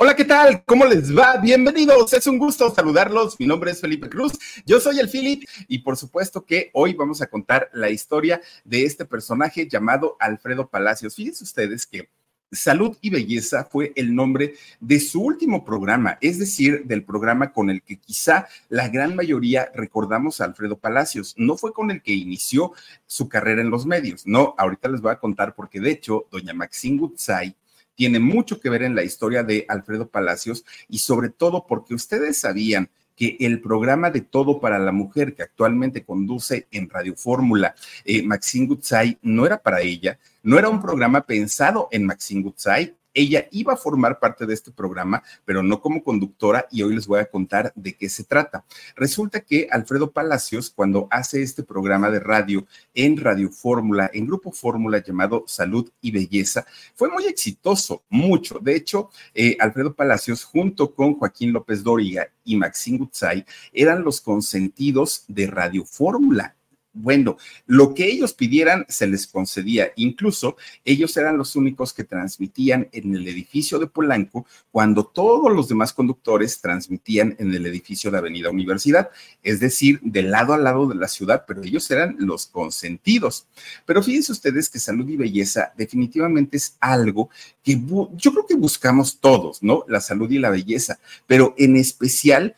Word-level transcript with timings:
Hola, 0.00 0.14
¿qué 0.14 0.24
tal? 0.24 0.62
¿Cómo 0.64 0.84
les 0.84 1.12
va? 1.12 1.38
Bienvenidos. 1.38 2.12
Es 2.12 2.28
un 2.28 2.38
gusto 2.38 2.72
saludarlos. 2.72 3.34
Mi 3.40 3.46
nombre 3.46 3.72
es 3.72 3.80
Felipe 3.80 4.08
Cruz. 4.08 4.30
Yo 4.64 4.78
soy 4.78 5.00
el 5.00 5.08
Philip 5.08 5.42
y 5.66 5.80
por 5.80 5.96
supuesto 5.96 6.44
que 6.44 6.70
hoy 6.72 6.94
vamos 6.94 7.20
a 7.20 7.26
contar 7.26 7.68
la 7.72 7.90
historia 7.90 8.40
de 8.64 8.84
este 8.84 9.04
personaje 9.04 9.66
llamado 9.66 10.16
Alfredo 10.20 10.68
Palacios. 10.68 11.16
Fíjense 11.16 11.42
ustedes 11.42 11.84
que 11.84 12.10
Salud 12.52 12.96
y 13.00 13.10
Belleza 13.10 13.64
fue 13.64 13.92
el 13.96 14.14
nombre 14.14 14.54
de 14.78 15.00
su 15.00 15.20
último 15.20 15.64
programa, 15.64 16.16
es 16.20 16.38
decir, 16.38 16.84
del 16.84 17.02
programa 17.02 17.52
con 17.52 17.68
el 17.68 17.82
que 17.82 17.98
quizá 17.98 18.46
la 18.68 18.88
gran 18.88 19.16
mayoría 19.16 19.68
recordamos 19.74 20.40
a 20.40 20.44
Alfredo 20.44 20.78
Palacios. 20.78 21.34
No 21.36 21.56
fue 21.56 21.72
con 21.72 21.90
el 21.90 22.02
que 22.02 22.12
inició 22.12 22.72
su 23.04 23.28
carrera 23.28 23.62
en 23.62 23.70
los 23.70 23.84
medios, 23.84 24.28
no, 24.28 24.54
ahorita 24.58 24.88
les 24.90 25.00
voy 25.00 25.10
a 25.10 25.18
contar 25.18 25.56
porque 25.56 25.80
de 25.80 25.90
hecho, 25.90 26.28
doña 26.30 26.54
Maxine 26.54 26.98
Gutzai 26.98 27.56
tiene 27.98 28.20
mucho 28.20 28.60
que 28.60 28.70
ver 28.70 28.84
en 28.84 28.94
la 28.94 29.02
historia 29.02 29.42
de 29.42 29.66
Alfredo 29.68 30.08
Palacios 30.08 30.64
y 30.88 30.98
sobre 30.98 31.30
todo 31.30 31.66
porque 31.66 31.94
ustedes 31.94 32.38
sabían 32.38 32.90
que 33.16 33.36
el 33.40 33.60
programa 33.60 34.12
de 34.12 34.20
Todo 34.20 34.60
para 34.60 34.78
la 34.78 34.92
Mujer 34.92 35.34
que 35.34 35.42
actualmente 35.42 36.04
conduce 36.04 36.68
en 36.70 36.88
Radio 36.88 37.16
Fórmula 37.16 37.74
eh, 38.04 38.22
Maxine 38.22 38.68
Gutzai 38.68 39.18
no 39.22 39.46
era 39.46 39.60
para 39.60 39.80
ella, 39.80 40.16
no 40.44 40.60
era 40.60 40.68
un 40.68 40.80
programa 40.80 41.22
pensado 41.22 41.88
en 41.90 42.06
Maxine 42.06 42.42
Gutzai, 42.42 42.94
ella 43.18 43.48
iba 43.50 43.72
a 43.72 43.76
formar 43.76 44.20
parte 44.20 44.46
de 44.46 44.54
este 44.54 44.70
programa, 44.70 45.22
pero 45.44 45.62
no 45.62 45.80
como 45.80 46.02
conductora 46.04 46.66
y 46.70 46.82
hoy 46.82 46.94
les 46.94 47.06
voy 47.06 47.20
a 47.20 47.28
contar 47.28 47.72
de 47.74 47.94
qué 47.94 48.08
se 48.08 48.24
trata. 48.24 48.64
Resulta 48.94 49.40
que 49.40 49.68
Alfredo 49.70 50.12
Palacios, 50.12 50.70
cuando 50.70 51.08
hace 51.10 51.42
este 51.42 51.64
programa 51.64 52.10
de 52.10 52.20
radio 52.20 52.66
en 52.94 53.16
Radio 53.16 53.50
Fórmula, 53.50 54.08
en 54.12 54.26
Grupo 54.26 54.52
Fórmula 54.52 55.02
llamado 55.02 55.44
Salud 55.48 55.90
y 56.00 56.12
Belleza, 56.12 56.64
fue 56.94 57.10
muy 57.10 57.24
exitoso, 57.24 58.04
mucho. 58.08 58.58
De 58.60 58.76
hecho, 58.76 59.10
eh, 59.34 59.56
Alfredo 59.58 59.94
Palacios 59.94 60.44
junto 60.44 60.94
con 60.94 61.14
Joaquín 61.14 61.52
López 61.52 61.82
Dóriga 61.82 62.28
y 62.44 62.56
Maxine 62.56 62.98
Gutzai 62.98 63.44
eran 63.72 64.04
los 64.04 64.20
consentidos 64.20 65.24
de 65.26 65.46
Radio 65.48 65.84
Fórmula 65.84 66.54
bueno, 67.00 67.36
lo 67.66 67.94
que 67.94 68.06
ellos 68.06 68.32
pidieran 68.32 68.84
se 68.88 69.06
les 69.06 69.26
concedía. 69.26 69.92
Incluso 69.96 70.56
ellos 70.84 71.16
eran 71.16 71.38
los 71.38 71.56
únicos 71.56 71.92
que 71.92 72.04
transmitían 72.04 72.88
en 72.92 73.14
el 73.14 73.26
edificio 73.28 73.78
de 73.78 73.86
Polanco 73.86 74.46
cuando 74.70 75.04
todos 75.04 75.52
los 75.54 75.68
demás 75.68 75.92
conductores 75.92 76.60
transmitían 76.60 77.36
en 77.38 77.54
el 77.54 77.66
edificio 77.66 78.10
de 78.10 78.18
Avenida 78.18 78.50
Universidad, 78.50 79.10
es 79.42 79.60
decir, 79.60 80.00
de 80.02 80.22
lado 80.22 80.52
a 80.52 80.58
lado 80.58 80.86
de 80.86 80.94
la 80.94 81.08
ciudad, 81.08 81.44
pero 81.46 81.62
ellos 81.62 81.90
eran 81.90 82.16
los 82.18 82.46
consentidos. 82.46 83.46
Pero 83.86 84.02
fíjense 84.02 84.32
ustedes 84.32 84.68
que 84.68 84.78
salud 84.78 85.08
y 85.08 85.16
belleza 85.16 85.72
definitivamente 85.76 86.56
es 86.56 86.76
algo 86.80 87.30
que 87.62 87.80
yo 88.16 88.32
creo 88.32 88.46
que 88.46 88.54
buscamos 88.54 89.20
todos, 89.20 89.62
¿no? 89.62 89.84
La 89.88 90.00
salud 90.00 90.30
y 90.30 90.38
la 90.38 90.50
belleza, 90.50 90.98
pero 91.26 91.54
en 91.58 91.76
especial 91.76 92.56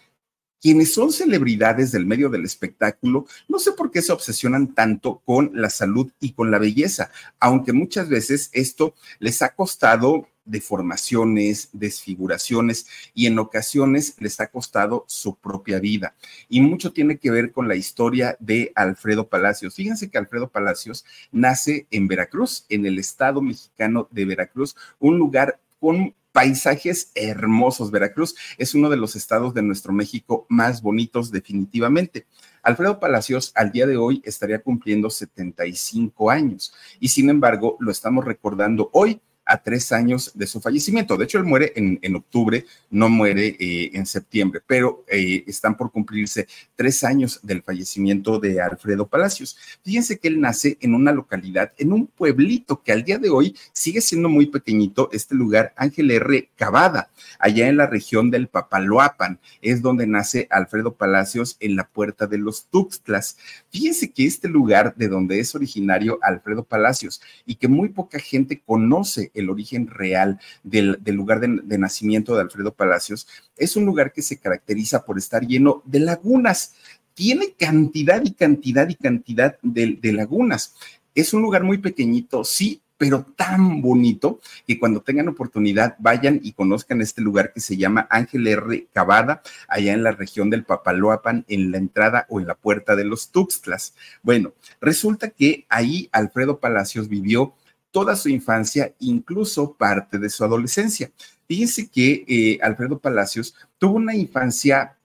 quienes 0.61 0.93
son 0.93 1.13
celebridades 1.13 1.93
del 1.93 2.07
medio 2.07 2.29
del 2.29 2.45
espectáculo, 2.45 3.27
no 3.49 3.59
sé 3.59 3.73
por 3.73 3.91
qué 3.91 4.03
se 4.03 4.13
obsesionan 4.13 4.75
tanto 4.75 5.23
con 5.25 5.51
la 5.55 5.71
salud 5.71 6.11
y 6.21 6.33
con 6.33 6.51
la 6.51 6.59
belleza, 6.59 7.11
aunque 7.39 7.73
muchas 7.73 8.09
veces 8.09 8.51
esto 8.53 8.95
les 9.19 9.43
ha 9.43 9.55
costado 9.55 10.27
deformaciones, 10.45 11.69
desfiguraciones 11.73 12.87
y 13.15 13.27
en 13.27 13.39
ocasiones 13.39 14.17
les 14.19 14.41
ha 14.41 14.49
costado 14.49 15.05
su 15.07 15.37
propia 15.37 15.79
vida. 15.79 16.15
Y 16.49 16.61
mucho 16.61 16.93
tiene 16.93 17.19
que 17.19 17.31
ver 17.31 17.53
con 17.53 17.69
la 17.69 17.77
historia 17.77 18.37
de 18.41 18.73
Alfredo 18.75 19.29
Palacios. 19.29 19.75
Fíjense 19.75 20.11
que 20.11 20.19
Alfredo 20.19 20.49
Palacios 20.49 21.05
nace 21.31 21.87
en 21.91 22.09
Veracruz, 22.09 22.67
en 22.69 22.85
el 22.85 22.99
estado 22.99 23.41
mexicano 23.41 24.09
de 24.11 24.25
Veracruz, 24.25 24.75
un 24.99 25.19
lugar 25.19 25.61
con 25.79 26.15
paisajes 26.33 27.13
hermosos. 27.15 27.91
Veracruz 27.91 28.35
es 28.59 28.75
uno 28.75 28.91
de 28.91 28.97
los 28.97 29.17
estados 29.17 29.55
de 29.55 29.63
nuestro 29.63 29.93
México 29.93 30.47
más 30.49 30.83
bonitos 30.83 31.31
definitivamente. 31.31 32.27
Alfredo 32.63 33.01
Palacios 33.01 33.53
al 33.55 33.73
día 33.73 33.87
de 33.87 33.97
hoy 33.97 34.23
estaría 34.25 34.63
cumpliendo 34.63 35.11
75 35.11 36.31
años 36.31 36.75
y 36.99 37.09
sin 37.09 37.31
embargo 37.31 37.77
lo 37.81 37.91
estamos 37.91 38.25
recordando 38.25 38.91
hoy 38.93 39.21
a 39.51 39.59
tres 39.59 39.91
años 39.91 40.31
de 40.35 40.47
su 40.47 40.61
fallecimiento. 40.61 41.17
De 41.17 41.25
hecho, 41.25 41.39
él 41.39 41.45
muere 41.45 41.73
en, 41.75 42.15
octubre, 42.15 42.65
no 42.89 43.09
muere 43.09 43.57
eh, 43.59 43.91
en 43.95 44.07
septiembre, 44.07 44.61
pero 44.65 45.05
eh, 45.09 45.43
están 45.49 45.77
por 45.77 45.91
cumplirse 45.91 46.47
tres 46.77 47.03
años 47.03 47.41
del 47.43 47.61
fallecimiento 47.63 48.39
de 48.39 48.61
Alfredo 48.61 49.09
Palacios. 49.09 49.59
Fíjense 49.85 50.21
que 50.21 50.29
él 50.29 50.41
nace 50.41 50.79
en 50.81 50.95
una 50.95 51.11
localidad, 51.11 51.73
en 51.79 51.93
un 51.93 52.07
pueblito 52.07 52.81
que 52.81 52.93
al 52.93 53.03
día 53.03 53.19
de 53.19 53.29
hoy 53.29 53.57
sigue 53.73 54.01
siendo 54.01 54.29
muy 54.29 54.47
pequeñito, 54.47 55.09
este 55.13 55.35
lugar, 55.35 55.75
Ángel 55.77 56.13
R. 56.13 56.49
Cavada, 56.55 57.11
allá 57.41 57.69
en 57.69 57.77
la 57.77 57.89
región 57.89 58.31
del 58.31 58.47
Papaloapan, 58.47 59.41
es 59.63 59.83
donde 59.83 60.07
nace 60.07 60.47
Alfredo 60.49 60.95
Palacios 60.95 61.57
en 61.59 61.75
la 61.75 61.89
puerta 61.89 62.29
de 62.29 62.39
los 62.39 62.67
Tuxtlas. 62.67 63.37
Fíjense 63.71 64.13
que 64.13 64.27
este 64.27 64.49
lugar 64.49 64.95
de 64.95 65.09
donde 65.09 65.41
es 65.41 65.57
originario 65.57 66.21
Alfredo 66.23 66.63
Palacios 66.63 67.21
y 67.45 67.57
que 67.57 67.67
muy 67.67 67.89
poca 67.89 68.21
gente 68.21 68.63
conoce 68.65 69.33
el 69.41 69.51
origen 69.51 69.87
real 69.89 70.41
del, 70.63 70.99
lugar 71.07 71.41
de, 71.41 71.79
nacimiento 71.79 72.35
de 72.35 72.43
Alfredo 72.43 72.73
Palacios, 72.73 73.27
es 73.57 73.77
un 73.77 73.85
lugar 73.85 74.13
que 74.13 74.23
se 74.23 74.39
caracteriza 74.39 75.05
por 75.05 75.19
estar 75.19 75.47
lleno 75.47 75.83
de 75.85 76.01
lagunas. 76.01 76.75
Tiene 77.15 77.53
cantidad 77.59 78.23
y 78.25 78.33
cantidad 78.33 78.89
y 78.89 78.95
cantidad 78.95 79.59
de, 79.63 79.99
de 80.01 80.13
lagunas. 80.13 80.75
Es 81.15 81.35
un 81.35 81.43
lugar 81.43 81.65
muy 81.65 81.79
pequeñito, 81.79 82.45
sí, 82.45 82.81
pero 83.01 83.25
tan 83.35 83.81
bonito 83.81 84.41
que 84.67 84.79
cuando 84.79 85.01
tengan 85.01 85.27
oportunidad 85.27 85.97
vayan 86.01 86.39
y 86.43 86.53
conozcan 86.53 87.01
este 87.01 87.23
lugar 87.23 87.51
que 87.55 87.61
se 87.61 87.79
llama 87.79 88.07
Ángel 88.11 88.47
R. 88.47 88.89
Cavada, 88.93 89.41
allá 89.69 89.95
en 89.95 90.03
la 90.03 90.13
región 90.13 90.51
del 90.51 90.65
Papaloapan, 90.65 91.47
en 91.49 91.73
la 91.73 91.79
entrada 91.79 92.27
o 92.29 92.41
en 92.41 92.47
la 92.47 92.57
puerta 92.57 92.97
de 92.97 93.07
los 93.07 93.31
Tuxtlas. 93.31 93.95
Bueno, 94.23 94.53
resulta 94.83 95.31
que 95.31 95.65
ahí 95.71 96.11
Alfredo 96.13 96.61
Palacios 96.61 97.09
vivió 97.09 97.55
toda 97.91 98.17
su 98.17 98.29
infancia, 98.29 98.95
incluso 99.01 99.75
parte 99.75 100.19
de 100.19 100.31
su 100.31 100.45
adolescencia. 100.45 101.11
Fíjense 101.47 101.89
que 101.89 102.25
eh, 102.29 102.59
Alfredo 102.63 102.99
Palacios 102.99 103.55
tuvo 103.79 103.97
una 103.97 104.15
infancia 104.15 104.97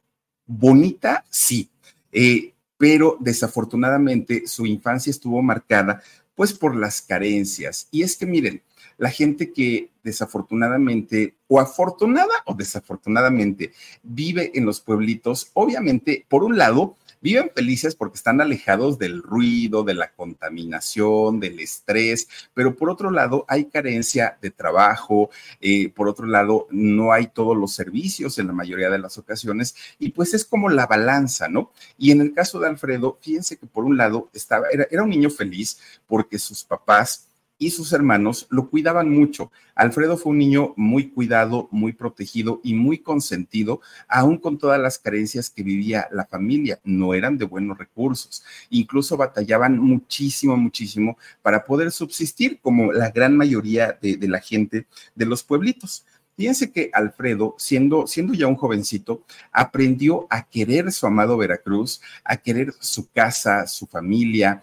bonita, 0.45 1.25
sí, 1.29 1.69
eh, 2.11 2.53
pero 2.77 3.17
desafortunadamente 3.19 4.47
su 4.47 4.65
infancia 4.65 5.09
estuvo 5.09 5.41
marcada 5.41 6.01
pues 6.35 6.53
por 6.53 6.75
las 6.75 7.01
carencias. 7.01 7.87
Y 7.91 8.03
es 8.03 8.17
que 8.17 8.25
miren, 8.25 8.61
la 8.97 9.09
gente 9.09 9.51
que 9.51 9.89
desafortunadamente 10.03 11.35
o 11.47 11.59
afortunada 11.59 12.33
o 12.45 12.53
desafortunadamente 12.53 13.73
vive 14.03 14.51
en 14.53 14.65
los 14.65 14.79
pueblitos, 14.79 15.49
obviamente, 15.53 16.25
por 16.29 16.43
un 16.43 16.57
lado, 16.57 16.95
Viven 17.25 17.49
felices 17.55 17.95
porque 17.95 18.17
están 18.17 18.39
alejados 18.39 18.99
del 18.99 19.23
ruido, 19.23 19.83
de 19.83 19.95
la 19.95 20.11
contaminación, 20.11 21.39
del 21.39 21.59
estrés, 21.59 22.27
pero 22.53 22.75
por 22.75 22.91
otro 22.91 23.09
lado 23.09 23.45
hay 23.47 23.65
carencia 23.65 24.37
de 24.43 24.51
trabajo, 24.51 25.31
eh, 25.59 25.89
por 25.89 26.07
otro 26.07 26.27
lado 26.27 26.67
no 26.69 27.13
hay 27.13 27.25
todos 27.25 27.57
los 27.57 27.73
servicios 27.73 28.37
en 28.37 28.45
la 28.45 28.53
mayoría 28.53 28.91
de 28.91 28.99
las 28.99 29.17
ocasiones 29.17 29.75
y 29.97 30.09
pues 30.09 30.35
es 30.35 30.45
como 30.45 30.69
la 30.69 30.85
balanza, 30.85 31.47
¿no? 31.47 31.71
Y 31.97 32.11
en 32.11 32.21
el 32.21 32.31
caso 32.31 32.59
de 32.59 32.67
Alfredo, 32.67 33.17
fíjense 33.19 33.57
que 33.57 33.65
por 33.65 33.85
un 33.85 33.97
lado 33.97 34.29
estaba, 34.31 34.67
era, 34.71 34.85
era 34.91 35.01
un 35.01 35.09
niño 35.09 35.31
feliz 35.31 35.79
porque 36.05 36.37
sus 36.37 36.63
papás 36.63 37.25
y 37.57 37.71
sus 37.71 37.93
hermanos 37.93 38.47
lo 38.49 38.69
cuidaban 38.69 39.09
mucho. 39.09 39.51
Alfredo 39.75 40.17
fue 40.17 40.31
un 40.31 40.39
niño 40.39 40.73
muy 40.75 41.09
cuidado, 41.09 41.67
muy 41.71 41.93
protegido 41.93 42.59
y 42.63 42.73
muy 42.73 42.99
consentido, 42.99 43.81
aún 44.07 44.37
con 44.37 44.57
todas 44.57 44.79
las 44.79 44.99
carencias 44.99 45.49
que 45.49 45.63
vivía 45.63 46.07
la 46.11 46.25
familia. 46.25 46.79
No 46.83 47.13
eran 47.13 47.37
de 47.37 47.45
buenos 47.45 47.77
recursos. 47.77 48.43
Incluso 48.69 49.17
batallaban 49.17 49.79
muchísimo, 49.79 50.57
muchísimo 50.57 51.17
para 51.41 51.65
poder 51.65 51.91
subsistir, 51.91 52.59
como 52.61 52.91
la 52.91 53.11
gran 53.11 53.35
mayoría 53.37 53.97
de, 54.01 54.17
la 54.27 54.39
gente 54.39 54.87
de 55.13 55.25
los 55.25 55.43
pueblitos. 55.43 56.05
Fíjense 56.37 56.71
que 56.71 56.89
Alfredo, 56.91 57.55
siendo, 57.57 58.07
siendo 58.07 58.33
ya 58.33 58.47
un 58.47 58.55
jovencito, 58.55 59.23
aprendió 59.53 60.27
a 60.29 60.43
querer 60.43 60.91
su 60.91 61.07
amado 61.07 61.37
Veracruz, 61.37 62.01
a 62.25 62.35
querer 62.35 62.73
su 62.79 63.09
casa, 63.09 63.67
su 63.67 63.87
familia, 63.87 64.61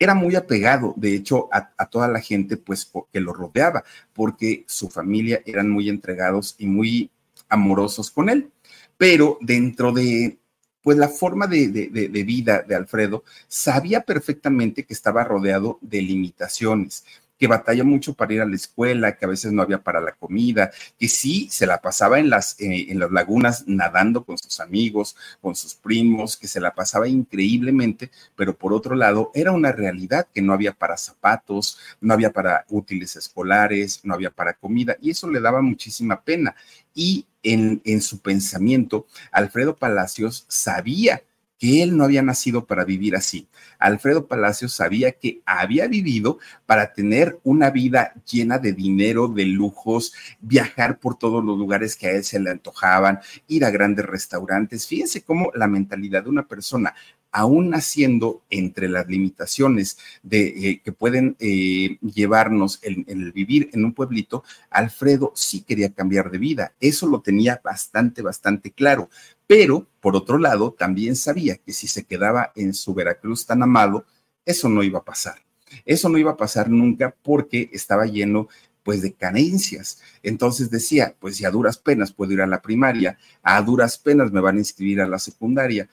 era 0.00 0.14
muy 0.14 0.34
apegado, 0.34 0.94
de 0.96 1.14
hecho, 1.14 1.50
a, 1.52 1.86
toda 1.90 2.08
la 2.08 2.20
gente 2.20 2.56
pues 2.56 2.90
que 3.12 3.20
lo 3.20 3.34
rodeaba, 3.34 3.84
porque 4.14 4.64
su 4.66 4.88
familia 4.88 5.42
eran 5.44 5.68
muy 5.70 5.90
entregados 5.90 6.56
y 6.58 6.66
muy 6.66 7.10
amorosos 7.50 8.10
con 8.10 8.30
él. 8.30 8.50
Pero 8.96 9.36
dentro 9.42 9.92
de 9.92 10.38
pues 10.82 10.96
la 10.96 11.08
forma 11.08 11.46
de, 11.46 11.68
de, 11.68 12.24
vida 12.24 12.64
de 12.66 12.74
Alfredo, 12.74 13.22
sabía 13.48 14.00
perfectamente 14.00 14.84
que 14.84 14.94
estaba 14.94 15.22
rodeado 15.24 15.78
de 15.82 16.00
limitaciones, 16.00 17.04
que 17.40 17.46
batalla 17.46 17.84
mucho 17.84 18.12
para 18.12 18.34
ir 18.34 18.42
a 18.42 18.44
la 18.44 18.54
escuela, 18.54 19.16
que 19.16 19.24
a 19.24 19.28
veces 19.28 19.50
no 19.50 19.62
había 19.62 19.82
para 19.82 20.02
la 20.02 20.12
comida, 20.12 20.70
que 20.98 21.08
sí 21.08 21.48
se 21.50 21.66
la 21.66 21.80
pasaba 21.80 22.18
en 22.18 22.28
las, 22.28 22.60
eh, 22.60 22.88
en 22.90 23.00
las 23.00 23.10
lagunas 23.10 23.64
nadando 23.66 24.24
con 24.24 24.36
sus 24.36 24.60
amigos, 24.60 25.16
con 25.40 25.56
sus 25.56 25.74
primos, 25.74 26.36
que 26.36 26.46
se 26.46 26.60
la 26.60 26.74
pasaba 26.74 27.08
increíblemente, 27.08 28.10
pero 28.36 28.54
por 28.54 28.74
otro 28.74 28.94
lado 28.94 29.30
era 29.34 29.52
una 29.52 29.72
realidad 29.72 30.26
que 30.34 30.42
no 30.42 30.52
había 30.52 30.74
para 30.74 30.98
zapatos, 30.98 31.78
no 31.98 32.12
había 32.12 32.30
para 32.30 32.66
útiles 32.68 33.16
escolares, 33.16 34.00
no 34.04 34.12
había 34.12 34.30
para 34.30 34.52
comida, 34.52 34.98
y 35.00 35.08
eso 35.10 35.26
le 35.30 35.40
daba 35.40 35.62
muchísima 35.62 36.20
pena. 36.20 36.54
Y 36.94 37.24
en, 37.42 37.80
en 37.86 38.02
su 38.02 38.20
pensamiento, 38.20 39.06
Alfredo 39.32 39.76
Palacios 39.76 40.44
sabía 40.48 41.22
que 41.60 41.82
él 41.82 41.94
no 41.94 42.04
había 42.04 42.22
nacido 42.22 42.64
para 42.64 42.86
vivir 42.86 43.14
así. 43.14 43.46
Alfredo 43.78 44.26
Palacios 44.26 44.72
sabía 44.72 45.12
que 45.12 45.42
había 45.44 45.86
vivido 45.88 46.38
para 46.64 46.94
tener 46.94 47.38
una 47.44 47.68
vida 47.70 48.14
llena 48.24 48.58
de 48.58 48.72
dinero, 48.72 49.28
de 49.28 49.44
lujos, 49.44 50.14
viajar 50.40 50.98
por 50.98 51.18
todos 51.18 51.44
los 51.44 51.58
lugares 51.58 51.96
que 51.96 52.06
a 52.06 52.12
él 52.12 52.24
se 52.24 52.40
le 52.40 52.50
antojaban, 52.50 53.20
ir 53.46 53.66
a 53.66 53.70
grandes 53.70 54.06
restaurantes. 54.06 54.86
Fíjense 54.86 55.22
cómo 55.22 55.52
la 55.54 55.68
mentalidad 55.68 56.24
de 56.24 56.30
una 56.30 56.48
persona 56.48 56.94
aún 57.32 57.70
naciendo 57.70 58.42
entre 58.50 58.88
las 58.88 59.06
limitaciones 59.06 59.98
de, 60.22 60.46
eh, 60.48 60.80
que 60.82 60.92
pueden 60.92 61.36
eh, 61.38 61.98
llevarnos 62.00 62.80
en, 62.82 63.04
el 63.06 63.32
vivir 63.32 63.70
en 63.72 63.84
un 63.84 63.92
pueblito, 63.92 64.42
Alfredo 64.70 65.32
sí 65.36 65.62
quería 65.62 65.92
cambiar 65.92 66.30
de 66.30 66.38
vida. 66.38 66.72
Eso 66.80 67.06
lo 67.06 67.20
tenía 67.20 67.60
bastante, 67.62 68.22
bastante 68.22 68.72
claro. 68.72 69.10
Pero, 69.50 69.88
por 69.98 70.14
otro 70.14 70.38
lado, 70.38 70.76
también 70.78 71.16
sabía 71.16 71.56
que 71.56 71.72
si 71.72 71.88
se 71.88 72.04
quedaba 72.04 72.52
en 72.54 72.72
su 72.72 72.94
Veracruz 72.94 73.46
tan 73.46 73.64
amado, 73.64 74.04
eso 74.44 74.68
no 74.68 74.84
iba 74.84 75.00
a 75.00 75.04
pasar. 75.04 75.42
Eso 75.84 76.08
no 76.08 76.18
iba 76.18 76.30
a 76.30 76.36
pasar 76.36 76.70
nunca 76.70 77.12
porque 77.20 77.68
estaba 77.72 78.06
lleno 78.06 78.46
pues 78.84 79.02
de 79.02 79.12
carencias. 79.12 80.00
Entonces 80.22 80.70
decía, 80.70 81.16
pues 81.18 81.36
si 81.36 81.44
a 81.44 81.50
duras 81.50 81.78
penas 81.78 82.12
puedo 82.12 82.32
ir 82.32 82.42
a 82.42 82.46
la 82.46 82.62
primaria, 82.62 83.18
a 83.42 83.60
duras 83.60 83.98
penas 83.98 84.30
me 84.30 84.40
van 84.40 84.54
a 84.54 84.60
inscribir 84.60 85.00
a 85.00 85.08
la 85.08 85.18
secundaria, 85.18 85.90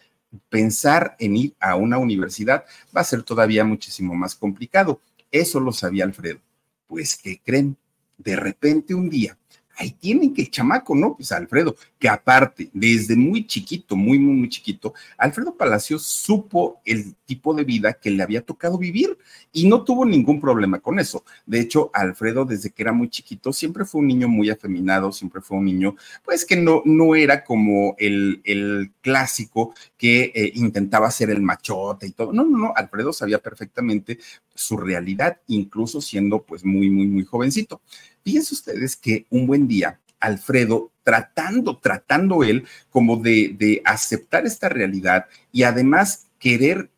pensar 0.50 1.15
en 1.18 1.36
ir 1.36 1.56
a 1.60 1.77
una 1.77 1.98
universidad 1.98 2.63
va 2.95 3.01
a 3.01 3.06
ser 3.06 3.24
todavía 3.24 3.63
muchísimo 3.63 4.13
más 4.13 4.36
complicado. 4.36 5.01
Eso 5.31 5.60
lo 5.60 5.71
sabía 5.71 6.03
Alfredo. 6.03 6.42
Pues, 6.86 7.18
¿qué 7.18 7.42
creen? 7.44 7.75
De 8.19 8.36
repente 8.36 8.94
un 8.94 9.10
día 9.10 9.36
ahí 9.77 9.91
tienen 9.91 10.33
que 10.33 10.41
el 10.41 10.51
chamaco, 10.51 10.95
¿no? 10.95 11.15
Pues 11.15 11.31
Alfredo, 11.31 11.75
que 12.00 12.09
aparte, 12.09 12.69
desde 12.74 13.15
muy 13.15 13.45
chiquito, 13.45 13.95
muy, 13.95 14.19
muy, 14.19 14.35
muy 14.35 14.50
chiquito, 14.50 14.94
Alfredo 15.18 15.56
Palacios 15.56 16.03
supo 16.03 16.81
el 16.83 17.15
tipo 17.25 17.53
de 17.53 17.63
vida 17.63 17.94
que 17.94 18.09
le 18.09 18.24
había 18.24 18.41
tocado 18.41 18.77
vivir 18.77 19.18
y 19.51 19.68
no 19.68 19.83
tuvo 19.83 20.06
ningún 20.06 20.41
problema 20.41 20.79
con 20.79 21.00
eso. 21.00 21.24
De 21.45 21.59
hecho, 21.59 21.91
Alfredo, 21.94 22.45
desde 22.45 22.71
que 22.71 22.81
era 22.81 22.91
muy 22.91 23.09
chiquito, 23.09 23.53
siempre 23.53 23.85
fue 23.85 24.01
un 24.01 24.07
niño 24.07 24.27
muy 24.27 24.50
afeminado, 24.50 25.12
siempre 25.12 25.41
fue 25.41 25.57
un 25.57 25.65
niño, 25.65 25.95
pues 26.24 26.45
que 26.45 26.56
no, 26.56 26.81
no 26.85 27.15
era 27.15 27.44
como 27.44 27.95
el, 27.97 28.41
el 28.44 28.91
clásico 29.01 29.74
que 29.97 30.31
eh, 30.33 30.51
intentaba 30.56 31.12
ser 31.12 31.29
el 31.29 31.41
machote 31.41 32.07
y 32.07 32.12
todo. 32.12 32.33
No, 32.33 32.44
no, 32.44 32.57
no, 32.57 32.74
Alfredo 32.75 33.13
sabía 33.13 33.39
perfectamente 33.39 34.19
su 34.57 34.77
realidad, 34.77 35.39
incluso 35.48 36.01
siendo 36.01 36.44
pues 36.44 36.65
muy, 36.65 36.89
muy, 36.89 37.07
muy 37.07 37.24
jovencito. 37.24 37.81
Fíjense 38.24 38.54
ustedes 38.54 38.95
que 38.95 39.25
un 39.30 39.48
buen 39.48 39.68
día, 39.68 40.00
Alfredo, 40.19 40.92
tratando, 41.04 41.77
tratando 41.77 42.44
él 42.44 42.65
como 42.89 43.18
de, 43.18 43.56
de 43.57 43.81
aceptar 43.86 44.45
esta 44.45 44.68
realidad 44.68 45.27
y 45.51 45.63
además 45.63 46.27
querer 46.39 46.89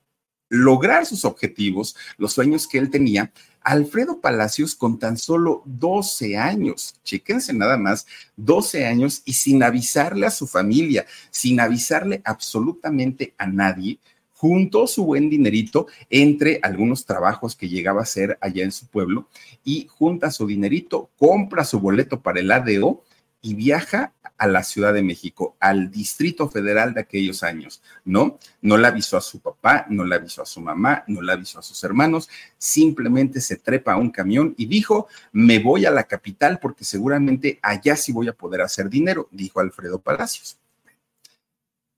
lograr 0.50 1.06
sus 1.06 1.26
objetivos, 1.26 1.96
los 2.18 2.34
sueños 2.34 2.68
que 2.68 2.80
él 2.80 2.90
tenía, 2.90 3.32
Alfredo 3.62 4.20
Palacios 4.20 4.74
con 4.74 4.98
tan 4.98 5.18
solo 5.18 5.62
12 5.66 6.38
años, 6.38 6.96
chéquense 7.04 7.54
nada 7.54 7.78
más, 7.78 8.08
12 8.38 8.86
años 8.86 9.22
y 9.26 9.34
sin 9.34 9.62
avisarle 9.62 10.26
a 10.26 10.32
su 10.32 10.48
familia, 10.48 11.06
sin 11.30 11.60
avisarle 11.60 12.22
absolutamente 12.26 13.34
a 13.38 13.46
nadie, 13.48 14.00
juntó 14.40 14.88
su 14.88 15.04
buen 15.04 15.30
dinerito 15.30 15.88
entre 16.10 16.62
algunos 16.64 17.06
trabajos 17.06 17.58
que 17.58 17.68
llegaba 17.68 18.00
a 18.00 18.04
hacer 18.04 18.38
allá 18.40 18.64
en 18.64 18.72
su 18.72 18.88
pueblo 18.88 19.28
y 19.66 19.88
junta 19.90 20.32
su 20.32 20.48
dinerito, 20.48 21.10
compra 21.18 21.66
su 21.66 21.82
boleto 21.82 22.22
para 22.22 22.40
el 22.40 22.50
ADO 22.50 23.04
y 23.42 23.54
viaja 23.54 24.14
a 24.38 24.48
la 24.48 24.64
Ciudad 24.64 24.94
de 24.94 25.04
México, 25.04 25.58
al 25.60 25.92
Distrito 25.92 26.48
Federal 26.48 26.94
de 26.94 27.02
aquellos 27.02 27.44
años, 27.44 27.82
¿no? 28.06 28.40
No 28.62 28.78
le 28.78 28.88
avisó 28.88 29.18
a 29.18 29.22
su 29.22 29.42
papá, 29.42 29.86
no 29.90 30.06
le 30.06 30.16
avisó 30.16 30.44
a 30.44 30.46
su 30.46 30.62
mamá, 30.62 31.04
no 31.08 31.22
le 31.22 31.34
avisó 31.34 31.60
a 31.60 31.62
sus 31.62 31.84
hermanos, 31.84 32.30
simplemente 32.58 33.42
se 33.42 33.58
trepa 33.58 33.92
a 33.92 33.98
un 33.98 34.10
camión 34.10 34.56
y 34.58 34.68
dijo, 34.68 35.10
me 35.34 35.60
voy 35.60 35.86
a 35.86 35.92
la 35.92 36.06
capital 36.06 36.60
porque 36.62 36.86
seguramente 36.86 37.60
allá 37.62 37.98
sí 37.98 38.14
voy 38.14 38.30
a 38.30 38.34
poder 38.34 38.62
hacer 38.62 38.90
dinero, 38.90 39.28
dijo 39.32 39.60
Alfredo 39.60 40.00
Palacios. 40.00 40.58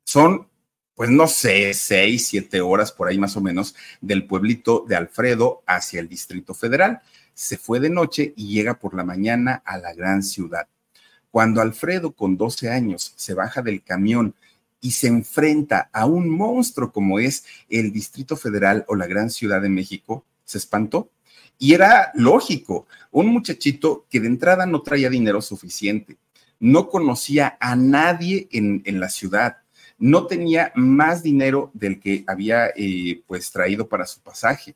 Son 0.04 0.48
pues 0.96 1.10
no 1.10 1.28
sé, 1.28 1.74
seis, 1.74 2.28
siete 2.28 2.62
horas 2.62 2.92
por 2.92 3.08
ahí 3.08 3.18
más 3.18 3.38
o 3.38 3.42
menos 3.42 3.76
del 4.02 4.28
pueblito 4.28 4.86
de 4.88 4.96
Alfredo 4.96 5.64
hacia 5.66 6.00
el 6.00 6.08
Distrito 6.08 6.54
Federal. 6.54 7.02
Se 7.34 7.58
fue 7.58 7.80
de 7.80 7.90
noche 7.90 8.33
y 8.36 8.54
llega 8.54 8.80
por 8.80 8.94
la 8.94 9.04
mañana 9.04 9.62
a 9.66 9.78
la 9.78 9.94
gran 9.94 10.21
ciudad. 10.21 10.68
Cuando 11.31 11.62
Alfredo, 11.62 12.12
con 12.12 12.36
12 12.36 12.69
años, 12.69 13.14
se 13.16 13.33
baja 13.33 13.62
del 13.62 13.83
camión 13.83 14.36
y 14.81 14.92
se 14.92 15.07
enfrenta 15.07 15.90
a 15.94 16.06
un 16.06 16.30
monstruo 16.30 16.92
como 16.92 17.19
es 17.19 17.45
el 17.69 17.94
Distrito 17.94 18.36
Federal 18.36 18.83
o 18.88 18.95
la 18.95 19.07
Gran 19.07 19.30
Ciudad 19.30 19.62
de 19.62 19.69
México, 19.69 20.26
se 20.44 20.57
espantó. 20.57 21.10
Y 21.57 21.74
era 21.74 22.12
lógico, 22.16 22.88
un 23.12 23.28
muchachito 23.28 24.06
que 24.10 24.19
de 24.19 24.28
entrada 24.28 24.66
no 24.66 24.81
traía 24.81 25.10
dinero 25.10 25.42
suficiente, 25.42 26.18
no 26.60 26.90
conocía 26.90 27.57
a 27.60 27.76
nadie 27.76 28.50
en, 28.52 28.81
en 28.86 29.00
la 29.00 29.10
ciudad, 29.10 29.57
no 30.02 30.26
tenía 30.26 30.74
más 30.76 31.22
dinero 31.22 31.70
del 31.76 32.00
que 32.00 32.24
había 32.26 32.70
eh, 32.76 33.22
pues 33.28 33.52
traído 33.52 33.88
para 33.88 34.08
su 34.08 34.20
pasaje. 34.20 34.76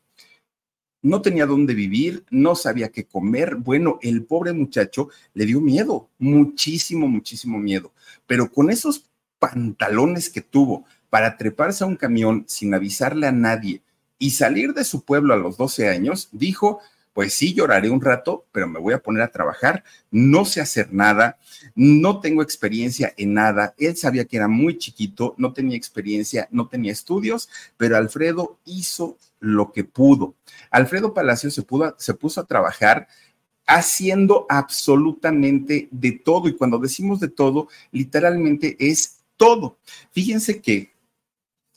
No 1.01 1.21
tenía 1.21 1.47
dónde 1.47 1.73
vivir, 1.73 2.23
no 2.29 2.55
sabía 2.55 2.89
qué 2.89 3.05
comer. 3.05 3.55
Bueno, 3.55 3.97
el 4.03 4.23
pobre 4.23 4.53
muchacho 4.53 5.09
le 5.33 5.45
dio 5.45 5.59
miedo, 5.61 6.09
muchísimo, 6.19 7.07
muchísimo 7.07 7.57
miedo. 7.57 7.91
Pero 8.27 8.51
con 8.51 8.69
esos 8.69 9.09
pantalones 9.39 10.29
que 10.29 10.41
tuvo 10.41 10.85
para 11.09 11.37
treparse 11.37 11.83
a 11.83 11.87
un 11.87 11.95
camión 11.95 12.45
sin 12.47 12.73
avisarle 12.75 13.25
a 13.25 13.31
nadie 13.31 13.81
y 14.19 14.29
salir 14.29 14.73
de 14.73 14.83
su 14.83 15.03
pueblo 15.03 15.33
a 15.33 15.37
los 15.37 15.57
12 15.57 15.89
años, 15.89 16.29
dijo, 16.33 16.81
pues 17.15 17.33
sí 17.33 17.53
lloraré 17.53 17.89
un 17.89 18.01
rato, 18.01 18.45
pero 18.51 18.67
me 18.67 18.77
voy 18.77 18.93
a 18.93 18.99
poner 18.99 19.23
a 19.23 19.31
trabajar, 19.31 19.85
no 20.11 20.43
sé 20.43 20.59
hacer 20.59 20.91
nada, 20.91 21.37
no 21.73 22.19
tengo 22.19 22.41
experiencia 22.41 23.13
en 23.15 23.33
nada. 23.33 23.73
Él 23.77 23.95
sabía 23.95 24.25
que 24.25 24.35
era 24.35 24.49
muy 24.49 24.77
chiquito, 24.77 25.33
no 25.37 25.53
tenía 25.53 25.77
experiencia, 25.77 26.49
no 26.51 26.67
tenía 26.67 26.91
estudios, 26.91 27.47
pero 27.77 27.95
Alfredo 27.95 28.59
hizo 28.65 29.17
lo 29.39 29.71
que 29.71 29.85
pudo. 29.85 30.35
Alfredo 30.69 31.13
Palacio 31.13 31.49
se, 31.49 31.63
puso 31.63 32.41
a 32.41 32.45
trabajar 32.45 33.07
haciendo 33.65 34.45
absolutamente 34.49 35.87
de 35.91 36.11
todo. 36.11 36.49
Y 36.49 36.57
cuando 36.57 36.79
decimos 36.79 37.21
de 37.21 37.29
todo, 37.29 37.69
literalmente 37.93 38.75
es 38.77 39.21
todo. 39.37 39.77
Fíjense 40.11 40.61
que 40.61 40.91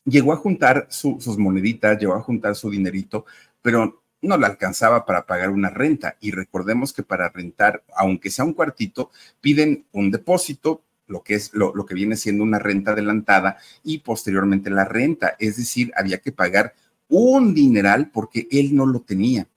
llegó 0.05 0.33
a 0.33 0.37
juntar 0.37 0.89
sus 0.91 1.39
moneditas, 1.39 1.97
llegó 1.97 2.15
a 2.15 2.23
juntar 2.23 2.57
su 2.57 2.71
dinerito, 2.71 3.25
pero 3.63 4.03
no 4.21 4.37
le 4.37 4.47
alcanzaba 4.47 5.05
para 5.07 5.27
pagar 5.27 5.51
una 5.51 5.71
renta. 5.71 6.17
Y 6.21 6.31
recordemos 6.31 6.93
que 6.93 7.03
para 7.03 7.29
rentar, 7.29 7.85
aunque 7.97 8.31
sea 8.31 8.45
un 8.45 8.55
cuartito, 8.55 9.11
piden 9.41 9.87
un 9.93 10.11
depósito, 10.11 10.83
lo 11.07 11.23
que 11.23 11.35
es 11.35 11.55
lo, 11.55 11.75
lo, 11.75 11.87
que 11.87 11.95
viene 11.95 12.17
siendo 12.17 12.45
una 12.45 12.59
renta 12.59 12.93
adelantada 12.93 13.57
y 13.83 13.99
posteriormente 13.99 14.71
la 14.71 14.85
renta. 14.85 15.37
Es 15.39 15.57
decir, 15.57 15.93
había 15.97 16.19
que 16.19 16.33
pagar 16.33 16.75
un 17.09 17.55
dineral 17.55 18.11
porque 18.11 18.47
él 18.51 18.75
no 18.75 18.87
lo 18.87 19.01
tenía. 19.01 19.49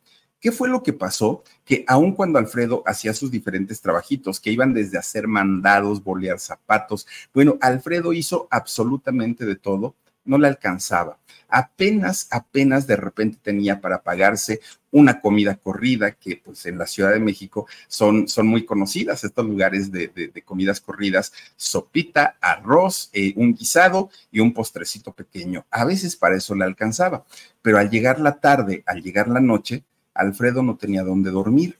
¿Qué 0.41 0.51
fue 0.51 0.69
lo 0.69 0.81
que 0.81 0.91
pasó? 0.91 1.43
Que 1.63 1.85
aun 1.87 2.13
cuando 2.13 2.39
Alfredo 2.39 2.81
hacía 2.87 3.13
sus 3.13 3.29
diferentes 3.29 3.79
trabajitos, 3.79 4.39
que 4.39 4.51
iban 4.51 4.73
desde 4.73 4.97
hacer 4.97 5.27
mandados, 5.27 6.03
bolear 6.03 6.39
zapatos, 6.39 7.05
bueno, 7.31 7.59
Alfredo 7.61 8.11
hizo 8.11 8.47
absolutamente 8.49 9.45
de 9.45 9.55
todo, 9.55 9.95
no 10.25 10.37
le 10.37 10.47
alcanzaba. 10.47 11.17
Apenas, 11.47 12.27
apenas 12.31 12.87
de 12.87 12.95
repente 12.95 13.37
tenía 13.41 13.81
para 13.81 14.01
pagarse 14.03 14.61
una 14.91 15.19
comida 15.21 15.55
corrida, 15.55 16.11
que 16.11 16.37
pues 16.37 16.65
en 16.65 16.77
la 16.77 16.85
Ciudad 16.85 17.11
de 17.11 17.19
México 17.19 17.67
son, 17.87 18.27
son 18.27 18.47
muy 18.47 18.65
conocidas 18.65 19.23
estos 19.23 19.45
lugares 19.45 19.91
de, 19.91 20.31
comidas 20.45 20.79
corridas, 20.81 21.33
sopita, 21.55 22.37
arroz, 22.41 23.09
eh, 23.13 23.33
un 23.35 23.53
guisado 23.53 24.09
y 24.31 24.39
un 24.39 24.53
postrecito 24.53 25.13
pequeño. 25.13 25.65
A 25.71 25.85
veces 25.85 26.15
para 26.15 26.35
eso 26.35 26.55
le 26.55 26.65
alcanzaba, 26.65 27.25
pero 27.61 27.77
al 27.77 27.89
llegar 27.89 28.19
la 28.19 28.39
tarde, 28.39 28.83
al 28.85 29.01
llegar 29.01 29.27
la 29.27 29.39
noche, 29.39 29.83
Alfredo 30.13 30.61
no 30.61 30.75
tenía 30.75 31.03
dónde 31.03 31.31
dormir 31.31 31.77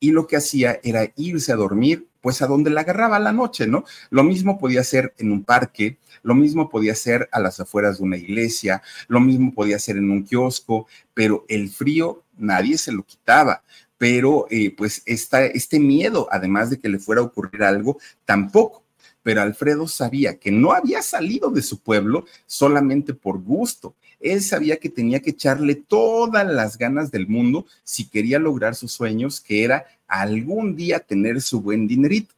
y 0.00 0.12
lo 0.12 0.26
que 0.26 0.36
hacía 0.36 0.80
era 0.82 1.12
irse 1.14 1.52
a 1.52 1.56
dormir, 1.56 2.08
pues 2.20 2.42
a 2.42 2.46
donde 2.46 2.70
la 2.70 2.82
agarraba 2.82 3.18
la 3.18 3.32
noche, 3.32 3.66
¿no? 3.66 3.84
Lo 4.10 4.24
mismo 4.24 4.58
podía 4.58 4.84
ser 4.84 5.14
en 5.18 5.32
un 5.32 5.44
parque, 5.44 5.98
lo 6.22 6.34
mismo 6.34 6.68
podía 6.68 6.94
ser 6.94 7.28
a 7.32 7.40
las 7.40 7.60
afueras 7.60 7.98
de 7.98 8.04
una 8.04 8.16
iglesia, 8.16 8.82
lo 9.08 9.20
mismo 9.20 9.52
podía 9.52 9.78
ser 9.78 9.96
en 9.96 10.10
un 10.10 10.24
kiosco, 10.24 10.86
pero 11.14 11.44
el 11.48 11.70
frío 11.70 12.22
nadie 12.36 12.78
se 12.78 12.92
lo 12.92 13.02
quitaba. 13.02 13.62
Pero 13.98 14.46
eh, 14.50 14.74
pues 14.74 15.02
esta, 15.04 15.44
este 15.44 15.78
miedo, 15.78 16.26
además 16.30 16.70
de 16.70 16.80
que 16.80 16.88
le 16.88 16.98
fuera 16.98 17.20
a 17.20 17.24
ocurrir 17.24 17.62
algo, 17.62 17.98
tampoco 18.24 18.84
pero 19.22 19.42
Alfredo 19.42 19.86
sabía 19.86 20.38
que 20.38 20.50
no 20.50 20.72
había 20.72 21.02
salido 21.02 21.50
de 21.50 21.62
su 21.62 21.80
pueblo 21.80 22.24
solamente 22.46 23.14
por 23.14 23.38
gusto. 23.38 23.94
Él 24.20 24.42
sabía 24.42 24.76
que 24.76 24.90
tenía 24.90 25.20
que 25.20 25.30
echarle 25.30 25.74
todas 25.74 26.46
las 26.46 26.76
ganas 26.76 27.10
del 27.10 27.26
mundo 27.26 27.66
si 27.82 28.04
quería 28.04 28.38
lograr 28.38 28.74
sus 28.74 28.92
sueños, 28.92 29.40
que 29.40 29.64
era 29.64 29.86
algún 30.06 30.76
día 30.76 31.00
tener 31.00 31.40
su 31.40 31.60
buen 31.60 31.88
dinerito. 31.88 32.34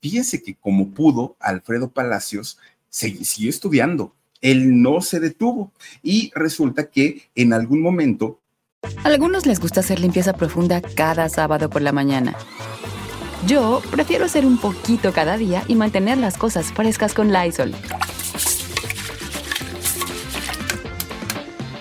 Fíjense 0.00 0.42
que 0.42 0.54
como 0.54 0.90
pudo, 0.90 1.36
Alfredo 1.40 1.90
Palacios 1.90 2.58
siguió 2.90 3.48
estudiando. 3.48 4.14
Él 4.40 4.82
no 4.82 5.00
se 5.00 5.20
detuvo 5.20 5.72
y 6.02 6.32
resulta 6.34 6.90
que 6.90 7.30
en 7.34 7.52
algún 7.52 7.80
momento... 7.80 8.40
A 9.04 9.08
algunos 9.08 9.46
les 9.46 9.60
gusta 9.60 9.80
hacer 9.80 10.00
limpieza 10.00 10.32
profunda 10.32 10.82
cada 10.82 11.28
sábado 11.28 11.70
por 11.70 11.82
la 11.82 11.92
mañana. 11.92 12.36
Yo 13.46 13.80
prefiero 13.90 14.24
hacer 14.24 14.44
un 14.44 14.58
poquito 14.58 15.12
cada 15.12 15.36
día 15.36 15.64
y 15.68 15.76
mantener 15.76 16.18
las 16.18 16.36
cosas 16.36 16.72
frescas 16.72 17.14
con 17.14 17.32
Lysol. 17.32 17.72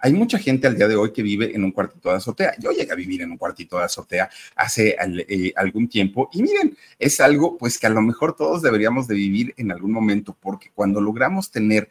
Hay 0.00 0.12
mucha 0.12 0.38
gente 0.38 0.66
al 0.68 0.76
día 0.76 0.86
de 0.86 0.94
hoy 0.96 1.12
que 1.12 1.22
vive 1.22 1.54
en 1.54 1.64
un 1.64 1.72
cuartito 1.72 2.10
de 2.10 2.16
azotea. 2.16 2.54
Yo 2.58 2.70
llegué 2.70 2.92
a 2.92 2.94
vivir 2.94 3.22
en 3.22 3.32
un 3.32 3.36
cuartito 3.36 3.78
de 3.78 3.84
azotea 3.84 4.30
hace 4.54 4.96
eh, 5.00 5.52
algún 5.56 5.88
tiempo 5.88 6.30
y 6.32 6.42
miren, 6.42 6.76
es 6.98 7.20
algo 7.20 7.58
pues 7.58 7.78
que 7.78 7.86
a 7.88 7.90
lo 7.90 8.00
mejor 8.00 8.36
todos 8.36 8.62
deberíamos 8.62 9.08
de 9.08 9.16
vivir 9.16 9.54
en 9.56 9.72
algún 9.72 9.92
momento 9.92 10.36
porque 10.40 10.70
cuando 10.72 11.00
logramos 11.00 11.50
tener 11.50 11.88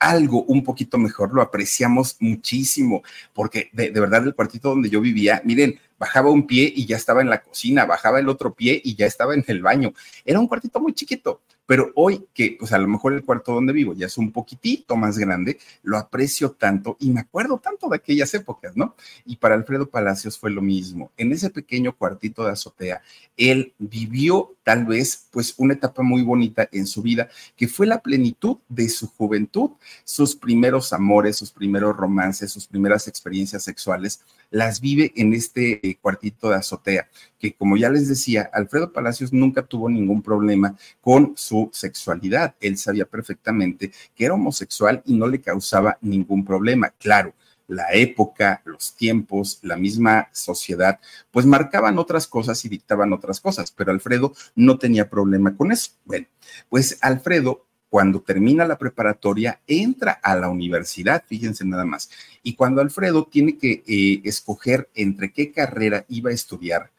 algo 0.00 0.42
un 0.42 0.64
poquito 0.64 0.98
mejor 0.98 1.32
lo 1.32 1.40
apreciamos 1.40 2.16
muchísimo 2.18 3.02
porque 3.32 3.70
de, 3.72 3.90
de 3.90 4.00
verdad 4.00 4.24
el 4.24 4.34
cuartito 4.34 4.70
donde 4.70 4.90
yo 4.90 5.00
vivía, 5.00 5.40
miren, 5.44 5.78
bajaba 5.96 6.30
un 6.30 6.46
pie 6.46 6.72
y 6.74 6.86
ya 6.86 6.96
estaba 6.96 7.22
en 7.22 7.30
la 7.30 7.40
cocina, 7.40 7.86
bajaba 7.86 8.18
el 8.18 8.28
otro 8.28 8.52
pie 8.52 8.80
y 8.84 8.96
ya 8.96 9.06
estaba 9.06 9.34
en 9.34 9.44
el 9.46 9.62
baño. 9.62 9.94
Era 10.24 10.40
un 10.40 10.48
cuartito 10.48 10.80
muy 10.80 10.92
chiquito 10.92 11.40
pero 11.66 11.92
hoy 11.94 12.26
que, 12.34 12.56
pues 12.58 12.72
a 12.72 12.78
lo 12.78 12.88
mejor 12.88 13.12
el 13.12 13.24
cuarto 13.24 13.52
donde 13.52 13.72
vivo 13.72 13.94
ya 13.94 14.06
es 14.06 14.18
un 14.18 14.32
poquitito 14.32 14.96
más 14.96 15.18
grande, 15.18 15.58
lo 15.82 15.98
aprecio 15.98 16.52
tanto 16.52 16.96
y 17.00 17.10
me 17.10 17.20
acuerdo 17.20 17.58
tanto 17.58 17.88
de 17.88 17.96
aquellas 17.96 18.32
épocas, 18.34 18.76
¿no? 18.76 18.94
Y 19.24 19.36
para 19.36 19.54
Alfredo 19.54 19.88
Palacios 19.88 20.38
fue 20.38 20.50
lo 20.50 20.62
mismo. 20.62 21.10
En 21.16 21.32
ese 21.32 21.50
pequeño 21.50 21.96
cuartito 21.96 22.44
de 22.44 22.52
azotea, 22.52 23.02
él 23.36 23.72
vivió 23.78 24.54
tal 24.62 24.84
vez 24.86 25.28
pues 25.30 25.54
una 25.58 25.74
etapa 25.74 26.02
muy 26.02 26.22
bonita 26.22 26.68
en 26.72 26.86
su 26.86 27.02
vida, 27.02 27.28
que 27.56 27.68
fue 27.68 27.86
la 27.86 28.00
plenitud 28.00 28.58
de 28.68 28.88
su 28.88 29.08
juventud, 29.08 29.70
sus 30.04 30.34
primeros 30.34 30.92
amores, 30.92 31.36
sus 31.36 31.52
primeros 31.52 31.96
romances, 31.96 32.52
sus 32.52 32.66
primeras 32.66 33.06
experiencias 33.08 33.62
sexuales, 33.62 34.22
las 34.50 34.80
vive 34.80 35.12
en 35.16 35.34
este 35.34 35.86
eh, 35.86 35.98
cuartito 36.00 36.48
de 36.48 36.56
azotea, 36.56 37.08
que 37.44 37.54
como 37.54 37.76
ya 37.76 37.90
les 37.90 38.08
decía, 38.08 38.48
Alfredo 38.54 38.90
Palacios 38.90 39.30
nunca 39.30 39.60
tuvo 39.60 39.90
ningún 39.90 40.22
problema 40.22 40.74
con 41.02 41.34
su 41.36 41.68
sexualidad. 41.74 42.54
Él 42.58 42.78
sabía 42.78 43.04
perfectamente 43.04 43.92
que 44.14 44.24
era 44.24 44.32
homosexual 44.32 45.02
y 45.04 45.14
no 45.14 45.26
le 45.26 45.42
causaba 45.42 45.98
ningún 46.00 46.42
problema. 46.42 46.88
Claro, 46.98 47.34
la 47.68 47.92
época, 47.92 48.62
los 48.64 48.96
tiempos, 48.96 49.58
la 49.60 49.76
misma 49.76 50.30
sociedad, 50.32 50.98
pues 51.30 51.44
marcaban 51.44 51.98
otras 51.98 52.26
cosas 52.26 52.64
y 52.64 52.70
dictaban 52.70 53.12
otras 53.12 53.40
cosas, 53.40 53.70
pero 53.70 53.92
Alfredo 53.92 54.32
no 54.54 54.78
tenía 54.78 55.10
problema 55.10 55.54
con 55.54 55.70
eso. 55.70 55.90
Bueno, 56.06 56.26
pues 56.70 56.96
Alfredo 57.02 57.66
cuando 57.90 58.22
termina 58.22 58.66
la 58.66 58.78
preparatoria, 58.78 59.60
entra 59.66 60.12
a 60.12 60.34
la 60.34 60.48
universidad, 60.48 61.22
fíjense 61.28 61.64
nada 61.66 61.84
más. 61.84 62.08
Y 62.42 62.54
cuando 62.54 62.80
Alfredo 62.80 63.28
tiene 63.30 63.58
que 63.58 63.84
eh, 63.86 64.22
escoger 64.24 64.88
entre 64.94 65.30
qué 65.30 65.52
carrera 65.52 66.04
iba 66.08 66.30
a 66.30 66.32
estudiar, 66.32 66.90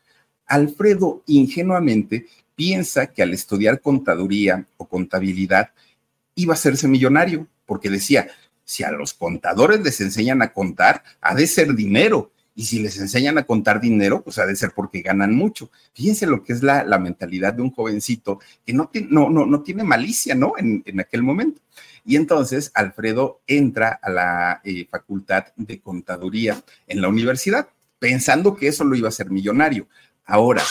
Alfredo 0.47 1.23
ingenuamente 1.25 2.27
piensa 2.55 3.07
que 3.07 3.21
al 3.21 3.33
estudiar 3.33 3.81
contaduría 3.81 4.67
o 4.77 4.87
contabilidad 4.87 5.71
iba 6.35 6.53
a 6.53 6.55
hacerse 6.55 6.87
millonario, 6.87 7.47
porque 7.65 7.89
decía, 7.89 8.27
si 8.63 8.83
a 8.83 8.91
los 8.91 9.13
contadores 9.13 9.81
les 9.81 10.01
enseñan 10.01 10.41
a 10.41 10.51
contar, 10.51 11.03
ha 11.21 11.35
de 11.35 11.47
ser 11.47 11.73
dinero. 11.75 12.31
Y 12.57 12.65
si 12.65 12.79
les 12.79 12.97
enseñan 12.97 13.37
a 13.37 13.43
contar 13.43 13.81
dinero, 13.81 14.23
pues 14.23 14.39
ha 14.39 14.45
de 14.45 14.55
ser 14.55 14.71
porque 14.73 15.01
ganan 15.01 15.35
mucho. 15.35 15.69
Fíjense 15.93 16.25
lo 16.25 16.41
que 16.41 16.53
es 16.53 16.63
la, 16.63 16.85
la 16.85 16.97
mentalidad 16.97 17.53
de 17.53 17.61
un 17.61 17.71
jovencito 17.71 18.39
que 18.65 18.71
no, 18.71 18.89
no, 19.09 19.29
no, 19.29 19.45
no 19.45 19.61
tiene 19.61 19.83
malicia, 19.83 20.35
¿no? 20.35 20.53
En, 20.57 20.81
en, 20.85 20.99
aquel 21.01 21.21
momento. 21.21 21.61
Y 22.05 22.15
entonces 22.15 22.71
Alfredo 22.73 23.41
entra 23.45 23.99
a 24.01 24.09
la 24.09 24.61
eh, 24.63 24.87
facultad 24.89 25.47
de 25.57 25.81
contaduría 25.81 26.63
en 26.87 27.01
la 27.01 27.09
universidad, 27.09 27.67
pensando 27.99 28.55
que 28.55 28.69
eso 28.69 28.85
lo 28.85 28.95
iba 28.95 29.07
a 29.07 29.09
hacer 29.09 29.29
millonario. 29.29 29.87
Ahora, 30.25 30.63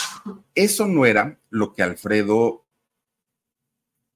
eso 0.54 0.86
no 0.86 1.06
era 1.06 1.38
lo 1.50 1.74
que 1.74 1.82
Alfredo 1.82 2.64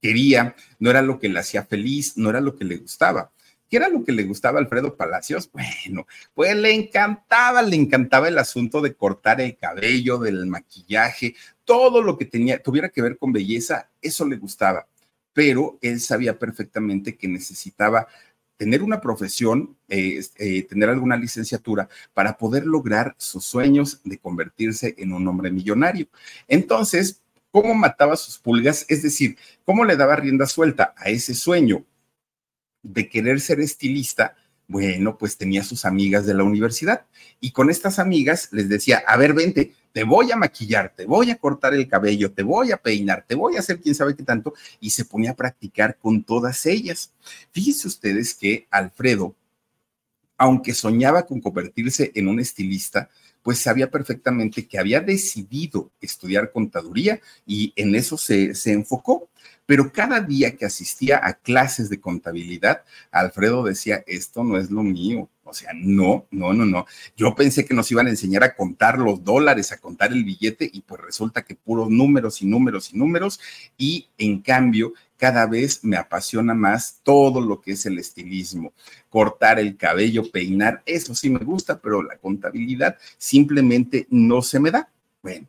quería, 0.02 0.56
no 0.78 0.90
era 0.90 1.02
lo 1.02 1.18
que 1.18 1.28
le 1.28 1.38
hacía 1.38 1.64
feliz, 1.64 2.16
no 2.16 2.30
era 2.30 2.40
lo 2.40 2.56
que 2.56 2.64
le 2.64 2.76
gustaba. 2.76 3.32
¿Qué 3.68 3.76
era 3.76 3.88
lo 3.88 4.02
que 4.02 4.12
le 4.12 4.24
gustaba 4.24 4.58
a 4.58 4.62
Alfredo 4.62 4.96
Palacios? 4.96 5.50
Bueno, 5.52 6.06
pues 6.34 6.56
le 6.56 6.72
encantaba, 6.72 7.62
le 7.62 7.76
encantaba 7.76 8.28
el 8.28 8.38
asunto 8.38 8.80
de 8.80 8.94
cortar 8.94 9.40
el 9.40 9.56
cabello, 9.56 10.18
del 10.18 10.46
maquillaje, 10.46 11.34
todo 11.64 12.02
lo 12.02 12.16
que 12.16 12.24
tenía, 12.24 12.62
tuviera 12.62 12.88
que 12.88 13.02
ver 13.02 13.18
con 13.18 13.32
belleza, 13.32 13.90
eso 14.00 14.26
le 14.26 14.36
gustaba. 14.36 14.88
Pero 15.32 15.78
él 15.82 16.00
sabía 16.00 16.38
perfectamente 16.38 17.16
que 17.16 17.28
necesitaba 17.28 18.08
tener 18.58 18.82
una 18.82 19.00
profesión, 19.00 19.76
eh, 19.88 20.20
eh, 20.36 20.64
tener 20.64 20.90
alguna 20.90 21.16
licenciatura 21.16 21.88
para 22.12 22.36
poder 22.36 22.66
lograr 22.66 23.14
sus 23.16 23.44
sueños 23.44 24.00
de 24.04 24.18
convertirse 24.18 24.94
en 24.98 25.12
un 25.12 25.26
hombre 25.28 25.50
millonario. 25.50 26.08
Entonces, 26.48 27.22
¿cómo 27.52 27.72
mataba 27.74 28.16
sus 28.16 28.36
pulgas? 28.38 28.84
Es 28.88 29.02
decir, 29.02 29.38
¿cómo 29.64 29.84
le 29.84 29.96
daba 29.96 30.16
rienda 30.16 30.46
suelta 30.46 30.92
a 30.98 31.08
ese 31.08 31.34
sueño 31.34 31.86
de 32.82 33.08
querer 33.08 33.40
ser 33.40 33.60
estilista? 33.60 34.34
Bueno, 34.66 35.16
pues 35.16 35.38
tenía 35.38 35.62
sus 35.62 35.84
amigas 35.84 36.26
de 36.26 36.34
la 36.34 36.42
universidad 36.42 37.06
y 37.40 37.52
con 37.52 37.70
estas 37.70 37.98
amigas 37.98 38.48
les 38.50 38.68
decía, 38.68 39.02
a 39.06 39.16
ver, 39.16 39.32
vente, 39.34 39.72
te 39.98 40.04
voy 40.04 40.30
a 40.30 40.36
maquillar, 40.36 40.94
te 40.94 41.06
voy 41.06 41.28
a 41.32 41.36
cortar 41.36 41.74
el 41.74 41.88
cabello, 41.88 42.30
te 42.30 42.44
voy 42.44 42.70
a 42.70 42.76
peinar, 42.76 43.24
te 43.26 43.34
voy 43.34 43.56
a 43.56 43.58
hacer 43.58 43.80
quién 43.80 43.96
sabe 43.96 44.14
qué 44.14 44.22
tanto, 44.22 44.54
y 44.78 44.90
se 44.90 45.04
ponía 45.04 45.32
a 45.32 45.34
practicar 45.34 45.98
con 45.98 46.22
todas 46.22 46.66
ellas. 46.66 47.10
Fíjense 47.50 47.88
ustedes 47.88 48.32
que 48.32 48.68
Alfredo, 48.70 49.34
aunque 50.36 50.72
soñaba 50.72 51.26
con 51.26 51.40
convertirse 51.40 52.12
en 52.14 52.28
un 52.28 52.38
estilista, 52.38 53.10
pues 53.42 53.58
sabía 53.58 53.90
perfectamente 53.90 54.68
que 54.68 54.78
había 54.78 55.00
decidido 55.00 55.90
estudiar 56.00 56.52
contaduría 56.52 57.20
y 57.44 57.72
en 57.74 57.96
eso 57.96 58.16
se, 58.16 58.54
se 58.54 58.70
enfocó. 58.74 59.28
Pero 59.68 59.92
cada 59.92 60.22
día 60.22 60.56
que 60.56 60.64
asistía 60.64 61.20
a 61.22 61.34
clases 61.34 61.90
de 61.90 62.00
contabilidad, 62.00 62.84
Alfredo 63.10 63.62
decía, 63.62 64.02
esto 64.06 64.42
no 64.42 64.56
es 64.56 64.70
lo 64.70 64.82
mío. 64.82 65.28
O 65.44 65.52
sea, 65.52 65.72
no, 65.74 66.26
no, 66.30 66.54
no, 66.54 66.64
no. 66.64 66.86
Yo 67.18 67.34
pensé 67.34 67.66
que 67.66 67.74
nos 67.74 67.90
iban 67.92 68.06
a 68.06 68.10
enseñar 68.10 68.42
a 68.44 68.56
contar 68.56 68.98
los 68.98 69.22
dólares, 69.22 69.70
a 69.70 69.76
contar 69.76 70.10
el 70.12 70.24
billete, 70.24 70.70
y 70.72 70.80
pues 70.80 71.02
resulta 71.02 71.44
que 71.44 71.54
puros 71.54 71.90
números 71.90 72.40
y 72.40 72.46
números 72.46 72.94
y 72.94 72.96
números. 72.96 73.40
Y 73.76 74.08
en 74.16 74.40
cambio, 74.40 74.94
cada 75.18 75.44
vez 75.44 75.84
me 75.84 75.98
apasiona 75.98 76.54
más 76.54 77.00
todo 77.02 77.42
lo 77.42 77.60
que 77.60 77.72
es 77.72 77.84
el 77.84 77.98
estilismo. 77.98 78.72
Cortar 79.10 79.58
el 79.58 79.76
cabello, 79.76 80.30
peinar, 80.30 80.82
eso 80.86 81.14
sí 81.14 81.28
me 81.28 81.40
gusta, 81.40 81.78
pero 81.78 82.02
la 82.02 82.16
contabilidad 82.16 82.96
simplemente 83.18 84.06
no 84.08 84.40
se 84.40 84.60
me 84.60 84.70
da. 84.70 84.88
Bueno, 85.22 85.46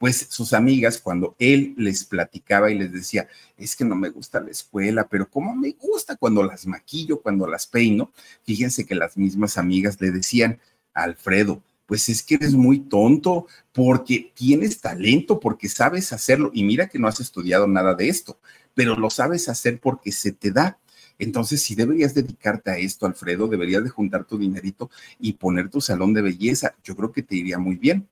pues 0.00 0.28
sus 0.30 0.54
amigas, 0.54 0.96
cuando 0.96 1.36
él 1.38 1.74
les 1.76 2.04
platicaba 2.04 2.70
y 2.70 2.78
les 2.78 2.90
decía, 2.90 3.28
es 3.58 3.76
que 3.76 3.84
no 3.84 3.94
me 3.94 4.08
gusta 4.08 4.40
la 4.40 4.50
escuela, 4.50 5.06
pero 5.06 5.28
¿cómo 5.28 5.54
me 5.54 5.72
gusta 5.72 6.16
cuando 6.16 6.42
las 6.42 6.66
maquillo, 6.66 7.20
cuando 7.20 7.46
las 7.46 7.66
peino? 7.66 8.10
Fíjense 8.44 8.86
que 8.86 8.94
las 8.94 9.18
mismas 9.18 9.58
amigas 9.58 10.00
le 10.00 10.10
decían, 10.10 10.58
Alfredo, 10.94 11.62
pues 11.84 12.08
es 12.08 12.22
que 12.22 12.36
eres 12.36 12.54
muy 12.54 12.78
tonto 12.78 13.46
porque 13.74 14.32
tienes 14.32 14.80
talento, 14.80 15.38
porque 15.38 15.68
sabes 15.68 16.14
hacerlo. 16.14 16.50
Y 16.54 16.64
mira 16.64 16.88
que 16.88 16.98
no 16.98 17.06
has 17.06 17.20
estudiado 17.20 17.66
nada 17.66 17.94
de 17.94 18.08
esto, 18.08 18.38
pero 18.72 18.96
lo 18.96 19.10
sabes 19.10 19.50
hacer 19.50 19.80
porque 19.80 20.12
se 20.12 20.32
te 20.32 20.50
da. 20.50 20.78
Entonces, 21.20 21.62
si 21.62 21.74
deberías 21.74 22.14
dedicarte 22.14 22.70
a 22.70 22.78
esto, 22.78 23.06
Alfredo, 23.06 23.46
deberías 23.46 23.84
de 23.84 23.90
juntar 23.90 24.24
tu 24.24 24.38
dinerito 24.38 24.90
y 25.18 25.34
poner 25.34 25.68
tu 25.68 25.80
salón 25.80 26.14
de 26.14 26.22
belleza. 26.22 26.74
Yo 26.82 26.96
creo 26.96 27.12
que 27.12 27.22
te 27.22 27.36
iría 27.36 27.58
muy 27.58 27.76
bien. 27.76 28.08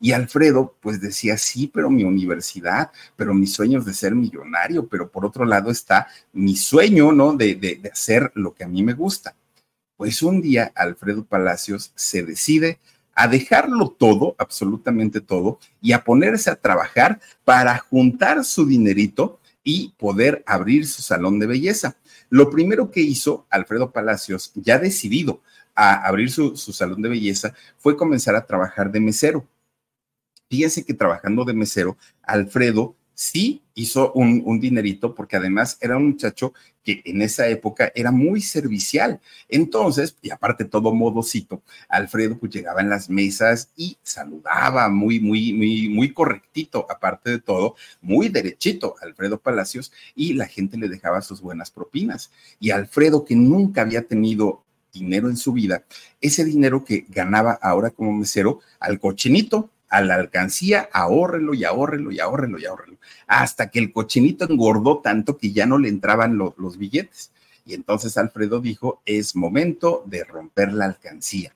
Y 0.00 0.12
Alfredo, 0.12 0.76
pues 0.80 1.00
decía, 1.00 1.36
sí, 1.36 1.70
pero 1.72 1.90
mi 1.90 2.04
universidad, 2.04 2.90
pero 3.16 3.34
mis 3.34 3.52
sueños 3.52 3.84
de 3.84 3.94
ser 3.94 4.14
millonario, 4.14 4.86
pero 4.86 5.10
por 5.10 5.26
otro 5.26 5.44
lado 5.44 5.70
está 5.70 6.06
mi 6.32 6.56
sueño, 6.56 7.12
¿no? 7.12 7.32
De, 7.34 7.54
de, 7.56 7.76
de 7.76 7.88
hacer 7.88 8.30
lo 8.34 8.54
que 8.54 8.64
a 8.64 8.68
mí 8.68 8.82
me 8.82 8.94
gusta. 8.94 9.34
Pues 9.96 10.22
un 10.22 10.40
día 10.40 10.72
Alfredo 10.74 11.24
Palacios 11.24 11.92
se 11.94 12.22
decide 12.22 12.78
a 13.14 13.28
dejarlo 13.28 13.90
todo, 13.90 14.34
absolutamente 14.38 15.20
todo, 15.20 15.58
y 15.80 15.92
a 15.92 16.04
ponerse 16.04 16.50
a 16.50 16.56
trabajar 16.56 17.20
para 17.44 17.78
juntar 17.78 18.44
su 18.44 18.66
dinerito 18.66 19.40
y 19.64 19.94
poder 19.96 20.42
abrir 20.46 20.86
su 20.86 21.02
salón 21.02 21.38
de 21.38 21.46
belleza. 21.46 21.96
Lo 22.32 22.48
primero 22.48 22.90
que 22.90 23.02
hizo 23.02 23.46
Alfredo 23.50 23.92
Palacios, 23.92 24.52
ya 24.54 24.78
decidido 24.78 25.42
a 25.74 26.06
abrir 26.06 26.30
su, 26.30 26.56
salón 26.56 27.02
de 27.02 27.10
belleza, 27.10 27.52
fue 27.76 27.94
comenzar 27.94 28.34
a 28.34 28.46
trabajar 28.46 28.90
de 28.90 29.00
mesero. 29.00 29.46
Fíjense 30.48 30.82
que 30.82 30.94
trabajando 30.94 31.44
de 31.44 31.52
mesero, 31.52 31.98
Alfredo 32.22 32.96
sí 33.22 33.62
hizo 33.74 34.12
un, 34.14 34.58
dinerito 34.58 35.14
porque 35.14 35.36
además 35.36 35.78
era 35.80 35.96
un 35.96 36.08
muchacho 36.08 36.52
que 36.82 37.02
en 37.04 37.22
esa 37.22 37.46
época 37.46 37.92
era 37.94 38.10
muy 38.10 38.40
servicial. 38.40 39.20
Entonces, 39.48 40.16
y 40.20 40.30
aparte 40.30 40.64
todo 40.64 40.92
modosito, 40.92 41.62
Alfredo 41.88 42.36
pues 42.36 42.52
llegaba 42.52 42.80
en 42.80 42.90
las 42.90 43.08
mesas 43.08 43.70
y 43.76 43.96
saludaba 44.02 44.88
muy, 44.88 45.20
muy, 45.20 45.52
muy, 45.52 45.88
muy 45.88 46.12
correctito, 46.12 46.84
aparte 46.90 47.30
de 47.30 47.38
todo, 47.38 47.76
muy 48.00 48.28
derechito, 48.28 48.96
Alfredo 49.00 49.38
Palacios, 49.38 49.92
y 50.16 50.32
la 50.32 50.48
gente 50.48 50.76
le 50.76 50.88
dejaba 50.88 51.22
sus 51.22 51.40
buenas 51.40 51.70
propinas. 51.70 52.32
Y 52.58 52.70
Alfredo, 52.70 53.24
que 53.24 53.36
nunca 53.36 53.82
había 53.82 54.02
tenido 54.02 54.64
dinero 54.92 55.30
en 55.30 55.36
su 55.36 55.52
vida, 55.52 55.84
ese 56.20 56.44
dinero 56.44 56.84
que 56.84 57.06
ganaba 57.08 57.52
ahora 57.62 57.90
como 57.90 58.12
mesero 58.12 58.60
al 58.80 58.98
cochinito, 58.98 59.70
a 59.92 60.00
la 60.00 60.14
alcancía, 60.14 60.88
ahórrelo 60.90 61.52
y 61.52 61.64
ahórrelo 61.64 62.10
y 62.10 62.18
ahórrelo 62.18 62.58
y 62.58 62.64
ahórrelo, 62.64 62.96
hasta 63.26 63.70
que 63.70 63.78
el 63.78 63.92
cochinito 63.92 64.46
engordó 64.50 65.00
tanto 65.00 65.36
que 65.36 65.52
ya 65.52 65.66
no 65.66 65.78
le 65.78 65.90
entraban 65.90 66.38
los 66.38 66.78
billetes. 66.78 67.30
Y 67.66 67.74
entonces 67.74 68.16
Alfredo 68.16 68.60
dijo, 68.60 69.02
es 69.04 69.36
momento 69.36 70.02
de 70.06 70.24
romper 70.24 70.72
la 70.72 70.86
alcancía. 70.86 71.54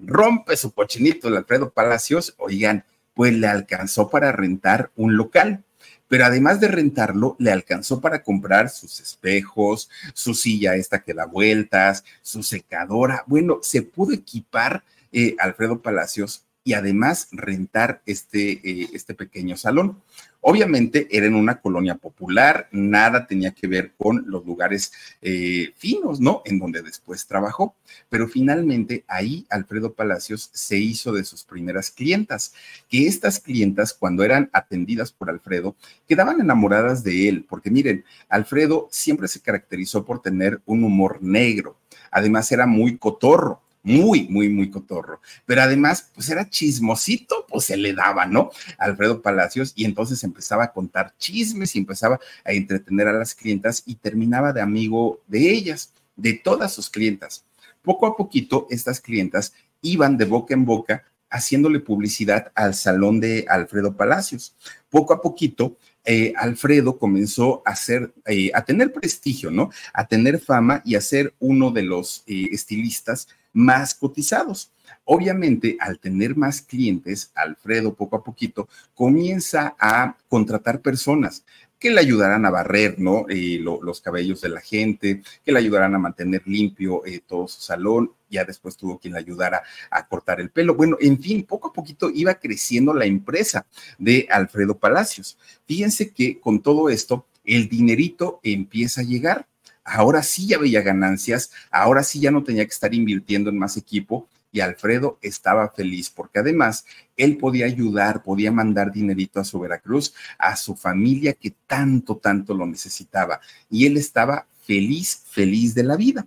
Rompe 0.00 0.56
su 0.56 0.72
cochinito 0.72 1.28
el 1.28 1.36
Alfredo 1.36 1.70
Palacios, 1.70 2.34
oigan, 2.38 2.84
pues 3.12 3.34
le 3.34 3.46
alcanzó 3.46 4.08
para 4.08 4.32
rentar 4.32 4.90
un 4.96 5.16
local 5.16 5.62
pero 6.08 6.24
además 6.24 6.60
de 6.60 6.68
rentarlo, 6.68 7.34
le 7.40 7.50
alcanzó 7.50 8.00
para 8.00 8.22
comprar 8.22 8.70
sus 8.70 9.00
espejos, 9.00 9.90
su 10.14 10.34
silla 10.34 10.76
esta 10.76 11.02
que 11.02 11.14
da 11.14 11.26
vueltas, 11.26 12.04
su 12.22 12.44
secadora. 12.44 13.24
Bueno, 13.26 13.58
se 13.62 13.82
pudo 13.82 14.12
equipar 14.12 14.84
eh, 15.10 15.34
Alfredo 15.40 15.80
Palacios 15.82 16.45
y 16.66 16.74
además 16.74 17.28
rentar 17.30 18.02
este, 18.06 18.60
eh, 18.68 18.88
este 18.92 19.14
pequeño 19.14 19.56
salón. 19.56 20.02
Obviamente 20.40 21.06
era 21.12 21.26
en 21.26 21.36
una 21.36 21.60
colonia 21.60 21.94
popular, 21.94 22.68
nada 22.72 23.28
tenía 23.28 23.52
que 23.52 23.68
ver 23.68 23.92
con 23.96 24.24
los 24.26 24.44
lugares 24.44 24.90
eh, 25.22 25.70
finos, 25.76 26.18
¿no? 26.18 26.42
En 26.44 26.58
donde 26.58 26.82
después 26.82 27.24
trabajó. 27.28 27.76
Pero 28.08 28.26
finalmente 28.26 29.04
ahí 29.06 29.46
Alfredo 29.48 29.92
Palacios 29.92 30.50
se 30.52 30.76
hizo 30.76 31.12
de 31.12 31.22
sus 31.22 31.44
primeras 31.44 31.92
clientas, 31.92 32.52
que 32.88 33.06
estas 33.06 33.38
clientas 33.38 33.94
cuando 33.94 34.24
eran 34.24 34.50
atendidas 34.52 35.12
por 35.12 35.30
Alfredo 35.30 35.76
quedaban 36.08 36.40
enamoradas 36.40 37.04
de 37.04 37.28
él, 37.28 37.46
porque 37.48 37.70
miren, 37.70 38.04
Alfredo 38.28 38.88
siempre 38.90 39.28
se 39.28 39.40
caracterizó 39.40 40.04
por 40.04 40.20
tener 40.20 40.60
un 40.66 40.82
humor 40.82 41.22
negro, 41.22 41.78
además 42.10 42.50
era 42.50 42.66
muy 42.66 42.98
cotorro 42.98 43.62
muy, 43.86 44.26
muy, 44.28 44.48
muy 44.48 44.68
cotorro. 44.68 45.20
Pero 45.46 45.62
además, 45.62 46.10
pues 46.12 46.28
era 46.28 46.50
chismosito, 46.50 47.46
pues 47.48 47.66
se 47.66 47.76
le 47.76 47.94
daba, 47.94 48.26
¿no? 48.26 48.50
Alfredo 48.78 49.22
Palacios, 49.22 49.72
y 49.76 49.84
entonces 49.84 50.24
empezaba 50.24 50.64
a 50.64 50.72
contar 50.72 51.14
chismes 51.18 51.76
y 51.76 51.78
empezaba 51.78 52.18
a 52.44 52.52
entretener 52.52 53.06
a 53.06 53.12
las 53.12 53.34
clientas 53.34 53.84
y 53.86 53.94
terminaba 53.94 54.52
de 54.52 54.60
amigo 54.60 55.20
de 55.28 55.52
ellas, 55.52 55.92
de 56.16 56.32
todas 56.32 56.74
sus 56.74 56.90
clientas. 56.90 57.44
Poco 57.82 58.06
a 58.06 58.16
poquito, 58.16 58.66
estas 58.70 59.00
clientas 59.00 59.54
iban 59.82 60.16
de 60.16 60.24
boca 60.24 60.52
en 60.52 60.64
boca 60.64 61.04
haciéndole 61.30 61.78
publicidad 61.78 62.50
al 62.56 62.74
salón 62.74 63.20
de 63.20 63.44
Alfredo 63.48 63.96
Palacios. 63.96 64.56
Poco 64.90 65.14
a 65.14 65.22
poquito, 65.22 65.76
eh, 66.04 66.32
Alfredo 66.36 66.98
comenzó 66.98 67.62
a, 67.64 67.76
ser, 67.76 68.12
eh, 68.26 68.50
a 68.54 68.64
tener 68.64 68.92
prestigio, 68.92 69.50
¿no? 69.50 69.70
A 69.92 70.06
tener 70.06 70.40
fama 70.40 70.82
y 70.84 70.94
a 70.94 71.00
ser 71.00 71.34
uno 71.38 71.70
de 71.70 71.82
los 71.82 72.22
eh, 72.26 72.48
estilistas 72.52 73.28
más 73.56 73.94
cotizados. 73.94 74.70
Obviamente, 75.04 75.78
al 75.80 75.98
tener 75.98 76.36
más 76.36 76.60
clientes, 76.60 77.32
Alfredo 77.34 77.94
poco 77.94 78.16
a 78.16 78.22
poquito 78.22 78.68
comienza 78.94 79.74
a 79.80 80.16
contratar 80.28 80.82
personas 80.82 81.42
que 81.78 81.90
le 81.90 82.00
ayudarán 82.00 82.44
a 82.44 82.50
barrer, 82.50 82.98
¿no? 82.98 83.24
Eh, 83.28 83.58
los 83.60 84.00
cabellos 84.00 84.42
de 84.42 84.50
la 84.50 84.60
gente, 84.60 85.22
que 85.44 85.52
le 85.52 85.58
ayudarán 85.58 85.94
a 85.94 85.98
mantener 85.98 86.42
limpio 86.46 87.04
eh, 87.06 87.20
todo 87.26 87.48
su 87.48 87.60
salón. 87.60 88.12
Ya 88.28 88.44
después 88.44 88.76
tuvo 88.76 88.98
quien 88.98 89.14
le 89.14 89.20
ayudara 89.20 89.62
a 89.90 90.06
cortar 90.06 90.40
el 90.40 90.50
pelo. 90.50 90.74
Bueno, 90.74 90.96
en 91.00 91.18
fin, 91.18 91.44
poco 91.44 91.68
a 91.68 91.72
poquito 91.72 92.10
iba 92.10 92.34
creciendo 92.34 92.92
la 92.92 93.06
empresa 93.06 93.66
de 93.98 94.26
Alfredo 94.30 94.76
Palacios. 94.78 95.38
Fíjense 95.66 96.10
que 96.10 96.40
con 96.40 96.60
todo 96.60 96.90
esto, 96.90 97.26
el 97.44 97.68
dinerito 97.68 98.40
empieza 98.42 99.00
a 99.00 99.04
llegar 99.04 99.46
ahora 99.86 100.22
sí 100.22 100.48
ya 100.48 100.58
veía 100.58 100.82
ganancias, 100.82 101.52
ahora 101.70 102.02
sí 102.02 102.20
ya 102.20 102.30
no 102.30 102.42
tenía 102.42 102.64
que 102.64 102.72
estar 102.72 102.92
invirtiendo 102.92 103.50
en 103.50 103.58
más 103.58 103.76
equipo 103.76 104.28
y 104.52 104.60
Alfredo 104.60 105.18
estaba 105.22 105.70
feliz 105.70 106.10
porque 106.10 106.40
además 106.40 106.84
él 107.16 107.38
podía 107.38 107.66
ayudar, 107.66 108.22
podía 108.22 108.50
mandar 108.50 108.92
dinerito 108.92 109.38
a 109.38 109.44
su 109.44 109.60
Veracruz, 109.60 110.14
a 110.38 110.56
su 110.56 110.76
familia 110.76 111.34
que 111.34 111.54
tanto, 111.66 112.16
tanto 112.16 112.52
lo 112.52 112.66
necesitaba 112.66 113.40
y 113.70 113.86
él 113.86 113.96
estaba 113.96 114.46
feliz, 114.66 115.22
feliz 115.30 115.74
de 115.74 115.84
la 115.84 115.96
vida 115.96 116.26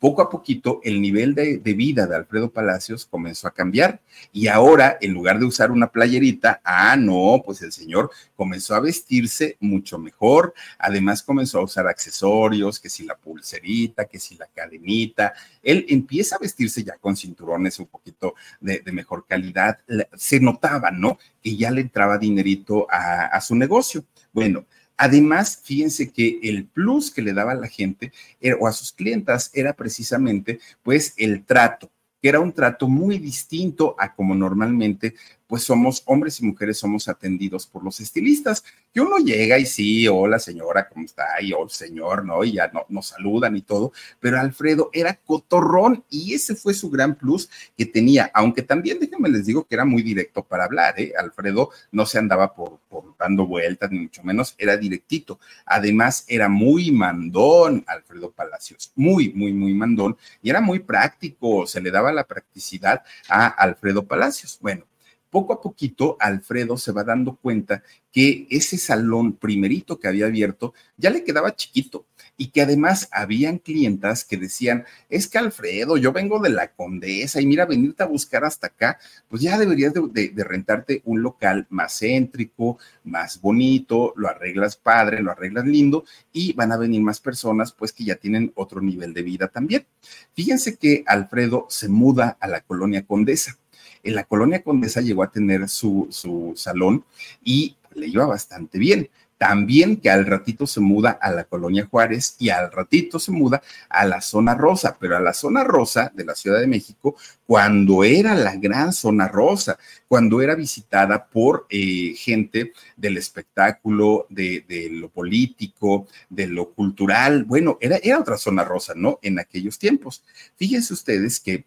poco 0.00 0.22
a 0.22 0.30
poquito 0.30 0.80
el 0.82 1.00
nivel 1.00 1.34
de, 1.34 1.58
vida 1.58 2.06
de 2.06 2.16
Alfredo 2.16 2.50
Palacios 2.50 3.04
comenzó 3.04 3.46
a 3.46 3.52
cambiar 3.52 4.00
y 4.32 4.48
ahora 4.48 4.96
en 5.00 5.12
lugar 5.12 5.38
de 5.38 5.44
usar 5.44 5.70
una 5.70 5.92
playerita, 5.92 6.60
ah, 6.64 6.96
no, 6.96 7.42
pues 7.44 7.60
el 7.62 7.70
señor 7.70 8.10
comenzó 8.34 8.74
a 8.74 8.80
vestirse 8.80 9.58
mucho 9.60 9.98
mejor, 9.98 10.54
además 10.78 11.22
comenzó 11.22 11.58
a 11.58 11.64
usar 11.64 11.86
accesorios, 11.86 12.80
que 12.80 12.88
si 12.88 13.04
la 13.04 13.14
pulserita, 13.14 14.06
que 14.06 14.18
si 14.18 14.36
la 14.36 14.46
cadenita, 14.46 15.34
él 15.62 15.84
empieza 15.88 16.36
a 16.36 16.40
vestirse 16.40 16.82
ya 16.82 16.96
con 16.96 17.14
cinturones 17.14 17.78
un 17.78 17.86
poquito 17.86 18.34
de, 18.58 18.82
mejor 18.90 19.26
calidad, 19.26 19.78
se 20.14 20.40
notaba, 20.40 20.90
¿no? 20.90 21.18
Que 21.42 21.56
ya 21.56 21.70
le 21.70 21.82
entraba 21.82 22.18
dinerito 22.18 22.86
a, 22.90 23.26
a 23.26 23.40
su 23.40 23.54
negocio. 23.54 24.04
Bueno, 24.32 24.64
Además, 25.02 25.58
fíjense 25.64 26.10
que 26.10 26.40
el 26.42 26.66
plus 26.66 27.10
que 27.10 27.22
le 27.22 27.32
daba 27.32 27.52
a 27.52 27.54
la 27.54 27.68
gente 27.68 28.12
o 28.60 28.66
a 28.66 28.72
sus 28.72 28.92
clientas 28.92 29.50
era 29.54 29.72
precisamente 29.72 30.60
pues 30.82 31.14
el 31.16 31.46
trato 31.46 31.90
que 32.20 32.28
era 32.28 32.38
un 32.38 32.52
trato 32.52 32.86
muy 32.86 33.18
distinto 33.18 33.96
a 33.98 34.14
como 34.14 34.34
normalmente 34.34 35.14
pues 35.50 35.64
somos 35.64 36.02
hombres 36.06 36.38
y 36.38 36.44
mujeres, 36.46 36.78
somos 36.78 37.08
atendidos 37.08 37.66
por 37.66 37.82
los 37.82 37.98
estilistas, 37.98 38.62
que 38.94 39.00
uno 39.00 39.18
llega 39.18 39.58
y 39.58 39.66
sí, 39.66 40.06
hola 40.06 40.38
señora, 40.38 40.88
¿cómo 40.88 41.04
está? 41.04 41.24
Y 41.42 41.52
oh 41.52 41.68
señor, 41.68 42.24
¿no? 42.24 42.44
Y 42.44 42.52
ya 42.52 42.68
no, 42.68 42.86
nos 42.88 43.08
saludan 43.08 43.56
y 43.56 43.62
todo, 43.62 43.92
pero 44.20 44.38
Alfredo 44.38 44.90
era 44.92 45.16
cotorrón 45.16 46.04
y 46.08 46.34
ese 46.34 46.54
fue 46.54 46.72
su 46.72 46.88
gran 46.88 47.16
plus 47.16 47.50
que 47.76 47.84
tenía, 47.84 48.30
aunque 48.32 48.62
también 48.62 49.00
déjenme 49.00 49.28
les 49.28 49.44
digo 49.44 49.64
que 49.64 49.74
era 49.74 49.84
muy 49.84 50.02
directo 50.02 50.44
para 50.44 50.64
hablar, 50.64 50.94
¿eh? 51.00 51.12
Alfredo 51.18 51.70
no 51.90 52.06
se 52.06 52.18
andaba 52.18 52.54
por, 52.54 52.78
por 52.88 53.16
dando 53.18 53.46
vueltas, 53.46 53.90
ni 53.90 53.98
mucho 53.98 54.22
menos, 54.22 54.54
era 54.56 54.76
directito. 54.76 55.40
Además, 55.66 56.24
era 56.28 56.48
muy 56.48 56.92
mandón, 56.92 57.84
Alfredo 57.86 58.30
Palacios, 58.30 58.92
muy, 58.94 59.32
muy, 59.32 59.52
muy 59.52 59.74
mandón, 59.74 60.16
y 60.42 60.50
era 60.50 60.60
muy 60.60 60.78
práctico, 60.78 61.66
se 61.66 61.80
le 61.80 61.90
daba 61.90 62.12
la 62.12 62.24
practicidad 62.24 63.02
a 63.28 63.48
Alfredo 63.48 64.06
Palacios. 64.06 64.58
Bueno, 64.60 64.84
poco 65.30 65.52
a 65.52 65.60
poquito 65.60 66.16
Alfredo 66.20 66.76
se 66.76 66.92
va 66.92 67.04
dando 67.04 67.36
cuenta 67.36 67.82
que 68.12 68.46
ese 68.50 68.76
salón 68.76 69.34
primerito 69.34 69.98
que 69.98 70.08
había 70.08 70.26
abierto 70.26 70.74
ya 70.96 71.10
le 71.10 71.24
quedaba 71.24 71.54
chiquito 71.54 72.06
y 72.36 72.48
que 72.48 72.62
además 72.62 73.08
habían 73.12 73.58
clientas 73.58 74.24
que 74.24 74.36
decían, 74.36 74.84
es 75.08 75.28
que 75.28 75.38
Alfredo, 75.38 75.96
yo 75.98 76.10
vengo 76.12 76.40
de 76.40 76.48
la 76.48 76.72
condesa 76.72 77.40
y 77.40 77.46
mira, 77.46 77.66
venirte 77.66 78.02
a 78.02 78.06
buscar 78.06 78.44
hasta 78.44 78.68
acá, 78.68 78.98
pues 79.28 79.42
ya 79.42 79.58
deberías 79.58 79.92
de, 79.92 80.32
rentarte 80.38 81.02
un 81.04 81.22
local 81.22 81.66
más 81.68 81.98
céntrico, 82.00 82.78
más 83.04 83.40
bonito, 83.40 84.14
lo 84.16 84.28
arreglas 84.28 84.76
padre, 84.76 85.22
lo 85.22 85.30
arreglas 85.30 85.66
lindo 85.66 86.04
y 86.32 86.54
van 86.54 86.72
a 86.72 86.78
venir 86.78 87.02
más 87.02 87.20
personas 87.20 87.72
pues 87.72 87.92
que 87.92 88.04
ya 88.04 88.16
tienen 88.16 88.52
otro 88.54 88.80
nivel 88.80 89.12
de 89.12 89.22
vida 89.22 89.48
también. 89.48 89.86
Fíjense 90.32 90.76
que 90.76 91.04
Alfredo 91.06 91.66
se 91.68 91.88
muda 91.88 92.38
a 92.40 92.48
la 92.48 92.62
colonia 92.62 93.06
condesa 93.06 93.58
en 94.02 94.14
la 94.14 94.24
colonia 94.24 94.62
Condesa 94.62 95.00
llegó 95.00 95.22
a 95.22 95.30
tener 95.30 95.68
su, 95.68 96.08
su 96.10 96.52
salón 96.56 97.04
y 97.42 97.76
le 97.94 98.06
iba 98.06 98.26
bastante 98.26 98.78
bien. 98.78 99.10
También 99.40 99.96
que 99.96 100.10
al 100.10 100.26
ratito 100.26 100.66
se 100.66 100.80
muda 100.80 101.12
a 101.12 101.30
la 101.30 101.44
colonia 101.44 101.88
Juárez 101.90 102.36
y 102.38 102.50
al 102.50 102.70
ratito 102.70 103.18
se 103.18 103.32
muda 103.32 103.62
a 103.88 104.04
la 104.04 104.20
zona 104.20 104.54
rosa, 104.54 104.98
pero 105.00 105.16
a 105.16 105.20
la 105.20 105.32
zona 105.32 105.64
rosa 105.64 106.12
de 106.14 106.26
la 106.26 106.34
Ciudad 106.34 106.60
de 106.60 106.66
México, 106.66 107.16
cuando 107.46 108.04
era 108.04 108.34
la 108.34 108.56
gran 108.56 108.92
zona 108.92 109.28
rosa, 109.28 109.78
cuando 110.08 110.42
era 110.42 110.54
visitada 110.54 111.24
por 111.24 111.66
eh, 111.70 112.12
gente 112.18 112.74
del 112.98 113.16
espectáculo, 113.16 114.26
de, 114.28 114.62
de, 114.68 114.90
lo 114.90 115.08
político, 115.08 116.06
de 116.28 116.46
lo 116.46 116.72
cultural. 116.72 117.44
Bueno, 117.44 117.78
era, 117.80 117.96
era 118.02 118.20
otra 118.20 118.36
zona 118.36 118.62
rosa, 118.62 118.92
¿no? 118.94 119.20
En 119.22 119.38
aquellos 119.38 119.78
tiempos. 119.78 120.22
Fíjense 120.56 120.92
ustedes 120.92 121.40
que 121.40 121.64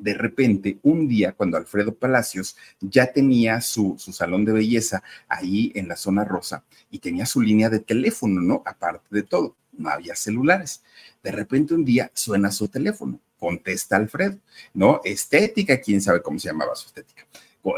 de 0.00 0.14
repente, 0.14 0.78
un 0.82 1.06
día, 1.06 1.32
cuando 1.32 1.58
Alfredo 1.58 1.94
Palacios 1.94 2.56
ya 2.80 3.12
tenía 3.12 3.60
su, 3.60 3.96
su, 3.98 4.12
salón 4.12 4.44
de 4.44 4.52
belleza 4.52 5.02
ahí 5.28 5.70
en 5.74 5.88
la 5.88 5.96
zona 5.96 6.24
rosa 6.24 6.64
y 6.90 6.98
tenía 6.98 7.26
su 7.26 7.42
línea 7.42 7.68
de 7.68 7.80
teléfono, 7.80 8.40
¿no? 8.40 8.62
Aparte 8.64 9.06
de 9.10 9.22
todo, 9.22 9.56
no 9.76 9.90
había 9.90 10.16
celulares. 10.16 10.82
De 11.22 11.30
repente, 11.30 11.74
un 11.74 11.84
día 11.84 12.10
suena 12.14 12.50
su 12.50 12.68
teléfono, 12.68 13.20
contesta 13.38 13.96
Alfredo, 13.96 14.38
¿no? 14.72 15.02
Estética, 15.04 15.80
quién 15.80 16.00
sabe 16.00 16.22
cómo 16.22 16.38
se 16.38 16.48
llamaba 16.48 16.74
su 16.74 16.86
estética. 16.86 17.26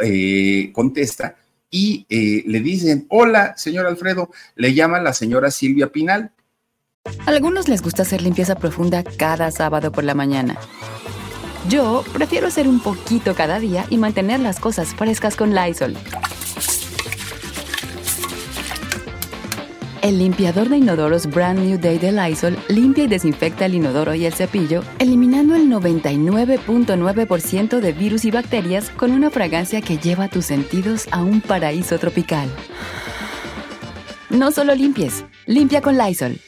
Eh, 0.03 0.71
contesta 0.73 1.37
y 1.71 2.07
eh, 2.09 2.45
le 2.47 2.61
dicen, 2.61 3.07
hola, 3.09 3.57
señor 3.57 3.87
Alfredo, 3.87 4.31
le 4.55 4.75
llama 4.75 5.01
la 5.01 5.13
señora 5.13 5.51
Silvia 5.51 5.91
Pinal. 5.91 6.31
A 7.27 7.31
algunos 7.31 7.69
les 7.69 7.83
gusta 7.83 8.03
hacer 8.03 8.23
limpieza 8.23 8.55
profunda 8.55 9.03
cada 9.03 9.51
sábado 9.51 9.91
por 9.91 10.05
la 10.05 10.15
mañana. 10.15 10.57
Yo 11.69 12.05
prefiero 12.13 12.49
hacer 12.49 12.69
un 12.69 12.81
poquito 12.81 13.35
cada 13.35 13.61
día 13.61 13.87
y 13.89 13.97
mantener 13.97 14.41
las 14.41 14.59
cosas 14.59 14.95
frescas 14.95 15.37
con 15.37 15.55
Lysol. 15.55 15.97
El 20.03 20.19
limpiador 20.19 20.69
de 20.69 20.77
inodoros 20.79 21.29
Brand 21.29 21.61
New 21.61 21.79
Day 21.79 21.99
de 21.99 22.11
Lysol 22.11 22.59
limpia 22.69 23.05
y 23.05 23.07
desinfecta 23.07 23.67
el 23.67 23.77
inodoro 23.77 24.17
y 24.17 24.27
el 24.27 24.35
cepillo, 24.35 24.83
eliminando 24.99 25.55
el 25.55 25.69
99.9% 25.69 27.79
de 27.79 27.93
virus 27.93 28.25
y 28.25 28.33
bacterias 28.33 28.91
con 28.91 29.13
una 29.13 29.31
fragancia 29.31 29.81
que 29.81 29.99
lleva 29.99 30.27
tus 30.27 30.47
sentidos 30.47 31.07
a 31.13 31.23
un 31.23 31.41
paraíso 31.41 32.01
tropical. 32.01 32.49
No 34.31 34.51
solo 34.51 34.75
limpies, 34.75 35.25
limpia 35.47 35.81
con 35.81 35.97
Lysol. 35.97 36.41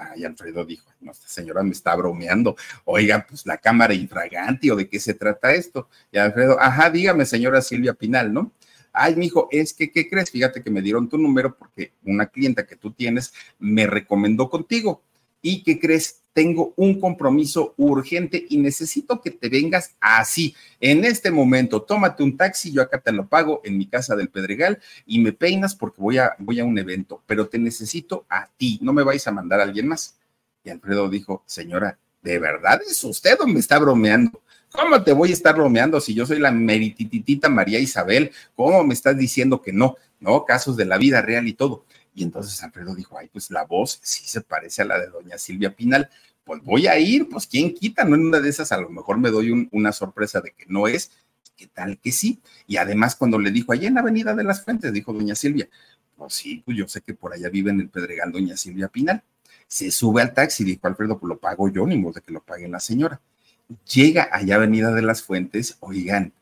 Ay, 0.00 0.24
Alfredo 0.24 0.64
dijo, 0.64 0.86
no, 1.00 1.12
esta 1.12 1.28
señora 1.28 1.62
me 1.62 1.72
está 1.72 1.94
bromeando. 1.94 2.56
Oiga, 2.84 3.26
pues 3.28 3.44
la 3.44 3.58
cámara 3.58 3.92
infragante 3.94 4.70
o 4.70 4.76
de 4.76 4.88
qué 4.88 4.98
se 4.98 5.14
trata 5.14 5.52
esto. 5.52 5.88
Y 6.10 6.18
Alfredo, 6.18 6.58
ajá, 6.60 6.90
dígame, 6.90 7.26
señora 7.26 7.60
Silvia 7.60 7.94
Pinal, 7.94 8.32
¿no? 8.32 8.52
Ay, 8.92 9.14
mijo, 9.16 9.48
es 9.50 9.72
que, 9.72 9.90
¿qué 9.92 10.08
crees? 10.08 10.30
Fíjate 10.30 10.62
que 10.62 10.70
me 10.70 10.82
dieron 10.82 11.08
tu 11.08 11.18
número 11.18 11.56
porque 11.56 11.92
una 12.04 12.26
clienta 12.26 12.66
que 12.66 12.76
tú 12.76 12.92
tienes 12.92 13.32
me 13.58 13.86
recomendó 13.86 14.48
contigo. 14.48 15.02
¿Y 15.42 15.62
qué 15.62 15.78
crees? 15.78 16.19
Tengo 16.32 16.72
un 16.76 17.00
compromiso 17.00 17.74
urgente 17.76 18.46
y 18.48 18.58
necesito 18.58 19.20
que 19.20 19.30
te 19.30 19.48
vengas 19.48 19.96
así, 20.00 20.54
en 20.80 21.04
este 21.04 21.30
momento. 21.30 21.82
Tómate 21.82 22.22
un 22.22 22.36
taxi, 22.36 22.72
yo 22.72 22.82
acá 22.82 23.00
te 23.00 23.12
lo 23.12 23.26
pago 23.26 23.60
en 23.64 23.76
mi 23.76 23.86
casa 23.86 24.14
del 24.16 24.28
Pedregal 24.28 24.80
y 25.06 25.18
me 25.18 25.32
peinas 25.32 25.74
porque 25.74 26.00
voy 26.00 26.18
a, 26.18 26.34
voy 26.38 26.60
a 26.60 26.64
un 26.64 26.78
evento, 26.78 27.22
pero 27.26 27.48
te 27.48 27.58
necesito 27.58 28.26
a 28.28 28.48
ti, 28.56 28.78
no 28.82 28.92
me 28.92 29.02
vais 29.02 29.26
a 29.26 29.32
mandar 29.32 29.60
a 29.60 29.64
alguien 29.64 29.88
más. 29.88 30.16
Y 30.62 30.70
Alfredo 30.70 31.08
dijo, 31.08 31.42
señora, 31.46 31.98
¿de 32.22 32.38
verdad 32.38 32.80
es 32.88 33.02
usted 33.02 33.38
o 33.40 33.46
me 33.46 33.60
está 33.60 33.78
bromeando? 33.78 34.42
¿Cómo 34.72 35.02
te 35.02 35.12
voy 35.12 35.30
a 35.30 35.32
estar 35.32 35.56
bromeando 35.56 36.00
si 36.00 36.14
yo 36.14 36.26
soy 36.26 36.38
la 36.38 36.52
merititita 36.52 37.48
María 37.48 37.80
Isabel? 37.80 38.30
¿Cómo 38.54 38.84
me 38.84 38.94
estás 38.94 39.16
diciendo 39.16 39.60
que 39.60 39.72
no? 39.72 39.96
No, 40.20 40.44
casos 40.44 40.76
de 40.76 40.84
la 40.84 40.98
vida 40.98 41.22
real 41.22 41.48
y 41.48 41.54
todo. 41.54 41.84
Y 42.14 42.22
entonces 42.22 42.62
Alfredo 42.62 42.94
dijo, 42.94 43.16
ay, 43.18 43.28
pues 43.32 43.50
la 43.50 43.64
voz 43.64 44.00
sí 44.02 44.24
se 44.26 44.40
parece 44.40 44.82
a 44.82 44.84
la 44.84 44.98
de 44.98 45.08
doña 45.08 45.38
Silvia 45.38 45.74
Pinal. 45.74 46.10
Pues 46.44 46.62
voy 46.62 46.86
a 46.86 46.98
ir, 46.98 47.28
pues 47.28 47.46
quién 47.46 47.74
quita, 47.74 48.04
no 48.04 48.16
en 48.16 48.26
una 48.26 48.40
de 48.40 48.48
esas 48.48 48.72
a 48.72 48.78
lo 48.78 48.90
mejor 48.90 49.18
me 49.18 49.30
doy 49.30 49.68
una 49.70 49.92
sorpresa 49.92 50.40
de 50.40 50.52
que 50.52 50.64
no 50.68 50.88
es, 50.88 51.12
¿qué 51.56 51.66
tal 51.66 51.98
que 51.98 52.10
sí? 52.10 52.40
Y 52.66 52.78
además 52.78 53.14
cuando 53.14 53.38
le 53.38 53.50
dijo, 53.50 53.72
allá 53.72 53.88
en 53.88 53.94
la 53.94 54.00
Avenida 54.00 54.34
de 54.34 54.44
las 54.44 54.64
Fuentes, 54.64 54.92
dijo 54.92 55.12
doña 55.12 55.34
Silvia, 55.34 55.68
pues 56.16 56.34
sí, 56.34 56.62
pues 56.64 56.76
yo 56.76 56.88
sé 56.88 57.00
que 57.02 57.14
por 57.14 57.32
allá 57.32 57.48
vive 57.48 57.70
en 57.70 57.80
el 57.80 57.88
Pedregal 57.88 58.32
doña 58.32 58.56
Silvia 58.56 58.88
Pinal. 58.88 59.22
Se 59.68 59.90
sube 59.90 60.22
al 60.22 60.34
taxi, 60.34 60.64
dijo 60.64 60.86
Alfredo, 60.86 61.18
pues 61.18 61.28
lo 61.28 61.38
pago 61.38 61.68
yo, 61.68 61.86
ni 61.86 61.96
modo 61.96 62.14
de 62.14 62.22
que 62.22 62.32
lo 62.32 62.42
pague 62.42 62.66
la 62.66 62.80
señora. 62.80 63.20
Llega 63.92 64.28
allá 64.32 64.56
Avenida 64.56 64.92
de 64.92 65.02
las 65.02 65.22
Fuentes, 65.22 65.76
oigan, 65.80 66.32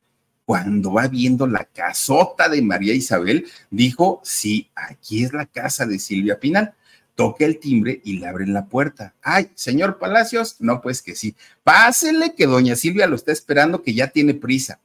cuando 0.49 0.95
va 0.95 1.09
viendo 1.09 1.47
la 1.47 1.65
casota 1.65 2.49
de 2.49 2.63
María 2.63 2.95
Isabel, 2.95 3.47
dijo, 3.71 4.23
sí, 4.25 4.71
aquí 4.75 5.23
es 5.23 5.35
la 5.35 5.45
casa 5.45 5.85
de 5.85 5.99
Silvia 5.99 6.41
Pinal. 6.41 6.73
Toca 7.15 7.45
el 7.45 7.59
timbre 7.59 8.01
y 8.03 8.19
le 8.19 8.29
abren 8.29 8.55
la 8.55 8.65
puerta. 8.65 9.13
Ay, 9.21 9.51
señor 9.55 9.99
Palacios, 9.99 10.57
no, 10.59 10.81
pues 10.81 11.03
que 11.03 11.15
sí. 11.15 11.37
Pásele 11.65 12.35
que 12.35 12.47
doña 12.47 12.77
Silvia 12.77 13.07
lo 13.07 13.17
está 13.17 13.31
esperando, 13.31 13.83
que 13.83 13.93
ya 13.93 14.07
tiene 14.07 14.33
prisa 14.33 14.81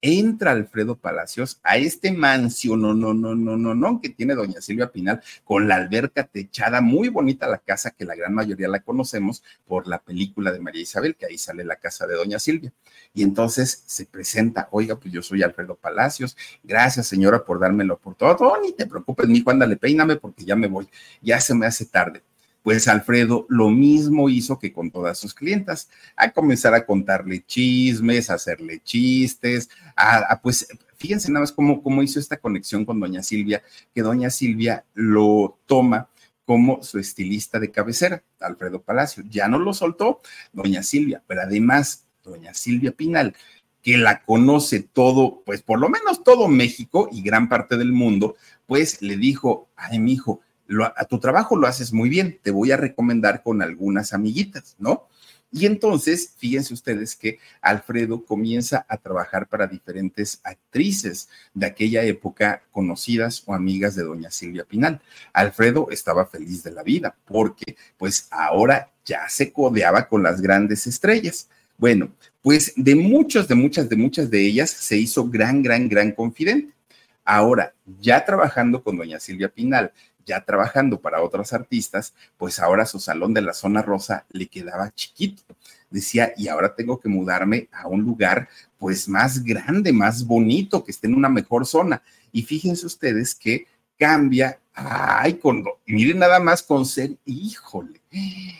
entra 0.00 0.52
Alfredo 0.52 0.96
Palacios 0.96 1.60
a 1.62 1.76
este 1.76 2.12
mansión, 2.12 2.82
no, 2.82 2.94
no, 2.94 3.14
no, 3.14 3.34
no, 3.34 3.56
no, 3.56 3.74
no, 3.74 4.00
que 4.00 4.10
tiene 4.10 4.34
doña 4.34 4.60
Silvia 4.60 4.90
Pinal, 4.90 5.22
con 5.44 5.68
la 5.68 5.76
alberca 5.76 6.24
techada, 6.24 6.80
muy 6.80 7.08
bonita 7.08 7.48
la 7.48 7.58
casa, 7.58 7.90
que 7.90 8.04
la 8.04 8.14
gran 8.14 8.34
mayoría 8.34 8.68
la 8.68 8.80
conocemos 8.80 9.42
por 9.66 9.86
la 9.88 9.98
película 9.98 10.52
de 10.52 10.60
María 10.60 10.82
Isabel, 10.82 11.16
que 11.16 11.26
ahí 11.26 11.38
sale 11.38 11.64
la 11.64 11.76
casa 11.76 12.06
de 12.06 12.14
doña 12.14 12.38
Silvia. 12.38 12.72
Y 13.14 13.22
entonces 13.22 13.82
se 13.86 14.06
presenta, 14.06 14.68
oiga, 14.70 14.96
pues 14.96 15.12
yo 15.12 15.22
soy 15.22 15.42
Alfredo 15.42 15.76
Palacios, 15.76 16.36
gracias 16.62 17.06
señora 17.06 17.44
por 17.44 17.58
dármelo 17.58 17.98
por 17.98 18.14
todo, 18.14 18.60
ni 18.62 18.72
te 18.72 18.86
preocupes, 18.86 19.28
mi 19.28 19.42
ándale, 19.46 19.76
peíname 19.76 20.16
porque 20.16 20.44
ya 20.44 20.56
me 20.56 20.66
voy, 20.68 20.88
ya 21.22 21.40
se 21.40 21.54
me 21.54 21.66
hace 21.66 21.86
tarde 21.86 22.22
pues 22.66 22.88
Alfredo 22.88 23.46
lo 23.48 23.70
mismo 23.70 24.28
hizo 24.28 24.58
que 24.58 24.72
con 24.72 24.90
todas 24.90 25.20
sus 25.20 25.34
clientas, 25.34 25.88
a 26.16 26.32
comenzar 26.32 26.74
a 26.74 26.84
contarle 26.84 27.44
chismes, 27.46 28.28
a 28.28 28.34
hacerle 28.34 28.80
chistes, 28.82 29.70
a, 29.94 30.40
pues 30.42 30.66
fíjense 30.96 31.30
nada 31.30 31.42
más 31.42 31.52
cómo, 31.52 31.80
cómo 31.80 32.02
hizo 32.02 32.18
esta 32.18 32.38
conexión 32.38 32.84
con 32.84 32.98
doña 32.98 33.22
Silvia, 33.22 33.62
que 33.94 34.02
doña 34.02 34.30
Silvia 34.30 34.84
lo 34.94 35.60
toma 35.66 36.08
como 36.44 36.82
su 36.82 36.98
estilista 36.98 37.60
de 37.60 37.70
cabecera, 37.70 38.24
Alfredo 38.40 38.82
Palacio. 38.82 39.22
Ya 39.30 39.46
no 39.46 39.60
lo 39.60 39.72
soltó 39.72 40.20
doña 40.52 40.82
Silvia, 40.82 41.22
pero 41.24 41.42
además 41.42 42.08
doña 42.24 42.52
Silvia 42.52 42.90
Pinal, 42.90 43.36
que 43.80 43.96
la 43.96 44.24
conoce 44.24 44.80
todo, 44.80 45.44
pues 45.46 45.62
por 45.62 45.78
lo 45.78 45.88
menos 45.88 46.24
todo 46.24 46.48
México 46.48 47.08
y 47.12 47.22
gran 47.22 47.48
parte 47.48 47.76
del 47.76 47.92
mundo, 47.92 48.34
pues 48.66 49.02
le 49.02 49.16
dijo, 49.16 49.68
ay, 49.76 50.00
mi 50.00 50.14
hijo, 50.14 50.40
a 50.96 51.04
tu 51.04 51.18
trabajo 51.18 51.56
lo 51.56 51.66
haces 51.66 51.92
muy 51.92 52.08
bien, 52.08 52.38
te 52.42 52.50
voy 52.50 52.72
a 52.72 52.76
recomendar 52.76 53.42
con 53.42 53.62
algunas 53.62 54.12
amiguitas, 54.12 54.76
¿no? 54.78 55.08
Y 55.52 55.64
entonces, 55.64 56.34
fíjense 56.36 56.74
ustedes 56.74 57.14
que 57.14 57.38
Alfredo 57.60 58.24
comienza 58.24 58.84
a 58.88 58.98
trabajar 58.98 59.48
para 59.48 59.66
diferentes 59.66 60.40
actrices 60.42 61.28
de 61.54 61.66
aquella 61.66 62.02
época 62.02 62.62
conocidas 62.72 63.42
o 63.46 63.54
amigas 63.54 63.94
de 63.94 64.02
doña 64.02 64.30
Silvia 64.30 64.64
Pinal. 64.64 65.00
Alfredo 65.32 65.88
estaba 65.90 66.26
feliz 66.26 66.62
de 66.64 66.72
la 66.72 66.82
vida 66.82 67.16
porque 67.24 67.76
pues 67.96 68.26
ahora 68.30 68.90
ya 69.04 69.28
se 69.28 69.52
codeaba 69.52 70.08
con 70.08 70.22
las 70.22 70.40
grandes 70.40 70.86
estrellas. 70.86 71.48
Bueno, 71.78 72.10
pues 72.42 72.72
de 72.76 72.96
muchos, 72.96 73.46
de 73.48 73.54
muchas, 73.54 73.88
de 73.88 73.96
muchas 73.96 74.30
de 74.30 74.44
ellas 74.44 74.70
se 74.70 74.96
hizo 74.96 75.28
gran, 75.28 75.62
gran, 75.62 75.88
gran 75.88 76.12
confidente. 76.12 76.74
Ahora, 77.24 77.74
ya 78.00 78.24
trabajando 78.24 78.82
con 78.82 78.96
doña 78.96 79.20
Silvia 79.20 79.48
Pinal, 79.48 79.92
ya 80.26 80.44
trabajando 80.44 81.00
para 81.00 81.22
otros 81.22 81.52
artistas, 81.52 82.12
pues 82.36 82.58
ahora 82.58 82.84
su 82.84 82.98
salón 82.98 83.32
de 83.32 83.40
la 83.40 83.54
zona 83.54 83.80
rosa 83.80 84.26
le 84.30 84.48
quedaba 84.48 84.92
chiquito. 84.92 85.42
Decía, 85.88 86.34
y 86.36 86.48
ahora 86.48 86.74
tengo 86.74 87.00
que 87.00 87.08
mudarme 87.08 87.68
a 87.72 87.86
un 87.86 88.02
lugar 88.02 88.48
pues 88.76 89.08
más 89.08 89.42
grande, 89.42 89.92
más 89.92 90.26
bonito, 90.26 90.84
que 90.84 90.90
esté 90.90 91.06
en 91.06 91.14
una 91.14 91.28
mejor 91.28 91.64
zona. 91.64 92.02
Y 92.32 92.42
fíjense 92.42 92.84
ustedes 92.84 93.34
que 93.34 93.66
cambia, 93.98 94.58
ay, 94.74 95.34
con, 95.34 95.64
miren 95.86 96.18
nada 96.18 96.40
más 96.40 96.62
con 96.62 96.84
ser, 96.84 97.12
híjole, 97.24 98.00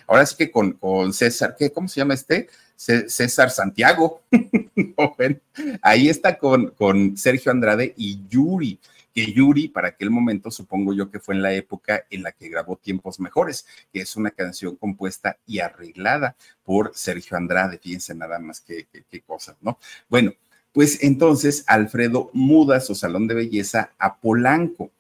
ahora 0.07 0.25
sí 0.25 0.37
que 0.37 0.51
con, 0.51 0.73
con 0.73 1.13
César, 1.13 1.57
¿qué? 1.59 1.71
¿Cómo 1.71 1.89
se 1.89 2.01
llama 2.01 2.15
este? 2.15 2.49
César 2.77 3.51
Santiago. 3.51 4.23
ahí 5.83 6.09
está 6.09 6.39
con, 6.39 6.69
con 6.71 7.17
Sergio 7.17 7.51
Andrade 7.51 7.93
y 7.97 8.21
Yuri 8.29 8.79
que 9.17 9.33
Yuri 9.33 9.69
para 9.69 9.89
aquel 9.89 10.11
momento 10.11 10.51
supongo 10.51 10.93
yo 10.93 11.11
que 11.11 11.21
fue 11.21 11.35
en 11.35 11.41
la 11.41 11.55
época 11.55 12.05
en 12.11 12.23
la 12.23 12.33
que 12.33 12.51
grabó 12.51 12.77
Tiempos 12.77 13.19
Mejores, 13.19 13.67
que 13.91 14.03
es 14.03 14.15
una 14.15 14.31
canción 14.31 14.77
compuesta 14.77 15.39
y 15.47 15.61
arreglada 15.61 16.37
por 16.63 16.93
Sergio 16.95 17.39
Andrade, 17.39 17.79
fíjense 17.79 18.15
nada 18.15 18.39
más 18.39 18.61
que, 18.61 18.87
qué 19.11 19.21
cosas, 19.23 19.57
¿no? 19.63 19.79
Bueno, 20.11 20.35
pues 20.71 21.03
entonces 21.03 21.65
Alfredo 21.67 22.29
muda 22.35 22.79
su 22.81 22.95
salón 22.95 23.27
de 23.27 23.37
belleza 23.37 23.95
a 23.99 24.19
Polanco, 24.19 24.91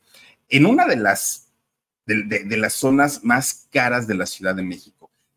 en 0.48 0.64
una 0.64 0.86
de 0.86 0.96
las, 0.96 1.48
de 2.06 2.56
las 2.56 2.72
zonas 2.72 3.22
más 3.22 3.66
caras 3.70 4.06
de 4.06 4.14
la 4.14 4.24
Ciudad 4.24 4.54
de 4.54 4.62
México 4.62 4.95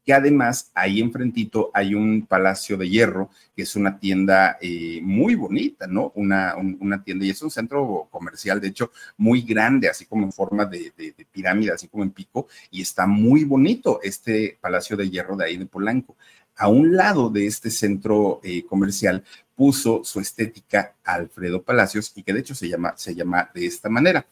que 0.09 0.13
además 0.15 0.71
ahí 0.73 1.01
enfrentito 1.01 1.69
hay 1.71 1.93
un 1.93 2.25
palacio 2.25 2.77
de 2.77 2.89
hierro, 2.89 3.29
que 3.55 3.61
es 3.61 3.75
una 3.75 3.99
tienda 3.99 4.57
eh, 4.59 4.99
muy 5.03 5.35
bonita, 5.35 5.85
¿no? 5.85 6.11
Una, 6.15 6.55
una, 6.55 7.03
tienda 7.03 7.25
y 7.25 7.29
es 7.29 7.39
un 7.43 7.51
centro 7.51 8.07
comercial, 8.09 8.59
de 8.59 8.69
hecho, 8.69 8.91
muy 9.17 9.43
grande, 9.43 9.87
así 9.87 10.07
como 10.07 10.25
en 10.25 10.31
forma 10.33 10.65
de, 10.65 10.91
pirámide, 11.31 11.73
así 11.73 11.87
como 11.87 12.01
en 12.01 12.09
pico, 12.09 12.47
y 12.71 12.81
está 12.81 13.05
muy 13.05 13.43
bonito 13.43 13.99
este 14.01 14.57
palacio 14.59 14.97
de 14.97 15.11
hierro 15.11 15.37
de 15.37 15.45
ahí 15.45 15.57
de 15.57 15.67
Polanco. 15.67 16.15
A 16.55 16.69
un 16.69 16.95
lado 16.95 17.29
de 17.29 17.45
este 17.45 17.69
centro 17.69 18.41
eh, 18.43 18.65
comercial 18.65 19.23
puso 19.53 20.03
su 20.03 20.19
estética 20.19 20.95
Alfredo 21.03 21.61
Palacios 21.61 22.13
y 22.15 22.23
que 22.23 22.33
de 22.33 22.39
hecho 22.39 22.55
se 22.55 22.67
llama, 22.67 22.95
se 22.97 23.13
llama 23.13 23.51
de 23.53 23.67
esta 23.67 23.89
manera. 23.89 24.25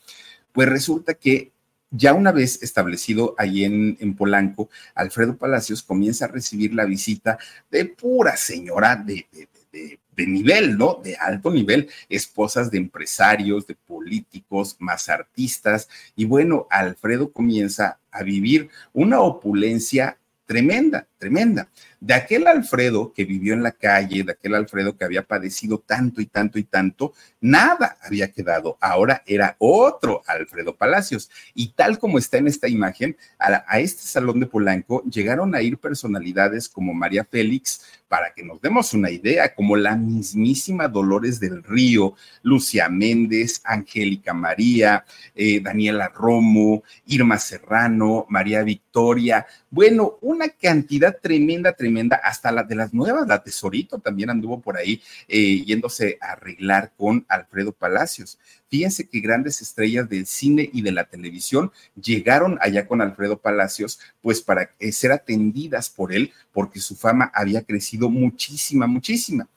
Pues 0.51 0.69
resulta 0.69 1.13
que 1.13 1.51
ya 1.91 2.13
una 2.13 2.31
vez 2.31 2.61
establecido 2.61 3.35
ahí 3.37 3.63
en, 3.63 4.15
Polanco, 4.15 4.69
Alfredo 4.95 5.37
Palacios 5.37 5.83
comienza 5.83 6.25
a 6.25 6.29
recibir 6.29 6.73
la 6.73 6.85
visita 6.85 7.37
de 7.71 7.85
pura 7.85 8.35
señora 8.35 8.95
de, 8.95 9.27
de, 9.71 10.27
nivel, 10.27 10.77
¿no? 10.77 10.99
De 11.03 11.15
alto 11.15 11.51
nivel, 11.51 11.89
esposas 12.09 12.71
de 12.71 12.79
empresarios, 12.79 13.67
de 13.67 13.75
políticos, 13.75 14.75
más 14.79 15.09
artistas. 15.09 15.87
Y 16.15 16.25
bueno, 16.25 16.67
Alfredo 16.71 17.31
comienza 17.31 17.99
a 18.11 18.23
vivir 18.23 18.69
una 18.93 19.21
opulencia 19.21 20.17
tremenda, 20.47 21.07
tremenda 21.17 21.69
de 21.99 22.13
aquel 22.13 22.47
Alfredo 22.47 23.11
que 23.13 23.25
vivió 23.25 23.53
en 23.53 23.63
la 23.63 23.71
calle, 23.71 24.23
de 24.23 24.31
aquel 24.31 24.55
Alfredo 24.55 24.97
que 24.97 25.05
había 25.05 25.23
padecido 25.23 25.79
tanto 25.79 26.21
y 26.21 26.27
tanto 26.27 26.59
y 26.59 26.63
tanto, 26.63 27.13
nada 27.41 27.97
había 28.01 28.31
quedado. 28.31 28.77
Ahora 28.79 29.23
era 29.25 29.55
otro 29.59 30.21
Alfredo 30.27 30.75
Palacios. 30.75 31.29
Y 31.53 31.69
tal 31.69 31.97
como 31.97 32.17
está 32.17 32.37
en 32.37 32.47
esta 32.47 32.67
imagen, 32.67 33.17
a, 33.39 33.79
este 33.79 34.03
salón 34.03 34.39
de 34.39 34.45
Polanco 34.45 35.03
llegaron 35.03 35.55
a 35.55 35.61
ir 35.61 35.77
personalidades 35.77 36.69
como 36.69 36.93
María 36.93 37.25
Félix, 37.25 37.81
para 38.07 38.33
que 38.33 38.41
nos 38.41 38.61
demos 38.61 38.93
una 38.93 39.11
idea, 39.11 39.53
como 39.53 39.75
la 39.75 39.97
mismísima 39.97 40.87
Dolores 40.87 41.41
del 41.41 41.61
Río, 41.61 42.15
Lucia 42.41 42.87
Méndez, 42.87 43.59
Angélica 43.65 44.33
María, 44.33 45.03
eh, 45.35 45.59
Daniela 45.59 46.07
Romo, 46.07 46.83
Irma 47.05 47.37
Serrano, 47.37 48.25
María 48.29 48.63
Victoria. 48.63 49.45
Bueno, 49.69 50.17
una 50.21 50.47
cantidad 50.47 51.06
tremenda, 51.11 51.73
tremenda 51.73 52.15
hasta 52.17 52.51
la 52.51 52.63
de 52.63 52.75
las 52.75 52.93
nuevas, 52.93 53.27
la 53.27 53.43
Tesorito 53.43 53.99
también 53.99 54.29
anduvo 54.29 54.61
por 54.61 54.77
ahí 54.77 55.01
eh, 55.27 55.63
yéndose 55.65 56.17
a 56.21 56.33
arreglar 56.33 56.93
con 56.97 57.25
Alfredo 57.27 57.71
Palacios. 57.71 58.39
Fíjense 58.69 59.07
que 59.07 59.19
grandes 59.19 59.61
estrellas 59.61 60.09
del 60.09 60.25
cine 60.25 60.69
y 60.73 60.81
de 60.81 60.91
la 60.91 61.05
televisión 61.05 61.71
llegaron 62.01 62.57
allá 62.61 62.87
con 62.87 63.01
Alfredo 63.01 63.39
Palacios, 63.39 63.99
pues 64.21 64.41
para 64.41 64.71
eh, 64.79 64.91
ser 64.91 65.11
atendidas 65.11 65.89
por 65.89 66.13
él, 66.13 66.33
porque 66.51 66.79
su 66.79 66.95
fama 66.95 67.31
había 67.33 67.63
crecido 67.63 68.09
muchísima, 68.09 68.87
muchísima. 68.87 69.47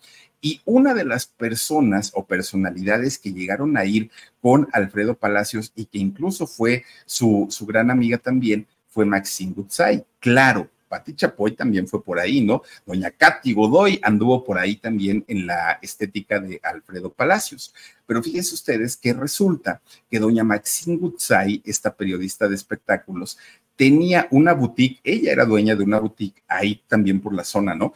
Y 0.43 0.63
una 0.65 0.95
de 0.95 1.05
las 1.05 1.27
personas 1.27 2.13
o 2.15 2.25
personalidades 2.25 3.19
que 3.19 3.33
llegaron 3.33 3.77
a 3.77 3.85
ir 3.85 4.11
con 4.41 4.69
Alfredo 4.73 5.15
Palacios 5.15 5.73
y 5.75 5.85
que 5.85 5.99
incluso 5.99 6.47
fue 6.47 6.85
su, 7.05 7.47
su 7.51 7.67
gran 7.67 7.91
amiga 7.91 8.17
también 8.17 8.67
fue 8.91 9.05
Maxine 9.05 9.53
Gutzai. 9.53 10.05
Claro, 10.19 10.69
Pati 10.91 11.15
Chapoy 11.15 11.53
también 11.53 11.87
fue 11.87 12.03
por 12.03 12.19
ahí, 12.19 12.41
¿no? 12.41 12.63
Doña 12.85 13.13
Katy 13.13 13.55
Godoy 13.55 14.01
anduvo 14.03 14.43
por 14.43 14.59
ahí 14.59 14.75
también 14.75 15.25
en 15.29 15.47
la 15.47 15.79
estética 15.81 16.41
de 16.41 16.61
Alfredo 16.65 17.13
Palacios. 17.13 17.73
Pero 18.07 18.21
fíjense 18.25 18.55
ustedes 18.55 18.97
que 18.97 19.13
resulta 19.13 19.81
que 20.11 20.19
doña 20.19 20.43
Maxine 20.43 20.97
Gutzai, 20.97 21.63
esta 21.65 21.95
periodista 21.95 22.49
de 22.49 22.57
espectáculos, 22.57 23.39
tenía 23.77 24.27
una 24.33 24.53
boutique, 24.53 25.01
ella 25.05 25.31
era 25.31 25.45
dueña 25.45 25.77
de 25.77 25.85
una 25.85 26.01
boutique 26.01 26.43
ahí 26.49 26.83
también 26.89 27.21
por 27.21 27.35
la 27.35 27.45
zona, 27.45 27.75
¿no? 27.75 27.95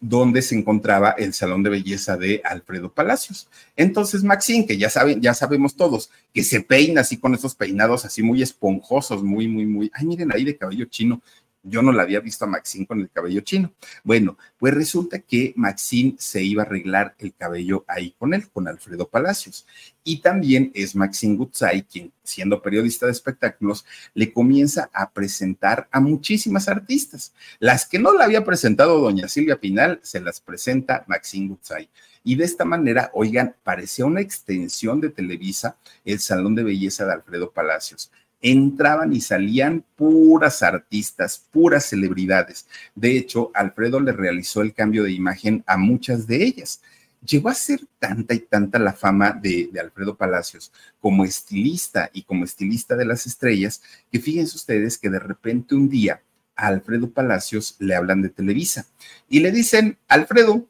donde 0.00 0.40
se 0.40 0.54
encontraba 0.54 1.10
el 1.10 1.34
salón 1.34 1.62
de 1.62 1.70
belleza 1.70 2.16
de 2.16 2.40
Alfredo 2.42 2.90
Palacios. 2.90 3.48
Entonces, 3.76 4.24
Maxine, 4.24 4.66
que 4.66 4.78
ya 4.78 4.88
saben, 4.88 5.20
ya 5.20 5.34
sabemos 5.34 5.76
todos, 5.76 6.10
que 6.32 6.42
se 6.42 6.62
peina 6.62 7.02
así 7.02 7.18
con 7.18 7.34
esos 7.34 7.54
peinados 7.54 8.06
así 8.06 8.22
muy 8.22 8.40
esponjosos, 8.40 9.22
muy, 9.22 9.46
muy, 9.46 9.66
muy, 9.66 9.90
ay, 9.92 10.06
miren 10.06 10.32
ahí 10.32 10.44
de 10.44 10.56
cabello 10.56 10.86
chino, 10.86 11.20
yo 11.62 11.82
no 11.82 11.92
la 11.92 12.02
había 12.02 12.20
visto 12.20 12.44
a 12.44 12.48
Maxine 12.48 12.86
con 12.86 13.00
el 13.00 13.10
cabello 13.10 13.40
chino. 13.40 13.72
Bueno, 14.02 14.38
pues 14.58 14.74
resulta 14.74 15.18
que 15.18 15.52
Maxine 15.56 16.16
se 16.18 16.42
iba 16.42 16.62
a 16.62 16.66
arreglar 16.66 17.14
el 17.18 17.34
cabello 17.34 17.84
ahí 17.86 18.14
con 18.18 18.34
él, 18.34 18.48
con 18.50 18.66
Alfredo 18.66 19.08
Palacios. 19.08 19.66
Y 20.02 20.20
también 20.20 20.70
es 20.74 20.96
Maxine 20.96 21.36
Gutzai 21.36 21.82
quien, 21.82 22.12
siendo 22.22 22.62
periodista 22.62 23.06
de 23.06 23.12
espectáculos, 23.12 23.84
le 24.14 24.32
comienza 24.32 24.90
a 24.92 25.10
presentar 25.10 25.88
a 25.90 26.00
muchísimas 26.00 26.68
artistas. 26.68 27.34
Las 27.58 27.86
que 27.86 27.98
no 27.98 28.14
la 28.14 28.24
había 28.24 28.44
presentado 28.44 28.98
doña 28.98 29.28
Silvia 29.28 29.60
Pinal, 29.60 30.00
se 30.02 30.20
las 30.20 30.40
presenta 30.40 31.04
Maxine 31.06 31.48
Gutzai. 31.48 31.90
Y 32.22 32.36
de 32.36 32.44
esta 32.44 32.64
manera, 32.64 33.10
oigan, 33.14 33.56
parecía 33.62 34.04
una 34.04 34.20
extensión 34.20 35.00
de 35.00 35.08
Televisa 35.08 35.76
el 36.04 36.20
Salón 36.20 36.54
de 36.54 36.64
Belleza 36.64 37.06
de 37.06 37.12
Alfredo 37.12 37.50
Palacios 37.50 38.10
entraban 38.40 39.12
y 39.12 39.20
salían 39.20 39.84
puras 39.96 40.62
artistas, 40.62 41.44
puras 41.50 41.86
celebridades. 41.86 42.66
De 42.94 43.16
hecho, 43.16 43.50
Alfredo 43.54 44.00
le 44.00 44.12
realizó 44.12 44.62
el 44.62 44.72
cambio 44.72 45.04
de 45.04 45.12
imagen 45.12 45.62
a 45.66 45.76
muchas 45.76 46.26
de 46.26 46.44
ellas. 46.44 46.80
Llegó 47.24 47.50
a 47.50 47.54
ser 47.54 47.80
tanta 47.98 48.32
y 48.32 48.40
tanta 48.40 48.78
la 48.78 48.94
fama 48.94 49.32
de, 49.32 49.70
Alfredo 49.78 50.16
Palacios 50.16 50.72
como 51.00 51.24
estilista 51.24 52.10
y 52.14 52.22
como 52.22 52.44
estilista 52.44 52.96
de 52.96 53.04
las 53.04 53.26
estrellas, 53.26 53.82
que 54.10 54.20
fíjense 54.20 54.56
ustedes 54.56 54.96
que 54.96 55.10
de 55.10 55.18
repente 55.18 55.74
un 55.74 55.88
día 55.88 56.22
a 56.56 56.68
Alfredo 56.68 57.10
Palacios 57.10 57.76
le 57.78 57.94
hablan 57.94 58.22
de 58.22 58.30
Televisa 58.30 58.86
y 59.28 59.40
le 59.40 59.52
dicen, 59.52 59.98
Alfredo, 60.08 60.66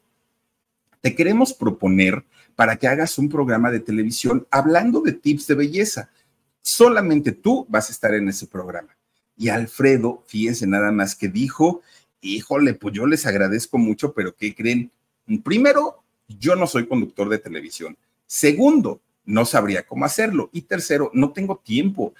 te 0.99 1.15
queremos 1.15 1.53
proponer 1.53 2.25
para 2.55 2.75
que 2.75 2.87
hagas 2.87 3.17
un 3.17 3.29
programa 3.29 3.71
de 3.71 3.79
televisión 3.79 4.45
hablando 4.51 5.01
de 5.01 5.13
tips 5.13 5.47
de 5.47 5.55
belleza 5.55 6.09
solamente 6.61 7.31
tú 7.31 7.65
vas 7.69 7.89
a 7.89 7.91
estar 7.91 8.13
en 8.13 8.29
ese 8.29 8.47
programa. 8.47 8.95
Y 9.35 9.49
Alfredo, 9.49 10.23
fíjense 10.27 10.67
nada 10.67 10.91
más 10.91 11.15
que 11.15 11.27
dijo, 11.27 11.81
híjole, 12.21 12.73
pues 12.73 12.93
yo 12.93 13.07
les 13.07 13.25
agradezco 13.25 13.77
mucho, 13.77 14.13
pero 14.13 14.35
¿qué 14.35 14.53
creen? 14.53 14.91
Primero, 15.43 16.03
yo 16.27 16.55
no 16.55 16.67
soy 16.67 16.87
conductor 16.87 17.29
de 17.29 17.39
televisión. 17.39 17.97
Segundo, 18.27 19.01
no 19.25 19.45
sabría 19.45 19.85
cómo 19.85 20.05
hacerlo. 20.05 20.49
Y 20.53 20.61
tercero, 20.61 21.11
no 21.13 21.31
tengo 21.31 21.57
tiempo. 21.57 22.13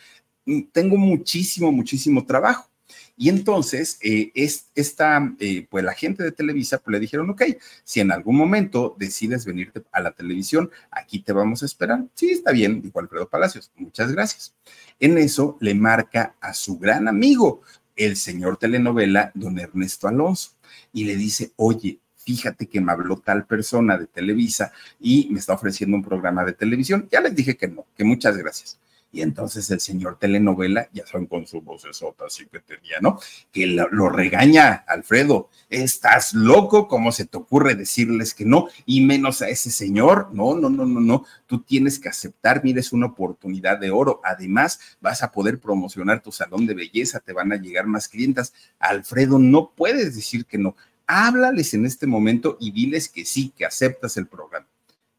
Tengo 0.71 0.97
muchísimo, 0.97 1.71
muchísimo 1.71 2.25
trabajo. 2.25 2.70
Y 3.17 3.29
entonces, 3.29 3.99
eh, 4.01 4.31
es, 4.35 4.67
esta, 4.75 5.33
eh, 5.39 5.67
pues 5.69 5.83
la 5.83 5.93
gente 5.93 6.23
de 6.23 6.31
Televisa 6.31 6.79
pues, 6.79 6.93
le 6.93 6.99
dijeron, 6.99 7.29
ok, 7.29 7.43
si 7.83 7.99
en 7.99 8.11
algún 8.11 8.35
momento 8.35 8.95
decides 8.97 9.45
venirte 9.45 9.83
a 9.91 10.01
la 10.01 10.11
televisión, 10.11 10.71
aquí 10.89 11.19
te 11.19 11.33
vamos 11.33 11.63
a 11.63 11.65
esperar. 11.65 12.05
Sí, 12.13 12.31
está 12.31 12.51
bien, 12.51 12.81
dijo 12.81 12.99
Alfredo 12.99 13.29
Palacios, 13.29 13.71
muchas 13.75 14.11
gracias. 14.11 14.55
En 14.99 15.17
eso 15.17 15.57
le 15.61 15.75
marca 15.75 16.35
a 16.41 16.53
su 16.53 16.77
gran 16.77 17.07
amigo, 17.07 17.61
el 17.95 18.15
señor 18.17 18.57
telenovela, 18.57 19.31
don 19.35 19.59
Ernesto 19.59 20.07
Alonso, 20.07 20.51
y 20.93 21.03
le 21.03 21.15
dice, 21.15 21.51
oye, 21.57 21.99
fíjate 22.15 22.67
que 22.67 22.81
me 22.81 22.91
habló 22.91 23.17
tal 23.17 23.45
persona 23.45 23.97
de 23.97 24.07
Televisa 24.07 24.71
y 24.99 25.27
me 25.31 25.39
está 25.39 25.53
ofreciendo 25.53 25.97
un 25.97 26.03
programa 26.03 26.45
de 26.45 26.53
televisión. 26.53 27.07
Ya 27.11 27.21
les 27.21 27.35
dije 27.35 27.57
que 27.57 27.67
no, 27.67 27.85
que 27.95 28.03
muchas 28.03 28.37
gracias. 28.37 28.79
Y 29.13 29.21
entonces 29.21 29.69
el 29.71 29.81
señor 29.81 30.17
telenovela, 30.17 30.87
ya 30.93 31.05
saben, 31.05 31.27
con 31.27 31.45
su 31.45 31.61
vocesota 31.61 32.25
así 32.27 32.45
que 32.45 32.61
tenía, 32.61 32.99
¿no? 33.01 33.19
Que 33.51 33.67
lo, 33.67 33.89
lo, 33.89 34.09
regaña 34.09 34.85
Alfredo. 34.87 35.49
Estás 35.69 36.33
loco, 36.33 36.87
¿cómo 36.87 37.11
se 37.11 37.25
te 37.25 37.37
ocurre 37.37 37.75
decirles 37.75 38.33
que 38.33 38.45
no? 38.45 38.67
Y 38.85 39.01
menos 39.01 39.41
a 39.41 39.49
ese 39.49 39.69
señor. 39.69 40.29
No, 40.33 40.55
no, 40.55 40.69
no, 40.69 40.85
no, 40.85 41.01
no. 41.01 41.25
Tú 41.45 41.61
tienes 41.61 41.99
que 41.99 42.07
aceptar, 42.07 42.63
mira, 42.63 42.79
es 42.79 42.93
una 42.93 43.07
oportunidad 43.07 43.79
de 43.79 43.91
oro. 43.91 44.21
Además, 44.23 44.79
vas 45.01 45.23
a 45.23 45.31
poder 45.31 45.59
promocionar 45.59 46.21
tu 46.21 46.31
salón 46.31 46.65
de 46.65 46.73
belleza, 46.73 47.19
te 47.19 47.33
van 47.33 47.51
a 47.51 47.57
llegar 47.57 47.87
más 47.87 48.07
clientas. 48.07 48.53
Alfredo, 48.79 49.39
no 49.39 49.71
puedes 49.75 50.15
decir 50.15 50.45
que 50.45 50.57
no. 50.57 50.75
Háblales 51.05 51.73
en 51.73 51.85
este 51.85 52.07
momento 52.07 52.57
y 52.61 52.71
diles 52.71 53.09
que 53.09 53.25
sí, 53.25 53.53
que 53.57 53.65
aceptas 53.65 54.15
el 54.15 54.27
programa. 54.27 54.67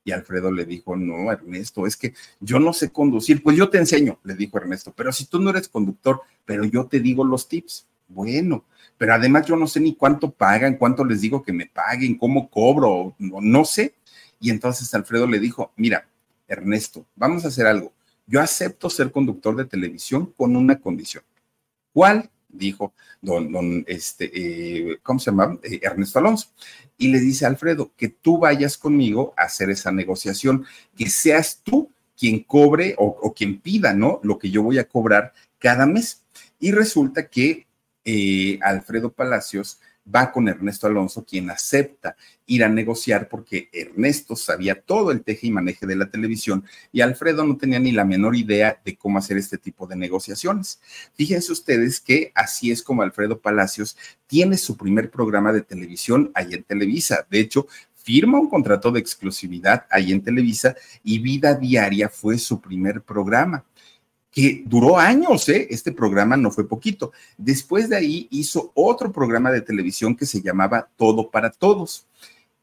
Y 0.05 0.13
Alfredo 0.13 0.51
le 0.51 0.65
dijo, 0.65 0.97
no, 0.97 1.31
Ernesto, 1.31 1.87
es 1.87 1.97
que 1.97 2.15
yo 2.41 2.59
no 2.59 2.73
sé 2.73 2.91
conducir. 2.91 3.43
Pues 3.43 3.57
yo 3.57 3.71
te 3.71 3.79
enseño, 3.79 4.19
le 4.25 4.35
dijo 4.35 4.59
Ernesto, 4.59 4.93
pero 4.97 5.13
si 5.13 5.27
tú 5.27 5.41
no 5.41 5.51
eres 5.51 5.69
conductor, 5.69 6.21
pero 6.45 6.65
yo 6.65 6.87
te 6.87 7.01
digo 7.01 7.25
los 7.25 7.49
tips. 7.49 7.87
Bueno, 8.09 8.65
pero 8.99 9.15
además 9.15 9.47
yo 9.47 9.57
no 9.57 9.67
sé 9.67 9.81
ni 9.81 9.95
cuánto 9.95 10.31
pagan, 10.31 10.77
cuánto 10.77 11.05
les 11.05 11.21
digo 11.21 11.43
que 11.43 11.53
me 11.53 11.67
paguen, 11.67 12.19
cómo 12.19 12.51
cobro, 12.51 13.15
no, 13.19 13.41
no 13.41 13.65
sé. 13.65 13.95
Y 14.41 14.51
entonces 14.51 14.93
Alfredo 14.93 15.27
le 15.27 15.39
dijo, 15.39 15.73
mira, 15.77 16.07
Ernesto, 16.49 17.07
vamos 17.15 17.45
a 17.45 17.49
hacer 17.49 17.67
algo. 17.67 17.93
Yo 18.27 18.41
acepto 18.41 18.91
ser 18.91 19.11
conductor 19.11 19.57
de 19.57 19.65
televisión 19.65 20.33
con 20.37 20.57
una 20.57 20.81
condición. 20.81 21.25
¿Cuál? 21.93 22.31
Dijo 22.53 22.93
don, 23.21 23.51
don 23.51 23.85
este, 23.87 24.31
eh, 24.35 24.99
¿cómo 25.03 25.19
se 25.19 25.31
llama? 25.31 25.59
Eh, 25.63 25.81
Ernesto 25.83 26.19
Alonso. 26.19 26.49
Y 26.99 27.09
le 27.09 27.19
dice 27.19 27.45
a 27.45 27.49
Alfredo, 27.49 27.93
que 27.97 28.09
tú 28.09 28.39
vayas 28.39 28.79
conmigo 28.79 29.35
a 29.37 29.45
hacer 29.45 29.71
esa 29.71 29.91
negociación, 29.91 30.65
que 30.97 31.09
seas 31.09 31.61
tú 31.63 31.91
quien 32.17 32.45
cobre 32.45 32.95
o, 32.99 33.35
quien 33.35 33.61
pida, 33.61 33.95
¿no? 33.95 34.21
Lo 34.23 34.39
que 34.39 34.51
yo 34.51 34.63
voy 34.63 34.79
a 34.79 34.89
cobrar 34.89 35.33
cada 35.59 35.87
mes. 35.87 36.23
Y 36.61 36.71
resulta 36.71 37.27
que 37.27 37.67
eh, 38.05 38.59
Alfredo 38.63 39.11
Palacios 39.11 39.81
va 40.05 40.33
con 40.33 40.49
Ernesto 40.49 40.87
Alonso, 40.87 41.25
quien 41.25 41.51
acepta 41.51 42.17
ir 42.47 42.65
a 42.65 42.69
negociar 42.69 43.29
porque 43.29 43.69
Ernesto 43.73 44.37
sabía 44.37 44.81
todo 44.81 45.11
el 45.11 45.23
teje 45.23 45.47
y 45.47 45.51
maneje 45.51 45.87
de 45.87 45.97
la 45.97 46.11
televisión 46.11 46.65
y 46.91 47.01
Alfredo 47.01 47.45
no 47.45 47.57
tenía 47.57 47.79
ni 47.79 47.93
la 47.93 48.05
menor 48.05 48.37
idea 48.37 48.81
de 48.85 48.97
cómo 48.97 49.19
hacer 49.19 49.37
este 49.37 49.59
tipo 49.59 49.87
de 49.87 49.97
negociaciones. 49.97 50.81
Fíjense 51.15 51.53
ustedes 51.53 52.01
que 52.01 52.33
así 52.35 52.71
es 52.71 52.83
como 52.83 53.03
Alfredo 53.03 53.41
Palacios 53.41 53.97
tiene 54.27 54.57
su 54.57 54.77
primer 54.77 55.11
programa 55.11 55.53
de 55.53 55.63
televisión 55.63 56.31
ahí 56.35 56.55
en 56.55 56.65
Televisa. 56.65 57.27
De 57.31 57.41
hecho, 57.41 57.67
firma 57.95 58.41
un 58.41 58.49
contrato 58.49 58.91
de 58.91 59.01
exclusividad 59.01 59.87
ahí 59.91 60.13
en 60.13 60.23
Televisa 60.23 60.75
y 61.05 61.19
Vida 61.21 61.55
Diaria 61.55 62.09
fue 62.09 62.39
su 62.39 62.61
primer 62.61 63.03
programa 63.03 63.65
que 64.33 64.63
duró 64.67 64.99
años, 64.99 65.49
¿eh? 65.51 65.69
Este 65.71 65.93
programa 65.93 66.37
no 66.37 66.51
fue 66.51 66.67
poquito. 66.67 67.13
Después 67.37 67.91
de 67.91 67.97
ahí 67.97 68.29
hizo 68.31 68.73
otro 68.75 69.13
programa 69.13 69.53
de 69.53 69.61
televisión 69.61 70.17
que 70.17 70.27
se 70.27 70.41
llamaba 70.41 70.89
Todo 70.97 71.31
para 71.31 71.51
Todos. 71.51 72.07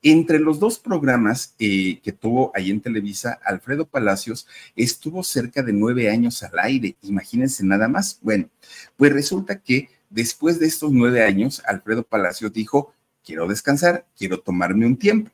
Entre 0.02 0.40
los 0.40 0.60
dos 0.60 0.80
programas 0.80 1.54
eh, 1.60 2.00
que 2.02 2.12
tuvo 2.12 2.52
ahí 2.56 2.72
en 2.72 2.82
Televisa, 2.82 3.38
Alfredo 3.44 3.86
Palacios 3.86 4.48
estuvo 4.76 5.24
cerca 5.24 5.62
de 5.62 5.74
nueve 5.74 6.10
años 6.10 6.42
al 6.42 6.58
aire. 6.60 6.96
Imagínense 7.04 7.64
nada 7.64 7.88
más. 7.88 8.18
Bueno, 8.22 8.50
pues 8.98 9.14
resulta 9.14 9.60
que 9.62 9.90
después 10.10 10.60
de 10.60 10.66
estos 10.66 10.92
nueve 10.92 11.24
años, 11.24 11.62
Alfredo 11.68 12.04
Palacios 12.04 12.52
dijo, 12.52 12.94
quiero 13.24 13.48
descansar, 13.48 14.08
quiero 14.18 14.40
tomarme 14.40 14.88
un 14.88 14.98
tiempo. 14.98 15.32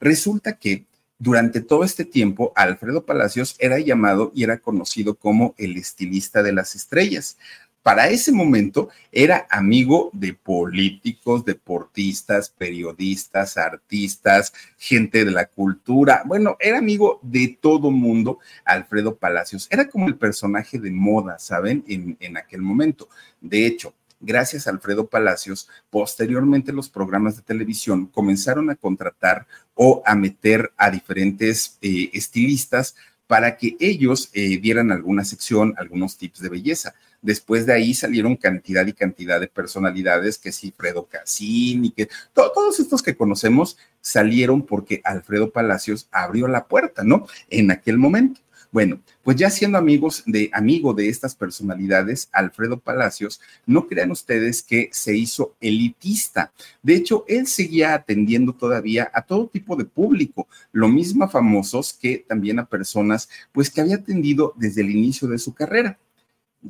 Resulta 0.00 0.56
que 0.56 0.86
durante 1.18 1.60
todo 1.60 1.84
este 1.84 2.04
tiempo, 2.04 2.52
Alfredo 2.56 3.06
Palacios 3.06 3.56
era 3.58 3.78
llamado 3.78 4.32
y 4.34 4.42
era 4.44 4.58
conocido 4.58 5.14
como 5.14 5.54
el 5.58 5.76
estilista 5.76 6.42
de 6.42 6.52
las 6.52 6.74
estrellas. 6.74 7.38
Para 7.84 8.08
ese 8.08 8.32
momento 8.32 8.88
era 9.12 9.46
amigo 9.50 10.08
de 10.14 10.32
políticos, 10.32 11.44
deportistas, 11.44 12.48
periodistas, 12.48 13.58
artistas, 13.58 14.54
gente 14.78 15.26
de 15.26 15.30
la 15.30 15.44
cultura. 15.44 16.22
Bueno, 16.24 16.56
era 16.60 16.78
amigo 16.78 17.20
de 17.22 17.58
todo 17.60 17.90
mundo, 17.90 18.38
Alfredo 18.64 19.16
Palacios. 19.16 19.68
Era 19.70 19.86
como 19.86 20.08
el 20.08 20.16
personaje 20.16 20.78
de 20.78 20.90
moda, 20.90 21.38
¿saben? 21.38 21.84
En, 21.86 22.16
en 22.20 22.38
aquel 22.38 22.62
momento. 22.62 23.10
De 23.42 23.66
hecho, 23.66 23.92
gracias 24.20 24.66
a 24.66 24.70
Alfredo 24.70 25.06
Palacios, 25.06 25.68
posteriormente 25.90 26.72
los 26.72 26.88
programas 26.88 27.36
de 27.36 27.42
televisión 27.42 28.06
comenzaron 28.06 28.70
a 28.70 28.76
contratar 28.76 29.46
o 29.74 30.02
a 30.06 30.14
meter 30.14 30.72
a 30.76 30.90
diferentes 30.90 31.78
eh, 31.82 32.10
estilistas 32.12 32.94
para 33.26 33.56
que 33.56 33.76
ellos 33.80 34.30
eh, 34.34 34.58
dieran 34.58 34.92
alguna 34.92 35.24
sección, 35.24 35.74
algunos 35.78 36.16
tips 36.18 36.40
de 36.40 36.48
belleza. 36.48 36.94
Después 37.22 37.64
de 37.64 37.72
ahí 37.72 37.94
salieron 37.94 38.36
cantidad 38.36 38.86
y 38.86 38.92
cantidad 38.92 39.40
de 39.40 39.48
personalidades, 39.48 40.36
que 40.36 40.52
sí, 40.52 40.74
Fredo 40.76 41.06
Cassini, 41.06 41.90
que 41.90 42.08
todos 42.34 42.80
estos 42.80 43.02
que 43.02 43.16
conocemos 43.16 43.78
salieron 44.02 44.62
porque 44.62 45.00
Alfredo 45.04 45.50
Palacios 45.50 46.06
abrió 46.12 46.48
la 46.48 46.66
puerta, 46.66 47.02
¿no? 47.02 47.26
En 47.48 47.70
aquel 47.70 47.96
momento. 47.96 48.40
Bueno, 48.74 49.00
pues 49.22 49.36
ya 49.36 49.50
siendo 49.50 49.78
amigos 49.78 50.24
de 50.26 50.50
amigo 50.52 50.94
de 50.94 51.08
estas 51.08 51.36
personalidades, 51.36 52.28
Alfredo 52.32 52.80
Palacios, 52.80 53.40
no 53.66 53.86
crean 53.86 54.10
ustedes 54.10 54.64
que 54.64 54.88
se 54.90 55.16
hizo 55.16 55.54
elitista. 55.60 56.52
De 56.82 56.96
hecho, 56.96 57.24
él 57.28 57.46
seguía 57.46 57.94
atendiendo 57.94 58.52
todavía 58.52 59.08
a 59.14 59.22
todo 59.22 59.46
tipo 59.46 59.76
de 59.76 59.84
público, 59.84 60.48
lo 60.72 60.88
mismo 60.88 61.22
a 61.22 61.28
famosos 61.28 61.92
que 61.92 62.24
también 62.26 62.58
a 62.58 62.68
personas, 62.68 63.28
pues 63.52 63.70
que 63.70 63.80
había 63.80 63.94
atendido 63.94 64.54
desde 64.56 64.80
el 64.80 64.90
inicio 64.90 65.28
de 65.28 65.38
su 65.38 65.54
carrera. 65.54 65.96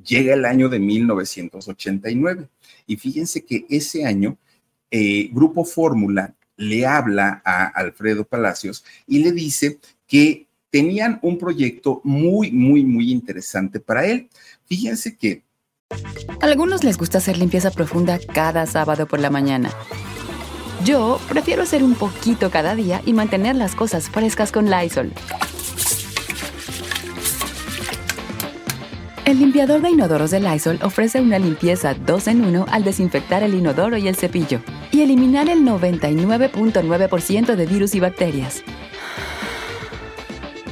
Llega 0.04 0.34
el 0.34 0.44
año 0.44 0.68
de 0.68 0.80
1989 0.80 2.48
y 2.86 2.96
fíjense 2.96 3.46
que 3.46 3.64
ese 3.70 4.04
año 4.04 4.36
eh, 4.90 5.30
Grupo 5.32 5.64
Fórmula 5.64 6.34
le 6.58 6.84
habla 6.84 7.40
a 7.46 7.64
Alfredo 7.64 8.26
Palacios 8.26 8.84
y 9.06 9.20
le 9.20 9.32
dice 9.32 9.78
que 10.06 10.48
tenían 10.74 11.20
un 11.22 11.38
proyecto 11.38 12.00
muy, 12.02 12.50
muy, 12.50 12.84
muy 12.84 13.12
interesante 13.12 13.78
para 13.78 14.06
él. 14.06 14.28
Fíjense 14.66 15.16
que... 15.16 15.44
A 16.40 16.46
algunos 16.46 16.82
les 16.82 16.98
gusta 16.98 17.18
hacer 17.18 17.38
limpieza 17.38 17.70
profunda 17.70 18.18
cada 18.18 18.66
sábado 18.66 19.06
por 19.06 19.20
la 19.20 19.30
mañana. 19.30 19.70
Yo 20.84 21.20
prefiero 21.28 21.62
hacer 21.62 21.84
un 21.84 21.94
poquito 21.94 22.50
cada 22.50 22.74
día 22.74 23.02
y 23.06 23.12
mantener 23.12 23.54
las 23.54 23.76
cosas 23.76 24.10
frescas 24.10 24.50
con 24.50 24.68
Lysol. 24.68 25.12
El 29.26 29.38
limpiador 29.38 29.80
de 29.80 29.90
inodoros 29.90 30.32
de 30.32 30.40
Lysol 30.40 30.80
ofrece 30.82 31.20
una 31.20 31.38
limpieza 31.38 31.94
2 31.94 32.26
en 32.26 32.44
1 32.46 32.66
al 32.68 32.82
desinfectar 32.82 33.44
el 33.44 33.54
inodoro 33.54 33.96
y 33.96 34.08
el 34.08 34.16
cepillo 34.16 34.60
y 34.90 35.02
eliminar 35.02 35.48
el 35.48 35.60
99.9% 35.60 37.54
de 37.54 37.66
virus 37.66 37.94
y 37.94 38.00
bacterias. 38.00 38.64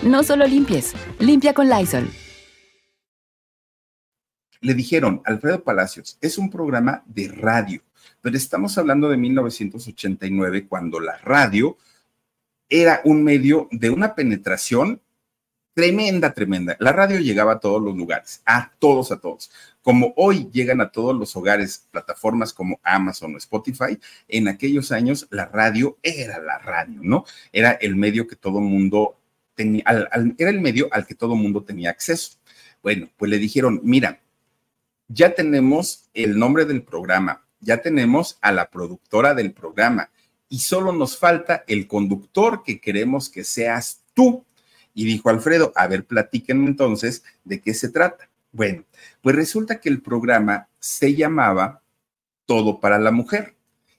No 0.03 0.25
solo 0.25 0.45
limpies, 0.49 0.95
limpia 1.21 1.55
con 1.55 1.69
Lysol. 1.69 2.11
Le 4.61 4.75
dijeron, 4.75 5.23
Alfredo 5.25 5.63
Palacios, 5.63 6.19
es 6.21 6.39
un 6.39 6.51
programa 6.51 7.05
de 7.07 7.29
radio, 7.29 7.83
pero 8.21 8.37
estamos 8.37 8.77
hablando 8.79 9.09
de 9.09 9.17
1989, 9.17 10.67
cuando 10.67 10.99
la 10.99 11.19
radio 11.19 11.77
era 12.69 13.01
un 13.05 13.23
medio 13.23 13.69
de 13.71 13.91
una 13.91 14.17
penetración 14.17 15.01
tremenda, 15.73 16.35
tremenda. 16.35 16.77
La 16.81 16.91
radio 16.91 17.21
llegaba 17.21 17.53
a 17.53 17.61
todos 17.61 17.81
los 17.81 17.97
lugares, 17.97 18.43
a 18.45 18.73
todos, 18.81 19.13
a 19.13 19.21
todos. 19.21 19.53
Como 19.83 20.15
hoy 20.17 20.49
llegan 20.53 20.81
a 20.81 20.91
todos 20.91 21.17
los 21.17 21.37
hogares 21.37 21.87
plataformas 21.93 22.53
como 22.53 22.81
Amazon 22.83 23.37
o 23.37 23.39
Spotify, 23.39 23.97
en 24.27 24.49
aquellos 24.49 24.91
años 24.91 25.29
la 25.31 25.47
radio 25.47 25.97
era 26.03 26.41
la 26.41 26.59
radio, 26.59 26.99
¿no? 27.05 27.25
Era 27.53 27.71
el 27.71 27.95
medio 27.95 28.27
que 28.27 28.35
todo 28.35 28.61
mundo 28.61 29.22
era 29.85 30.51
el 30.51 30.61
medio 30.61 30.89
al 30.91 31.07
que 31.07 31.15
todo 31.15 31.35
mundo 31.35 31.63
tenía 31.63 31.91
acceso. 31.91 32.39
Bueno, 32.83 33.09
pues 33.17 33.31
le 33.31 33.39
dijeron, 33.39 33.81
mira, 33.83 34.21
ya 35.09 35.35
tenemos 35.35 36.09
el 36.15 36.39
nombre 36.39 36.65
del 36.65 36.83
programa, 36.83 37.45
ya 37.61 37.83
tenemos 37.83 38.39
a 38.41 38.53
la 38.53 38.71
productora 38.71 39.35
del 39.35 39.53
programa 39.53 40.11
y 40.49 40.59
solo 40.59 40.93
nos 40.93 41.17
falta 41.17 41.65
el 41.67 41.87
conductor 41.87 42.63
que 42.63 42.81
queremos 42.81 43.29
que 43.31 43.45
seas 43.45 44.03
tú. 44.15 44.45
Y 44.95 45.05
dijo 45.07 45.31
Alfredo, 45.31 45.73
a 45.75 45.87
ver, 45.87 46.05
platíquenme 46.05 46.67
entonces 46.67 47.25
de 47.45 47.61
qué 47.61 47.73
se 47.73 47.89
trata. 47.89 48.29
Bueno, 48.53 48.85
pues 49.23 49.35
resulta 49.35 49.81
que 49.81 49.89
el 49.89 50.03
programa 50.03 50.69
se 50.79 51.15
llamaba 51.15 51.83
Todo 52.45 52.81
para 52.81 52.99
la 52.99 53.11
Mujer. 53.11 53.55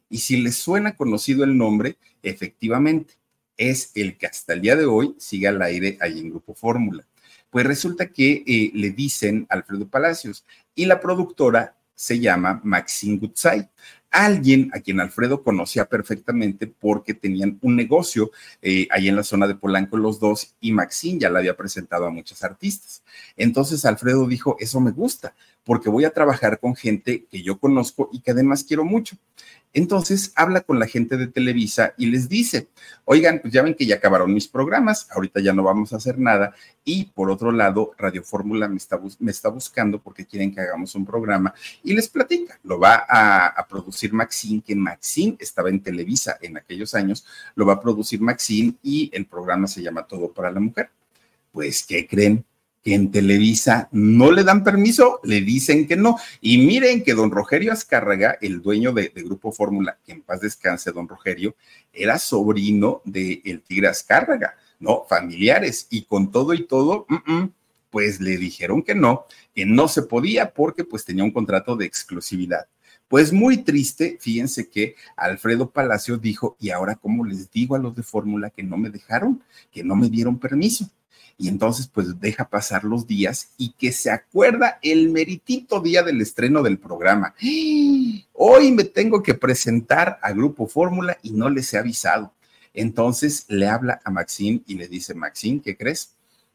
Y 0.09 0.19
si 0.19 0.37
les 0.37 0.55
suena 0.57 0.95
conocido 0.95 1.43
el 1.43 1.57
nombre, 1.57 1.97
efectivamente, 2.21 3.15
es 3.57 3.91
el 3.95 4.17
que 4.17 4.27
hasta 4.27 4.53
el 4.53 4.61
día 4.61 4.75
de 4.75 4.85
hoy 4.85 5.15
sigue 5.17 5.47
al 5.47 5.61
aire 5.61 5.97
ahí 6.01 6.19
en 6.19 6.29
Grupo 6.29 6.53
Fórmula. 6.53 7.05
Pues 7.49 7.65
resulta 7.65 8.07
que 8.07 8.43
eh, 8.47 8.71
le 8.73 8.91
dicen 8.91 9.45
Alfredo 9.49 9.87
Palacios 9.87 10.45
y 10.75 10.85
la 10.85 10.99
productora 10.99 11.75
se 11.95 12.19
llama 12.19 12.59
Maxine 12.63 13.17
Gutzai 13.17 13.69
alguien 14.13 14.69
a 14.73 14.79
quien 14.79 15.01
Alfredo 15.01 15.43
conocía 15.43 15.85
perfectamente 15.85 16.67
porque 16.67 17.15
tenían 17.15 17.57
un 17.63 17.75
negocio 17.75 18.31
eh, 18.61 18.87
ahí 18.91 19.07
en 19.07 19.15
la 19.15 19.23
zona 19.23 19.47
de 19.47 19.55
Polanco 19.55 19.97
los 19.97 20.19
dos 20.19 20.55
y 20.61 20.71
Maxine 20.71 21.19
ya 21.19 21.31
la 21.31 21.39
había 21.39 21.57
presentado 21.57 22.05
a 22.05 22.11
muchos 22.11 22.43
artistas. 22.43 23.03
Entonces 23.35 23.83
Alfredo 23.85 24.27
dijo, 24.27 24.55
eso 24.59 24.79
me 24.79 24.91
gusta 24.91 25.33
porque 25.63 25.89
voy 25.89 26.05
a 26.05 26.11
trabajar 26.11 26.59
con 26.59 26.75
gente 26.75 27.25
que 27.25 27.41
yo 27.41 27.57
conozco 27.57 28.09
y 28.13 28.21
que 28.21 28.31
además 28.31 28.63
quiero 28.63 28.85
mucho. 28.85 29.17
Entonces 29.73 30.31
habla 30.35 30.61
con 30.61 30.79
la 30.79 30.87
gente 30.87 31.17
de 31.17 31.27
Televisa 31.27 31.95
y 31.97 32.05
les 32.05 32.29
dice, 32.29 32.67
oigan, 33.05 33.39
pues 33.41 33.51
ya 33.51 33.63
ven 33.63 33.73
que 33.73 33.87
ya 33.87 33.95
acabaron 33.95 34.31
mis 34.31 34.47
programas, 34.47 35.07
ahorita 35.11 35.41
ya 35.41 35.51
no 35.51 35.63
vamos 35.63 35.93
a 35.93 35.97
hacer 35.97 36.19
nada. 36.19 36.53
Y 36.85 37.05
por 37.05 37.31
otro 37.31 37.51
lado, 37.51 37.91
Radio 37.97 38.23
Fórmula 38.23 38.67
me 38.67 38.77
está, 38.77 39.49
buscando 39.49 39.99
porque 39.99 40.25
quieren 40.25 40.53
que 40.53 40.61
hagamos 40.61 40.93
un 40.93 41.05
programa 41.05 41.53
y 41.83 41.93
les 41.93 42.07
platica, 42.07 42.59
lo 42.63 42.79
va 42.79 43.05
a, 43.09 43.47
a 43.47 43.67
producir 43.67 44.13
Maxine, 44.13 44.61
que 44.61 44.75
Maxine 44.75 45.37
estaba 45.39 45.69
en 45.69 45.81
Televisa 45.81 46.37
en 46.41 46.57
aquellos 46.57 46.93
años, 46.93 47.25
lo 47.55 47.65
va 47.65 47.73
a 47.73 47.81
producir 47.81 48.21
Maxine 48.21 48.75
y 48.83 49.09
el 49.11 49.25
programa 49.25 49.67
se 49.67 49.81
llama 49.81 50.05
Todo 50.05 50.31
para 50.31 50.51
la 50.51 50.59
Mujer. 50.59 50.91
Pues, 51.51 51.83
¿qué 51.83 52.07
creen? 52.07 52.45
Que 52.83 52.93
en 52.93 53.11
Televisa 53.11 53.87
no 53.91 54.31
le 54.31 54.43
dan 54.43 54.63
permiso, 54.63 55.21
le 55.23 55.41
dicen 55.41 55.87
que 55.87 55.95
no. 55.95 56.17
Y 56.41 56.57
miren 56.57 57.03
que 57.03 57.13
don 57.13 57.31
Rogerio 57.31 57.71
Azcárraga, 57.71 58.37
el 58.41 58.61
dueño 58.61 58.91
de, 58.91 59.09
Grupo 59.15 59.51
Fórmula, 59.53 59.97
que 60.05 60.11
en 60.11 60.21
paz 60.21 60.41
descanse 60.41 60.91
don 60.91 61.07
Rogerio, 61.07 61.55
era 61.93 62.19
sobrino 62.19 63.01
del 63.05 63.41
el 63.45 63.61
Tigre 63.61 63.87
Azcárraga, 63.87 64.55
¿no? 64.79 65.05
Familiares. 65.07 65.87
Y 65.89 66.03
con 66.03 66.29
todo 66.31 66.53
y 66.53 66.67
todo, 66.67 67.07
pues 67.89 68.19
le 68.19 68.37
dijeron 68.37 68.83
que 68.83 68.95
no, 68.95 69.25
que 69.55 69.65
no 69.65 69.87
se 69.87 70.01
podía 70.01 70.53
porque 70.53 70.83
pues 70.83 71.05
tenía 71.05 71.23
un 71.23 71.31
contrato 71.31 71.77
de 71.77 71.85
exclusividad. 71.85 72.67
Pues 73.07 73.31
muy 73.31 73.57
triste, 73.57 74.17
fíjense 74.19 74.69
que 74.69 74.95
Alfredo 75.15 75.69
Palacio 75.69 76.17
dijo, 76.17 76.57
y 76.59 76.71
ahora 76.71 76.95
cómo 76.95 77.23
les 77.23 77.49
digo 77.51 77.75
a 77.75 77.79
los 77.79 77.95
de 77.95 78.03
Fórmula 78.03 78.49
que 78.49 78.63
no 78.63 78.75
me 78.75 78.89
dejaron, 78.89 79.41
que 79.71 79.83
no 79.83 79.95
me 79.95 80.09
dieron 80.09 80.39
permiso 80.39 80.89
y 81.37 81.47
entonces 81.47 81.87
pues 81.87 82.19
deja 82.19 82.49
pasar 82.49 82.83
los 82.83 83.07
días 83.07 83.49
y 83.57 83.73
que 83.73 83.91
se 83.91 84.11
acuerda 84.11 84.79
el 84.81 85.09
meritito 85.09 85.79
día 85.79 86.03
del 86.03 86.21
estreno 86.21 86.63
del 86.63 86.77
programa. 86.77 87.33
Hoy 88.33 88.71
me 88.71 88.83
tengo 88.83 89.23
que 89.23 89.33
presentar 89.33 90.19
a 90.21 90.31
Grupo 90.31 90.67
Fórmula 90.67 91.17
y 91.21 91.31
no 91.31 91.49
les 91.49 91.73
he 91.73 91.77
avisado. 91.77 92.33
Entonces 92.73 93.45
le 93.49 93.67
habla 93.67 94.01
a 94.03 94.11
Maxine 94.11 94.61
y 94.65 94.75
le 94.75 94.87
dice, 94.87 95.13
Maxine, 95.13 95.61
¿qué 95.61 95.77
crees? 95.77 96.13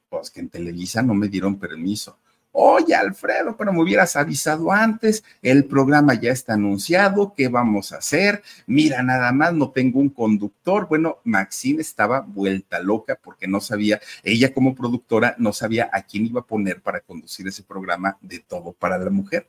Pues 0.09 0.31
que 0.31 0.41
en 0.41 0.49
Televisa 0.49 1.03
no 1.03 1.15
me 1.15 1.29
dieron 1.29 1.59
permiso. 1.59 2.19
Oye, 2.53 2.95
Alfredo, 2.95 3.57
pero 3.57 3.73
me 3.73 3.83
hubieras 3.83 4.17
avisado 4.17 4.73
antes, 4.73 5.23
el 5.43 5.67
programa 5.67 6.15
ya 6.15 6.33
está 6.33 6.55
anunciado, 6.55 7.35
¿qué 7.37 7.49
vamos 7.49 7.93
a 7.93 7.99
hacer? 7.99 8.43
Mira, 8.67 9.03
nada 9.03 9.31
más, 9.33 9.53
no 9.53 9.71
tengo 9.71 10.01
un 10.01 10.09
conductor. 10.09 10.89
Bueno, 10.89 11.19
Maxine 11.25 11.83
estaba 11.83 12.21
vuelta 12.21 12.81
loca 12.81 13.19
porque 13.23 13.47
no 13.47 13.61
sabía, 13.61 14.01
ella 14.23 14.53
como 14.53 14.75
productora 14.75 15.37
no 15.39 15.53
sabía 15.53 15.91
a 15.93 16.03
quién 16.03 16.27
iba 16.27 16.41
a 16.41 16.47
poner 16.47 16.81
para 16.81 17.01
conducir 17.01 17.47
ese 17.47 17.63
programa 17.63 18.17
de 18.23 18.41
todo 18.41 18.73
para 18.73 18.99
la 18.99 19.11
mujer. 19.11 19.49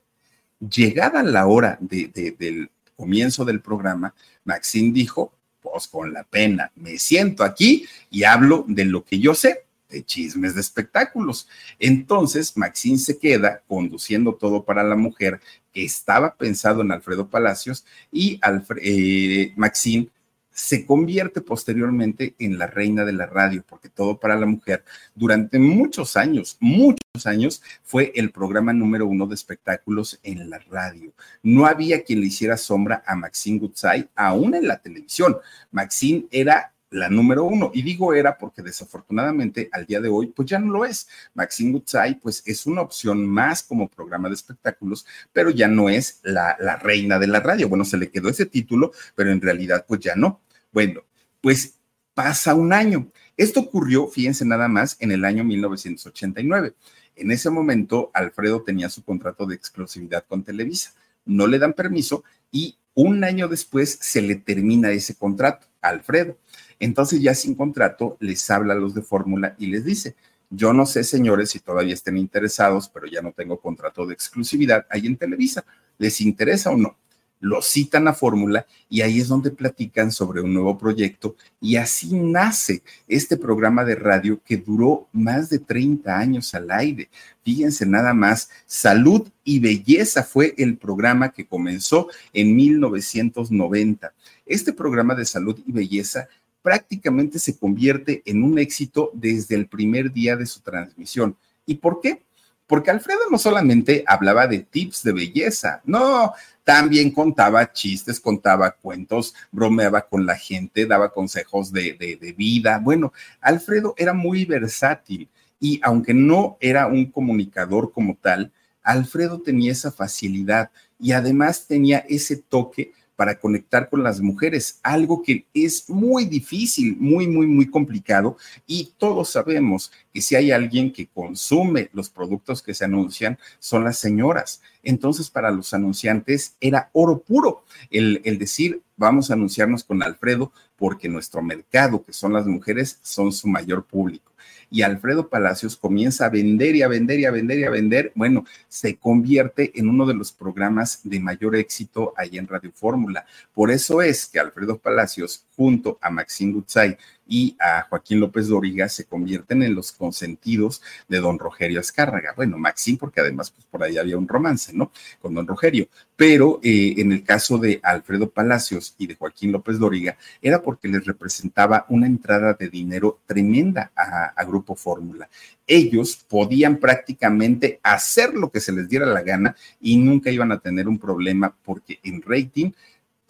Llegada 0.60 1.24
la 1.24 1.47
hora 1.47 1.78
del 1.80 2.70
comienzo 2.97 3.45
del 3.45 3.62
programa, 3.62 4.14
Maxine 4.43 4.91
dijo, 4.91 5.32
pues 5.62 5.88
con 5.88 6.12
la 6.14 6.24
pena, 6.24 6.72
me 6.76 6.97
siento 6.97 7.43
aquí 7.43 7.88
y 8.10 8.24
hablo 8.24 8.66
de 8.68 8.86
lo 8.86 9.06
que 9.06 9.20
yo 9.20 9.34
sé 9.34 9.69
de 9.90 10.06
chismes 10.06 10.56
de 10.56 10.62
espectáculos. 10.62 11.48
Entonces, 11.80 12.56
Maxine 12.56 12.98
se 12.98 13.18
queda 13.18 13.64
conduciendo 13.68 14.36
todo 14.36 14.64
para 14.64 14.84
la 14.84 14.96
mujer 14.96 15.42
que 15.74 15.84
estaba 15.84 16.36
pensado 16.36 16.82
en 16.82 16.92
Alfredo 16.92 17.30
Palacios 17.30 17.86
y 18.12 18.40
eh, 18.82 19.54
Maxine 19.56 20.10
se 20.52 20.86
convierte 20.86 21.40
posteriormente 21.40 22.36
en 22.38 22.58
la 22.58 22.68
reina 22.68 23.06
de 23.06 23.14
la 23.14 23.26
radio, 23.26 23.64
porque 23.66 23.88
todo 23.88 24.20
para 24.20 24.36
la 24.36 24.46
mujer 24.46 24.84
durante 25.16 25.58
muchos 25.58 26.18
años, 26.18 26.58
muchos 26.60 27.00
años, 27.26 27.62
fue 27.82 28.12
el 28.14 28.32
programa 28.32 28.74
número 28.74 29.08
uno 29.08 29.26
de 29.26 29.36
espectáculos 29.36 30.20
en 30.22 30.50
la 30.50 30.60
radio. 30.60 31.14
No 31.44 31.66
había 31.66 32.04
quien 32.04 32.20
le 32.20 32.28
hiciera 32.28 32.58
sombra 32.58 33.04
a 33.08 33.16
Maxine 33.16 33.60
Gutzai, 33.60 34.10
aún 34.16 34.54
en 34.54 34.68
la 34.68 34.82
televisión. 34.82 35.38
Maxine 35.72 36.26
era 36.30 36.74
la 36.92 37.10
número 37.10 37.44
uno. 37.44 37.72
Y 37.74 37.82
digo 37.82 38.14
era 38.14 38.38
porque 38.38 38.62
desafortunadamente 38.62 39.70
al 39.72 39.86
día 39.86 40.00
de 40.00 40.10
hoy, 40.10 40.28
pues 40.28 40.48
ya 40.48 40.60
no 40.60 40.72
lo 40.72 40.86
es. 40.86 41.08
Maxine 41.34 41.72
Gutzai, 41.72 42.20
pues 42.20 42.44
es 42.46 42.66
una 42.66 42.82
opción 42.82 43.26
más 43.26 43.64
como 43.64 43.88
programa 43.88 44.30
de 44.30 44.36
espectáculos, 44.36 45.06
pero 45.32 45.50
ya 45.50 45.68
no 45.68 45.90
es 45.90 46.20
la, 46.24 46.56
la 46.60 46.78
reina 46.78 47.20
de 47.20 47.28
la 47.28 47.40
radio. 47.40 47.70
Bueno, 47.70 47.86
se 47.86 47.98
le 47.98 48.10
quedó 48.10 48.30
ese 48.30 48.46
título, 48.46 48.92
pero 49.16 49.32
en 49.32 49.42
realidad, 49.42 49.86
pues 49.88 50.00
ya 50.00 50.16
no. 50.16 50.42
Bueno, 50.72 51.02
pues 51.42 51.76
pasa 52.14 52.54
un 52.54 52.74
año. 52.74 53.12
Esto 53.38 53.62
ocurrió, 53.62 54.08
fíjense 54.08 54.44
nada 54.46 54.68
más, 54.68 54.98
en 55.00 55.12
el 55.12 55.24
año 55.24 55.44
1989. 55.44 56.74
En 57.16 57.32
ese 57.32 57.50
momento, 57.50 58.12
Alfredo 58.14 58.62
tenía 58.64 58.90
su 58.90 59.04
contrato 59.04 59.46
de 59.46 59.56
exclusividad 59.56 60.26
con 60.28 60.44
Televisa. 60.44 60.94
No 61.26 61.48
le 61.48 61.60
dan 61.60 61.74
permiso 61.74 62.24
y 62.52 62.78
un 62.94 63.24
año 63.24 63.48
después 63.48 63.98
se 64.02 64.22
le 64.22 64.36
termina 64.36 64.92
ese 64.92 65.16
contrato 65.16 65.68
Alfredo. 65.82 66.38
Entonces 66.80 67.22
ya 67.22 67.36
sin 67.36 67.56
contrato 67.56 68.18
les 68.20 68.50
habla 68.50 68.74
a 68.74 68.78
los 68.78 68.94
de 68.94 69.02
fórmula 69.02 69.56
y 69.60 69.68
les 69.68 69.84
dice, 69.84 70.16
yo 70.50 70.74
no 70.74 70.86
sé, 70.86 71.04
señores, 71.04 71.52
si 71.52 71.60
todavía 71.60 71.94
estén 71.94 72.18
interesados, 72.18 72.90
pero 72.90 73.06
ya 73.06 73.22
no 73.22 73.34
tengo 73.34 73.60
contrato 73.60 74.08
de 74.08 74.14
exclusividad 74.14 74.86
ahí 74.90 75.06
en 75.06 75.18
Televisa. 75.18 75.64
¿Les 76.00 76.22
interesa 76.22 76.72
o 76.72 76.78
no? 76.78 76.98
Lo 77.42 77.62
citan 77.62 78.08
a 78.08 78.14
fórmula 78.14 78.66
y 78.90 79.02
ahí 79.02 79.20
es 79.20 79.30
donde 79.30 79.52
platican 79.52 80.12
sobre 80.12 80.42
un 80.42 80.54
nuevo 80.54 80.78
proyecto 80.78 81.36
y 81.62 81.78
así 81.78 82.14
nace 82.14 82.84
este 83.08 83.38
programa 83.38 83.86
de 83.86 83.96
radio 83.96 84.42
que 84.44 84.58
duró 84.58 85.08
más 85.14 85.50
de 85.50 85.60
30 85.60 86.18
años 86.18 86.54
al 86.54 86.70
aire. 86.70 87.10
Fíjense 87.46 87.86
nada 87.86 88.14
más, 88.14 88.50
Salud 88.66 89.30
y 89.46 89.60
Belleza 89.60 90.24
fue 90.24 90.54
el 90.58 90.78
programa 90.78 91.32
que 91.32 91.48
comenzó 91.48 92.10
en 92.34 92.56
1990. 92.56 94.14
Este 94.46 94.74
programa 94.74 95.16
de 95.16 95.26
salud 95.26 95.58
y 95.66 95.72
belleza 95.72 96.28
prácticamente 96.62 97.39
se 97.39 97.57
convierte 97.57 98.22
en 98.26 98.43
un 98.43 98.60
éxito 98.60 99.12
desde 99.14 99.55
el 99.55 99.68
primer 99.68 100.12
día 100.12 100.36
de 100.36 100.45
su 100.45 100.62
transmisión. 100.62 101.36
¿Y 101.66 101.76
por 101.76 102.01
qué? 102.01 102.24
Porque 102.68 102.91
Alfredo 102.91 103.22
no 103.32 103.39
solamente 103.39 104.03
hablaba 104.05 104.45
de 104.45 104.60
tips 104.60 105.01
de 105.01 105.12
belleza, 105.12 105.82
no, 105.86 106.34
también 106.64 107.10
contaba 107.10 107.74
chistes, 107.74 108.20
contaba 108.20 108.70
cuentos, 108.70 109.34
bromeaba 109.51 110.07
con 110.07 110.24
la 110.26 110.36
gente, 110.36 110.86
daba 110.86 111.12
consejos 111.12 111.72
de, 111.72 111.93
de, 111.93 112.34
vida. 112.34 112.78
Bueno, 112.78 113.12
Alfredo 113.41 113.95
era 113.97 114.14
muy 114.14 114.45
versátil 114.45 115.28
y 115.60 115.80
aunque 115.82 116.14
no 116.14 116.57
era 116.60 116.86
un 116.86 117.07
comunicador 117.07 117.91
como 117.91 118.16
tal, 118.22 118.51
Alfredo 118.84 119.41
tenía 119.41 119.72
esa 119.72 119.91
facilidad 119.91 120.70
y 120.99 121.14
además 121.14 121.66
tenía 121.66 122.05
ese 122.07 122.38
toque 122.38 122.93
para 123.20 123.38
conectar 123.38 123.90
con 123.90 124.02
las 124.02 124.22
mujeres, 124.22 124.80
algo 124.82 125.22
que 125.22 125.46
es 125.54 125.90
muy 125.90 126.24
difícil, 126.24 126.96
muy, 127.02 127.28
muy, 127.28 127.48
muy 127.48 127.70
complicado. 127.70 128.38
Y 128.66 128.94
todos 128.98 129.32
sabemos 129.32 129.92
que 130.14 130.22
si 130.22 130.38
hay 130.38 130.52
alguien 130.52 130.94
que 130.94 131.08
consume 131.08 131.90
los 131.92 132.10
productos 132.10 132.64
que 132.64 132.74
se 132.74 132.86
anuncian, 132.86 133.38
son 133.60 133.84
las 133.84 133.98
señoras. 133.98 134.62
Entonces, 134.84 135.30
para 135.30 135.52
los 135.52 135.74
anunciantes 135.74 136.56
era 136.62 136.92
oro 136.94 137.20
puro 137.20 137.66
el, 137.92 138.22
el 138.24 138.40
decir, 138.40 138.82
vamos 138.96 139.30
a 139.30 139.34
anunciarnos 139.34 139.84
con 139.84 140.02
Alfredo 140.02 140.54
porque 140.78 141.10
nuestro 141.10 141.42
mercado, 141.42 142.02
que 142.02 142.14
son 142.14 142.32
las 142.32 142.48
mujeres, 142.48 143.00
son 143.02 143.34
su 143.34 143.50
mayor 143.50 143.84
público 143.84 144.29
y 144.72 144.82
Alfredo 144.82 145.30
Palacios 145.30 145.76
comienza 145.76 146.26
a 146.26 146.30
vender 146.30 146.76
y 146.76 146.82
a 146.82 146.88
vender 146.88 147.20
y 147.20 147.26
a 147.26 147.32
vender 147.32 147.60
y 147.60 147.64
a 147.64 147.70
vender, 147.70 148.12
bueno, 148.16 148.46
se 148.68 148.98
convierte 148.98 149.72
en 149.80 149.90
uno 149.90 150.06
de 150.06 150.14
los 150.14 150.32
programas 150.32 151.02
de 151.04 151.20
mayor 151.20 151.56
éxito 151.56 152.14
ahí 152.16 152.38
en 152.38 152.48
Radio 152.48 152.72
Fórmula. 152.74 153.26
Por 153.54 153.72
eso 153.72 154.02
es 154.02 154.26
que 154.26 154.40
Alfredo 154.40 154.78
Palacios, 154.78 155.46
junto 155.56 155.98
a 156.02 156.10
Maxine 156.10 156.54
Gutzai 156.54 156.98
y 157.30 157.56
a 157.60 157.84
Joaquín 157.84 158.20
López 158.20 158.48
Doriga 158.48 158.90
se 158.90 159.06
convierten 159.06 159.62
en 159.62 159.76
los 159.76 159.92
consentidos 159.92 160.82
de 161.08 161.20
don 161.20 161.38
Rogerio 161.38 161.80
Azcárraga. 161.80 162.34
Bueno, 162.36 162.58
Maxim, 162.58 162.98
porque 162.98 163.22
además 163.22 163.52
pues, 163.52 163.66
por 163.68 163.84
ahí 163.84 163.98
había 163.98 164.18
un 164.18 164.28
romance, 164.28 164.74
¿no? 164.74 164.92
Con 165.22 165.36
don 165.36 165.46
Rogerio. 165.46 165.88
Pero 166.16 166.60
eh, 166.64 166.96
en 166.98 167.12
el 167.12 167.24
caso 167.24 167.60
de 167.60 167.80
Alfredo 167.84 168.32
Palacios 168.32 168.96
y 168.98 169.06
de 169.06 169.16
Joaquín 169.16 169.52
López 169.52 169.78
Doriga, 169.78 170.18
era 170.42 170.62
porque 170.62 170.88
les 170.88 171.06
representaba 171.06 171.86
una 171.90 172.08
entrada 172.08 172.56
de 172.56 172.68
dinero 172.68 173.20
tremenda 173.28 173.92
a, 173.96 174.34
a 174.36 174.44
Grupo 174.44 174.76
Fórmula. 174.76 175.30
Ellos 175.68 176.26
podían 176.28 176.78
prácticamente 176.78 177.80
hacer 177.84 178.34
lo 178.34 178.50
que 178.50 178.60
se 178.60 178.72
les 178.72 178.90
diera 178.90 179.06
la 179.06 179.22
gana 179.22 179.56
y 179.80 179.98
nunca 179.98 180.32
iban 180.32 180.52
a 180.52 180.60
tener 180.60 180.88
un 180.88 180.98
problema 180.98 181.56
porque 181.64 182.00
en 182.02 182.24
rating 182.24 182.72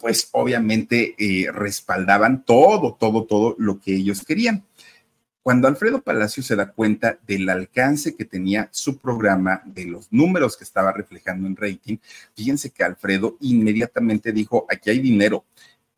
pues 0.00 0.30
obviamente 0.32 1.14
eh, 1.18 1.52
respaldaban 1.52 2.44
todo, 2.44 2.96
todo, 2.98 3.24
todo 3.24 3.54
lo 3.58 3.78
que 3.78 3.94
ellos 3.94 4.24
querían. 4.24 4.64
Cuando 5.42 5.68
Alfredo 5.68 6.02
Palacio 6.02 6.42
se 6.42 6.56
da 6.56 6.72
cuenta 6.72 7.18
del 7.26 7.48
alcance 7.48 8.14
que 8.14 8.24
tenía 8.24 8.68
su 8.72 8.98
programa, 8.98 9.62
de 9.64 9.86
los 9.86 10.12
números 10.12 10.56
que 10.56 10.64
estaba 10.64 10.92
reflejando 10.92 11.46
en 11.46 11.56
rating, 11.56 11.96
fíjense 12.34 12.70
que 12.70 12.84
Alfredo 12.84 13.36
inmediatamente 13.40 14.32
dijo, 14.32 14.66
aquí 14.70 14.90
hay 14.90 14.98
dinero. 14.98 15.44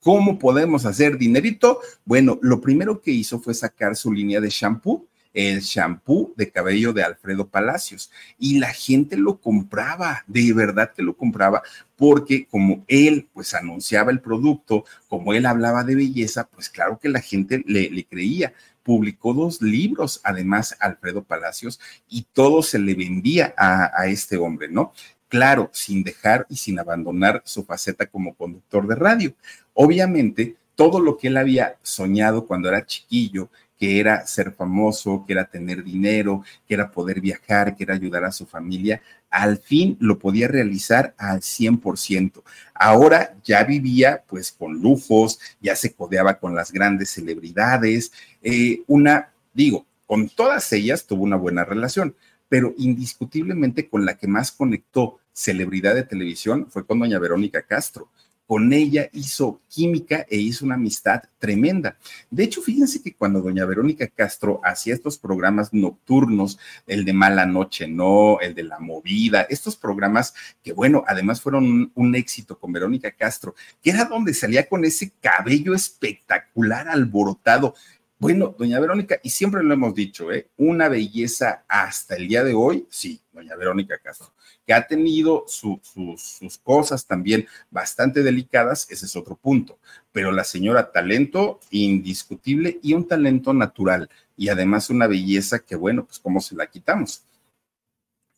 ¿Cómo 0.00 0.38
podemos 0.38 0.84
hacer 0.84 1.16
dinerito? 1.16 1.80
Bueno, 2.04 2.38
lo 2.42 2.60
primero 2.60 3.00
que 3.00 3.12
hizo 3.12 3.40
fue 3.40 3.54
sacar 3.54 3.94
su 3.96 4.12
línea 4.12 4.40
de 4.40 4.48
shampoo 4.48 5.06
el 5.34 5.60
shampoo 5.60 6.32
de 6.36 6.50
cabello 6.50 6.92
de 6.92 7.02
Alfredo 7.02 7.48
Palacios. 7.48 8.10
Y 8.38 8.58
la 8.58 8.72
gente 8.72 9.16
lo 9.16 9.40
compraba, 9.40 10.24
de 10.26 10.52
verdad 10.52 10.92
que 10.94 11.02
lo 11.02 11.16
compraba, 11.16 11.62
porque 11.96 12.46
como 12.46 12.84
él 12.88 13.28
pues 13.32 13.54
anunciaba 13.54 14.10
el 14.10 14.20
producto, 14.20 14.84
como 15.08 15.34
él 15.34 15.46
hablaba 15.46 15.84
de 15.84 15.94
belleza, 15.94 16.48
pues 16.48 16.68
claro 16.68 16.98
que 16.98 17.08
la 17.08 17.20
gente 17.20 17.62
le, 17.66 18.04
creía. 18.04 18.52
Publicó 18.82 19.32
dos 19.32 19.62
libros, 19.62 20.20
además, 20.24 20.76
Alfredo 20.80 21.22
Palacios, 21.22 21.78
y 22.08 22.26
todo 22.32 22.62
se 22.62 22.80
le 22.80 22.94
vendía 22.94 23.54
a, 23.56 23.92
a 23.94 24.06
este 24.08 24.36
hombre, 24.36 24.68
¿no? 24.68 24.92
Claro, 25.28 25.70
sin 25.72 26.02
dejar 26.02 26.46
y 26.50 26.56
sin 26.56 26.78
abandonar 26.78 27.42
su 27.44 27.64
faceta 27.64 28.06
como 28.06 28.34
conductor 28.34 28.86
de 28.88 28.96
radio. 28.96 29.34
Obviamente, 29.72 30.56
todo 30.74 31.00
lo 31.00 31.16
que 31.16 31.28
él 31.28 31.36
había 31.36 31.76
soñado 31.82 32.46
cuando 32.46 32.68
era 32.68 32.84
chiquillo, 32.84 33.48
que 33.82 33.98
era 33.98 34.24
ser 34.28 34.52
famoso, 34.52 35.24
que 35.26 35.32
era 35.32 35.44
tener 35.44 35.82
dinero, 35.82 36.44
que 36.68 36.74
era 36.74 36.92
poder 36.92 37.20
viajar, 37.20 37.74
que 37.74 37.82
era 37.82 37.94
ayudar 37.94 38.24
a 38.24 38.30
su 38.30 38.46
familia, 38.46 39.02
al 39.28 39.58
fin 39.58 39.96
lo 39.98 40.20
podía 40.20 40.46
realizar 40.46 41.16
al 41.18 41.40
100%. 41.40 42.44
Ahora 42.74 43.34
ya 43.42 43.64
vivía 43.64 44.22
pues 44.28 44.52
con 44.52 44.80
lujos, 44.80 45.40
ya 45.60 45.74
se 45.74 45.92
codeaba 45.94 46.38
con 46.38 46.54
las 46.54 46.70
grandes 46.70 47.10
celebridades, 47.10 48.12
eh, 48.40 48.82
una, 48.86 49.32
digo, 49.52 49.84
con 50.06 50.28
todas 50.28 50.72
ellas 50.72 51.04
tuvo 51.04 51.24
una 51.24 51.34
buena 51.34 51.64
relación, 51.64 52.14
pero 52.48 52.74
indiscutiblemente 52.78 53.88
con 53.88 54.06
la 54.06 54.16
que 54.16 54.28
más 54.28 54.52
conectó 54.52 55.18
celebridad 55.32 55.96
de 55.96 56.04
televisión 56.04 56.68
fue 56.70 56.86
con 56.86 57.00
doña 57.00 57.18
Verónica 57.18 57.62
Castro 57.62 58.10
con 58.52 58.70
ella 58.74 59.08
hizo 59.14 59.62
química 59.70 60.26
e 60.28 60.36
hizo 60.36 60.66
una 60.66 60.74
amistad 60.74 61.22
tremenda. 61.38 61.96
De 62.30 62.44
hecho, 62.44 62.60
fíjense 62.60 63.02
que 63.02 63.14
cuando 63.14 63.40
doña 63.40 63.64
Verónica 63.64 64.06
Castro 64.08 64.60
hacía 64.62 64.92
estos 64.92 65.16
programas 65.16 65.72
nocturnos, 65.72 66.58
el 66.86 67.06
de 67.06 67.14
Mala 67.14 67.46
Noche 67.46 67.88
No, 67.88 68.40
el 68.40 68.54
de 68.54 68.64
La 68.64 68.78
Movida, 68.78 69.46
estos 69.48 69.74
programas 69.76 70.34
que, 70.62 70.74
bueno, 70.74 71.02
además 71.06 71.40
fueron 71.40 71.64
un, 71.64 71.92
un 71.94 72.14
éxito 72.14 72.58
con 72.58 72.72
Verónica 72.72 73.10
Castro, 73.12 73.54
que 73.82 73.88
era 73.88 74.04
donde 74.04 74.34
salía 74.34 74.68
con 74.68 74.84
ese 74.84 75.12
cabello 75.22 75.72
espectacular 75.72 76.88
alborotado. 76.88 77.74
Bueno, 78.22 78.54
doña 78.56 78.78
Verónica, 78.78 79.18
y 79.20 79.30
siempre 79.30 79.64
lo 79.64 79.74
hemos 79.74 79.96
dicho, 79.96 80.30
¿eh? 80.30 80.48
una 80.56 80.88
belleza 80.88 81.64
hasta 81.66 82.14
el 82.14 82.28
día 82.28 82.44
de 82.44 82.54
hoy, 82.54 82.86
sí, 82.88 83.20
doña 83.32 83.56
Verónica 83.56 83.98
Castro, 83.98 84.32
que 84.64 84.72
ha 84.72 84.86
tenido 84.86 85.42
sus, 85.48 85.80
sus 86.18 86.56
cosas 86.58 87.04
también 87.04 87.48
bastante 87.68 88.22
delicadas, 88.22 88.86
ese 88.88 89.06
es 89.06 89.16
otro 89.16 89.34
punto, 89.34 89.80
pero 90.12 90.30
la 90.30 90.44
señora 90.44 90.92
talento 90.92 91.58
indiscutible 91.72 92.78
y 92.80 92.94
un 92.94 93.08
talento 93.08 93.52
natural, 93.52 94.08
y 94.36 94.50
además 94.50 94.88
una 94.88 95.08
belleza 95.08 95.58
que, 95.58 95.74
bueno, 95.74 96.04
pues 96.04 96.20
cómo 96.20 96.40
se 96.40 96.54
la 96.54 96.68
quitamos. 96.68 97.24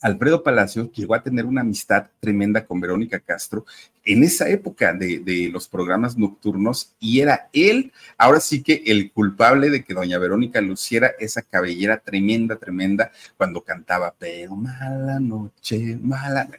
Alfredo 0.04 0.42
Palacio 0.42 0.92
llegó 0.92 1.14
a 1.14 1.22
tener 1.22 1.46
una 1.46 1.62
amistad 1.62 2.08
tremenda 2.20 2.66
con 2.66 2.78
Verónica 2.78 3.20
Castro 3.20 3.64
en 4.04 4.22
esa 4.22 4.50
época 4.50 4.92
de, 4.92 5.48
los 5.50 5.66
programas 5.66 6.18
nocturnos 6.18 6.92
y 7.00 7.20
era 7.20 7.48
él, 7.54 7.90
ahora 8.18 8.40
sí 8.40 8.62
que 8.62 8.82
el 8.84 9.10
culpable 9.12 9.70
de 9.70 9.82
que 9.82 9.94
doña 9.94 10.18
Verónica 10.18 10.60
luciera 10.60 11.12
esa 11.18 11.40
cabellera 11.40 12.00
tremenda, 12.00 12.56
tremenda 12.56 13.12
cuando 13.38 13.62
cantaba, 13.62 14.14
pero 14.18 14.54
mala 14.54 15.18
noche, 15.20 15.98
mala. 16.02 16.50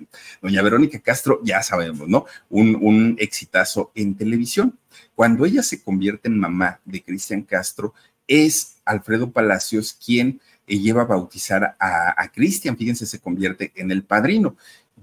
Doña 0.42 0.64
Verónica 0.64 1.00
Castro, 1.00 1.40
ya 1.44 1.62
sabemos, 1.62 2.08
¿no? 2.08 2.26
Un, 2.50 2.76
un 2.82 3.16
exitazo 3.20 3.92
en 3.94 4.16
televisión. 4.16 4.76
Cuando 5.14 5.46
ella 5.46 5.62
se 5.62 5.84
convierte 5.84 6.30
en 6.30 6.40
mamá 6.40 6.80
de 6.84 7.04
Cristian 7.04 7.44
Castro, 7.44 7.94
es 8.28 8.78
Alfredo 8.86 9.30
Palacios 9.30 9.94
quien 9.94 10.42
lleva 10.68 11.04
a 11.04 11.06
bautizar 11.06 11.76
a, 11.80 12.28
Cristian, 12.34 12.78
fíjense, 12.78 13.06
se 13.06 13.20
convierte 13.20 13.72
en 13.76 13.92
el 13.92 14.04
padrino. 14.04 14.56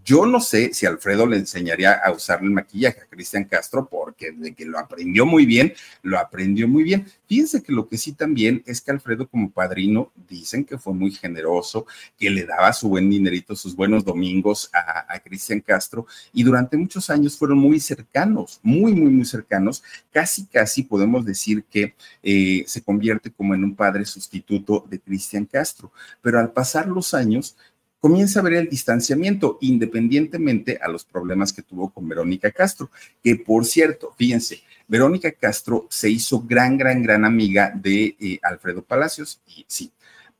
Yo 0.04 0.26
no 0.26 0.40
sé 0.40 0.74
si 0.74 0.86
Alfredo 0.86 1.26
le 1.26 1.36
enseñaría 1.36 1.92
a 1.92 2.10
usar 2.10 2.42
el 2.42 2.50
maquillaje 2.50 3.02
a 3.02 3.06
Cristian 3.06 3.44
Castro, 3.44 3.88
porque 3.88 4.32
de 4.32 4.52
que 4.54 4.64
lo 4.64 4.78
aprendió 4.78 5.24
muy 5.24 5.46
bien, 5.46 5.74
lo 6.02 6.18
aprendió 6.18 6.66
muy 6.66 6.82
bien. 6.82 7.06
Fíjense 7.28 7.62
que 7.62 7.72
lo 7.72 7.88
que 7.88 7.96
sí 7.96 8.12
también 8.12 8.62
es 8.66 8.80
que 8.80 8.90
Alfredo 8.90 9.28
como 9.28 9.50
padrino 9.50 10.10
dicen 10.28 10.64
que 10.64 10.76
fue 10.76 10.92
muy 10.92 11.12
generoso, 11.12 11.86
que 12.18 12.30
le 12.30 12.44
daba 12.44 12.72
su 12.72 12.88
buen 12.88 13.08
dinerito, 13.08 13.54
sus 13.54 13.76
buenos 13.76 14.04
domingos 14.04 14.70
a, 14.72 15.18
Cristian 15.20 15.60
Castro 15.60 16.06
y 16.32 16.42
durante 16.42 16.76
muchos 16.76 17.08
años 17.08 17.36
fueron 17.36 17.58
muy 17.58 17.78
cercanos, 17.78 18.58
muy, 18.62 18.92
muy, 18.92 19.10
muy 19.10 19.24
cercanos. 19.24 19.82
Casi, 20.10 20.46
casi 20.46 20.82
podemos 20.82 21.24
decir 21.24 21.64
que 21.70 21.94
eh, 22.22 22.64
se 22.66 22.82
convierte 22.82 23.30
como 23.30 23.54
en 23.54 23.62
un 23.62 23.76
padre 23.76 24.04
sustituto 24.04 24.84
de 24.90 24.98
Cristian 24.98 25.46
Castro. 25.46 25.92
Pero 26.20 26.40
al 26.40 26.52
pasar 26.52 26.88
los 26.88 27.14
años, 27.14 27.56
comienza 28.02 28.40
a 28.40 28.42
ver 28.42 28.54
el 28.54 28.68
distanciamiento, 28.68 29.58
independientemente 29.60 30.76
a 30.82 30.88
los 30.88 31.04
problemas 31.04 31.52
que 31.52 31.62
tuvo 31.62 31.88
con 31.90 32.08
Verónica 32.08 32.50
Castro, 32.50 32.90
que 33.22 33.36
por 33.36 33.64
cierto, 33.64 34.12
fíjense, 34.18 34.60
Verónica 34.88 35.30
Castro 35.30 35.86
se 35.88 36.10
hizo 36.10 36.40
gran, 36.40 36.76
gran, 36.76 37.00
gran 37.00 37.24
amiga 37.24 37.72
de 37.72 38.16
eh, 38.18 38.40
Alfredo 38.42 38.82
Palacios, 38.82 39.40
y 39.46 39.64
sí, 39.68 39.92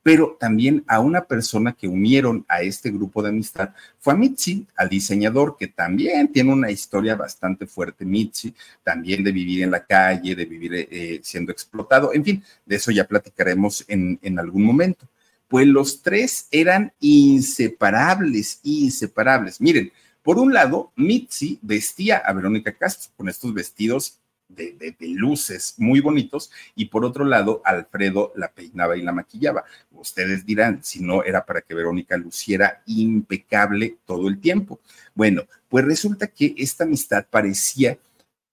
pero 0.03 0.37
también 0.41 0.83
a 0.89 0.99
una 0.99 1.25
persona 1.25 1.73
que 1.73 1.87
unieron 1.87 2.45
a 2.49 2.63
este 2.63 2.91
grupo 2.91 3.23
de 3.23 3.29
amistad 3.29 3.71
fue 4.01 4.15
a 4.15 4.17
Mitzi, 4.17 4.67
al 4.75 4.89
diseñador, 4.89 5.57
que 5.57 5.69
también 5.69 6.33
tiene 6.33 6.53
una 6.53 6.73
historia 6.73 7.15
bastante 7.15 7.69
fuerte, 7.69 8.05
Mitzi, 8.05 8.53
también 8.83 9.23
de 9.23 9.31
vivir 9.31 9.63
en 9.63 9.71
la 9.71 9.85
calle, 9.85 10.35
de 10.35 10.47
vivir 10.47 10.89
eh, 10.91 11.21
siendo 11.23 11.53
explotado, 11.53 12.13
en 12.13 12.25
fin, 12.25 12.45
de 12.67 12.75
eso 12.75 12.91
ya 12.91 13.07
platicaremos 13.07 13.85
en, 13.87 14.19
en 14.21 14.41
algún 14.41 14.65
momento 14.65 15.07
pues 15.53 15.67
los 15.67 16.01
tres 16.01 16.49
eran 16.51 16.95
inseparables, 16.99 18.61
inseparables. 18.63 19.61
Miren, 19.61 19.93
por 20.23 20.39
un 20.39 20.55
lado, 20.55 20.93
Mitzi 20.97 21.59
vestía 21.61 22.17
a 22.17 22.33
Verónica 22.33 22.73
Castro 22.73 23.13
con 23.19 23.29
estos 23.29 23.53
vestidos 23.53 24.19
de, 24.49 24.97
luces 25.01 25.75
muy 25.77 26.01
bonitos 26.01 26.51
y 26.75 26.87
por 26.87 27.05
otro 27.05 27.27
lado, 27.27 27.61
Alfredo 27.67 28.33
la 28.35 28.51
peinaba 28.51 28.97
y 28.97 29.03
la 29.03 29.13
maquillaba. 29.13 29.65
Ustedes 29.91 30.47
dirán, 30.47 30.83
si 30.83 31.03
no 31.03 31.23
era 31.23 31.45
para 31.45 31.61
que 31.61 31.75
Verónica 31.75 32.17
luciera 32.17 32.83
impecable 32.87 33.99
todo 34.07 34.29
el 34.29 34.41
tiempo. 34.41 34.81
Bueno, 35.15 35.43
pues 35.69 35.85
resulta 35.85 36.29
que 36.29 36.55
esta 36.57 36.85
amistad 36.85 37.27
parecía 37.31 37.99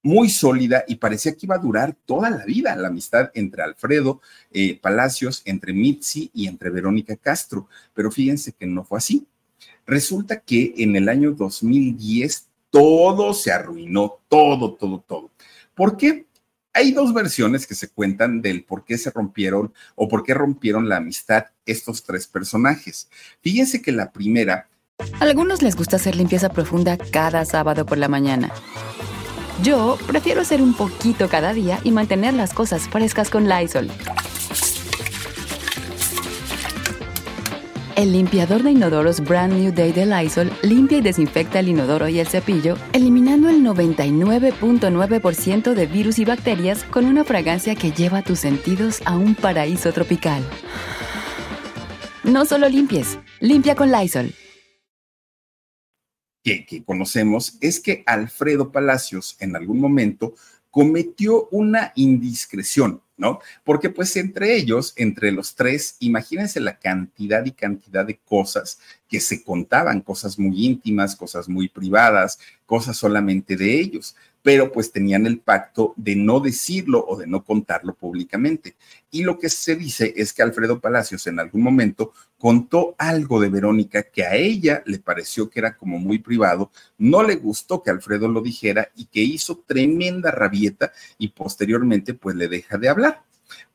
muy 0.02 0.30
sólida 0.30 0.84
y 0.88 0.96
parecía 0.96 1.34
que 1.34 1.46
iba 1.46 1.56
a 1.56 1.60
durar 1.60 1.96
toda 2.06 2.30
la 2.30 2.46
vida 2.46 2.76
la 2.76 2.88
amistad 2.88 3.32
entre 3.34 3.64
Alfredo 3.64 4.22
eh, 4.52 4.80
Palacios, 4.80 5.42
entre 5.46 5.74
Mitzi 5.74 6.32
y 6.34 6.48
entre 6.48 6.70
Verónica 6.70 7.16
Castro. 7.16 7.68
Pero 7.94 8.12
fíjense 8.12 8.54
que 8.54 8.66
no 8.66 8.84
fue 8.84 8.98
así. 8.98 9.28
Resulta 9.86 10.40
que 10.40 10.74
en 10.78 10.96
el 10.96 11.10
año 11.10 11.32
2010 11.32 12.48
todo 12.70 13.34
se 13.34 13.52
arruinó, 13.52 14.20
todo, 14.28 14.74
todo, 14.76 15.04
todo. 15.06 15.32
¿Por 15.74 15.98
qué? 15.98 16.26
Hay 16.74 16.92
dos 16.92 17.14
versiones 17.14 17.66
que 17.66 17.74
se 17.74 17.90
cuentan 17.90 18.42
del 18.42 18.64
por 18.64 18.86
qué 18.86 18.98
se 18.98 19.10
rompieron 19.10 19.74
o 19.96 20.08
por 20.08 20.24
qué 20.24 20.34
rompieron 20.34 20.88
la 20.88 20.98
amistad 20.98 21.46
estos 21.66 22.04
tres 22.04 22.28
personajes. 22.28 23.10
Fíjense 23.42 23.82
que 23.82 23.92
la 23.92 24.12
primera... 24.12 24.70
A 25.20 25.24
algunos 25.24 25.62
les 25.62 25.76
gusta 25.76 25.96
hacer 25.96 26.16
limpieza 26.16 26.50
profunda 26.50 26.98
cada 27.12 27.44
sábado 27.46 27.86
por 27.86 27.98
la 27.98 28.08
mañana. 28.08 28.52
Yo 29.64 29.98
prefiero 30.08 30.42
hacer 30.42 30.62
un 30.62 30.74
poquito 30.74 31.28
cada 31.28 31.54
día 31.54 31.80
y 31.84 31.92
mantener 31.92 32.34
las 32.34 32.54
cosas 32.54 32.88
frescas 32.88 33.30
con 33.30 33.50
Lysol. 33.50 33.90
El 37.98 38.14
limpiador 38.14 38.64
de 38.64 38.72
inodoros 38.72 39.20
Brand 39.20 39.52
New 39.54 39.74
Day 39.74 39.92
de 39.92 40.06
Lysol 40.06 40.50
limpia 40.62 41.00
y 41.00 41.02
desinfecta 41.02 41.60
el 41.60 41.68
inodoro 41.68 42.08
y 42.08 42.20
el 42.20 42.28
cepillo, 42.28 42.78
eliminando 42.94 43.50
el 43.50 43.62
99.9% 43.62 45.74
de 45.74 45.86
virus 45.86 46.20
y 46.20 46.26
bacterias 46.26 46.86
con 46.86 47.04
una 47.04 47.26
fragancia 47.26 47.76
que 47.76 47.92
lleva 47.92 48.22
tus 48.22 48.40
sentidos 48.40 49.02
a 49.04 49.18
un 49.18 49.36
paraíso 49.36 49.92
tropical. 49.92 50.42
No 52.24 52.46
solo 52.46 52.70
limpies, 52.70 53.20
limpia 53.42 53.76
con 53.76 53.92
Lysol 53.92 54.34
que, 56.44 56.84
conocemos 56.86 57.58
es 57.62 57.80
que 57.80 58.04
Alfredo 58.06 58.72
Palacios 58.72 59.36
en 59.40 59.56
algún 59.56 59.80
momento 59.80 60.36
cometió 60.72 61.48
una 61.50 61.92
indiscreción, 61.96 63.02
¿no? 63.18 63.40
Porque 63.64 63.90
pues 63.90 64.16
entre 64.16 64.56
ellos, 64.56 64.94
entre 64.96 65.32
los 65.32 65.56
tres, 65.56 65.96
imagínense 66.00 66.60
la 66.60 66.78
cantidad 66.78 67.44
y 67.46 67.52
cantidad 67.52 68.06
de 68.06 68.18
cosas 68.18 68.80
que 69.08 69.20
se 69.20 69.44
contaban, 69.44 70.02
cosas 70.02 70.38
muy 70.38 70.66
íntimas, 70.66 71.16
cosas 71.16 71.50
muy 71.50 71.70
privadas, 71.70 72.40
cosas 72.66 72.98
solamente 72.98 73.56
de 73.56 73.80
ellos. 73.80 74.16
Pero 74.50 74.72
pues 74.72 74.92
tenían 74.92 75.28
el 75.28 75.42
pacto 75.42 75.94
de 75.96 76.16
no 76.16 76.40
decirlo 76.40 77.06
o 77.08 77.16
de 77.16 77.28
no 77.28 77.44
contarlo 77.44 77.94
públicamente. 77.94 78.78
Y 79.12 79.22
lo 79.22 79.38
que 79.38 79.48
se 79.48 79.76
dice 79.76 80.12
es 80.18 80.34
que 80.34 80.42
Alfredo 80.42 80.80
Palacios 80.80 81.28
en 81.28 81.40
algún 81.40 81.62
momento 81.62 82.14
contó 82.40 82.96
algo 82.98 83.40
de 83.40 83.50
Verónica 83.50 84.02
que 84.02 84.24
a 84.24 84.34
ella 84.34 84.82
le 84.88 84.98
pareció 84.98 85.52
que 85.52 85.60
era 85.60 85.78
como 85.78 86.00
muy 86.00 86.18
privado, 86.18 86.72
no 86.98 87.22
le 87.22 87.36
gustó 87.36 87.84
que 87.84 87.92
Alfredo 87.92 88.28
lo 88.28 88.42
dijera 88.42 88.90
y 88.96 89.06
que 89.06 89.22
hizo 89.22 89.64
tremenda 89.68 90.32
rabieta 90.32 90.94
y 91.20 91.28
posteriormente 91.28 92.16
pues 92.16 92.36
le 92.36 92.48
deja 92.48 92.80
de 92.80 92.90
hablar. 92.90 93.22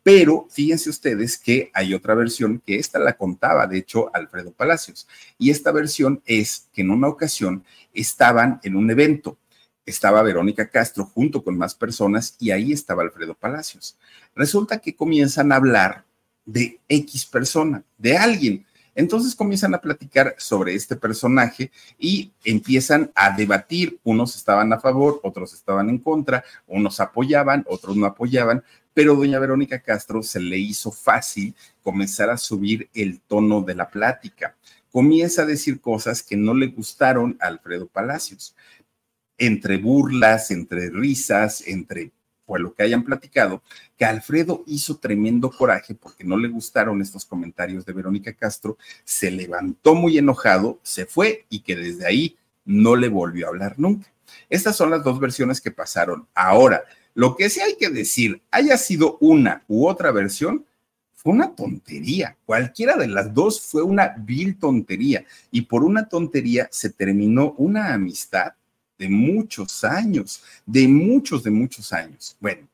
Pero 0.03 0.49
fíjense 0.51 0.91
ustedes 0.91 1.39
que 1.39 1.71
hay 1.73 1.95
otra 1.95 2.17
versión 2.17 2.61
que 2.67 2.81
esta 2.81 2.99
la 2.99 3.17
contaba, 3.17 3.69
de 3.69 3.79
hecho, 3.79 4.11
Alfredo 4.13 4.51
Palacios. 4.51 5.07
Y 5.39 5.51
esta 5.51 5.71
versión 5.71 6.21
es 6.27 6.69
que 6.73 6.83
en 6.83 6.91
una 6.91 7.07
ocasión 7.07 7.65
estaban 7.93 8.59
en 8.65 8.75
un 8.75 8.91
evento 8.91 9.39
estaba 9.87 10.23
Verónica 10.23 10.69
Castro 10.69 11.05
junto 11.05 11.43
con 11.43 11.59
más 11.59 11.75
personas 11.75 12.37
y 12.39 12.51
ahí 12.51 12.73
estaba 12.73 13.03
Alfredo 13.03 13.35
Palacios. 13.35 13.97
Resulta 14.35 14.79
que 14.79 14.95
comienzan 14.95 15.53
a 15.53 15.57
hablar 15.57 16.05
de 16.45 16.81
X 16.89 17.27
persona, 17.27 17.83
de 17.99 18.17
alguien. 18.17 18.67
Entonces 18.95 19.35
comienzan 19.35 19.75
a 19.75 19.81
platicar 19.81 20.37
sobre 20.39 20.75
este 20.75 20.95
personaje 20.95 21.71
y 21.99 22.33
empiezan 22.45 23.11
a 23.15 23.37
debatir. 23.37 23.99
Unos 24.05 24.37
estaban 24.37 24.73
a 24.73 24.79
favor, 24.79 25.21
otros 25.25 25.53
estaban 25.53 25.91
en 25.91 25.99
contra, 25.99 26.45
unos 26.67 27.01
apoyaban, 27.01 27.65
otros 27.69 27.97
no 27.97 28.07
apoyaban, 28.07 28.63
pero 28.93 29.17
doña 29.17 29.41
Verónica 29.41 29.81
Castro 29.81 30.23
se 30.23 30.39
le 30.39 30.59
hizo 30.59 30.93
fácil 30.93 31.55
comenzar 31.83 32.31
a 32.31 32.37
subir 32.37 32.89
el 32.95 33.21
tono 33.21 33.63
de 33.63 33.75
la 33.75 33.89
plática. 33.91 34.55
Comienza 34.93 35.43
a 35.43 35.47
decir 35.47 35.81
cosas 35.81 36.23
que 36.23 36.37
no 36.37 36.55
le 36.55 36.69
gustaron 36.69 37.37
a 37.41 37.49
Alfredo 37.49 37.89
Palacios 37.89 38.55
entre 39.39 39.79
burlas, 39.79 40.51
entre 40.51 40.91
risas, 40.91 41.63
entre 41.67 42.13
pues 42.47 42.61
lo 42.61 42.75
que 42.75 42.83
hayan 42.83 43.05
platicado, 43.05 43.63
que 43.97 44.05
Alfredo 44.05 44.65
hizo 44.67 44.99
tremendo 44.99 45.51
coraje 45.51 45.95
porque 45.95 46.25
no 46.25 46.37
le 46.37 46.49
gustaron 46.49 47.01
estos 47.01 47.25
comentarios 47.25 47.87
de 47.87 47.93
Verónica 47.93 48.35
Castro, 48.35 48.77
se 49.05 49.31
levantó 49.31 49.95
muy 49.95 50.19
enojado, 50.19 50.79
se 50.83 51.07
fue 51.07 51.47
y 51.49 51.61
que 51.61 51.75
desde 51.75 52.07
ahí 52.07 52.37
no 52.65 52.97
le 52.97 53.09
volvió 53.09 53.47
a 53.47 53.49
hablar 53.51 53.75
nunca. 53.79 54.13
Estas 54.51 54.77
son 54.77 54.91
las 54.91 55.03
dos 55.03 55.19
versiones 55.21 55.61
que 55.61 55.71
pasaron. 55.71 56.27
Ahora, 56.35 56.85
lo 57.15 57.37
que 57.37 57.49
sí 57.49 57.61
hay 57.61 57.77
que 57.77 57.89
decir, 57.89 58.43
haya 58.51 58.77
sido 58.77 59.17
una 59.21 59.63
u 59.69 59.87
otra 59.87 60.11
versión, 60.13 60.67
fue 61.15 61.33
una 61.33 61.55
tontería. 61.55 62.37
Cualquiera 62.45 62.97
de 62.97 63.09
las 63.09 63.33
dos 63.33 63.61
fue 63.61 63.83
una 63.83 64.15
vil 64.19 64.59
tontería. 64.59 65.25
Y 65.51 65.63
por 65.63 65.83
una 65.83 66.09
tontería 66.09 66.69
se 66.71 66.91
terminó 66.91 67.53
una 67.57 67.95
amistad 67.95 68.53
de 68.99 69.09
muchos 69.09 69.85
años, 69.85 70.43
de 70.67 70.89
muchos, 70.89 71.43
de 71.43 71.51
muchos 71.51 71.93
años. 71.93 72.37
Bueno, 72.41 72.69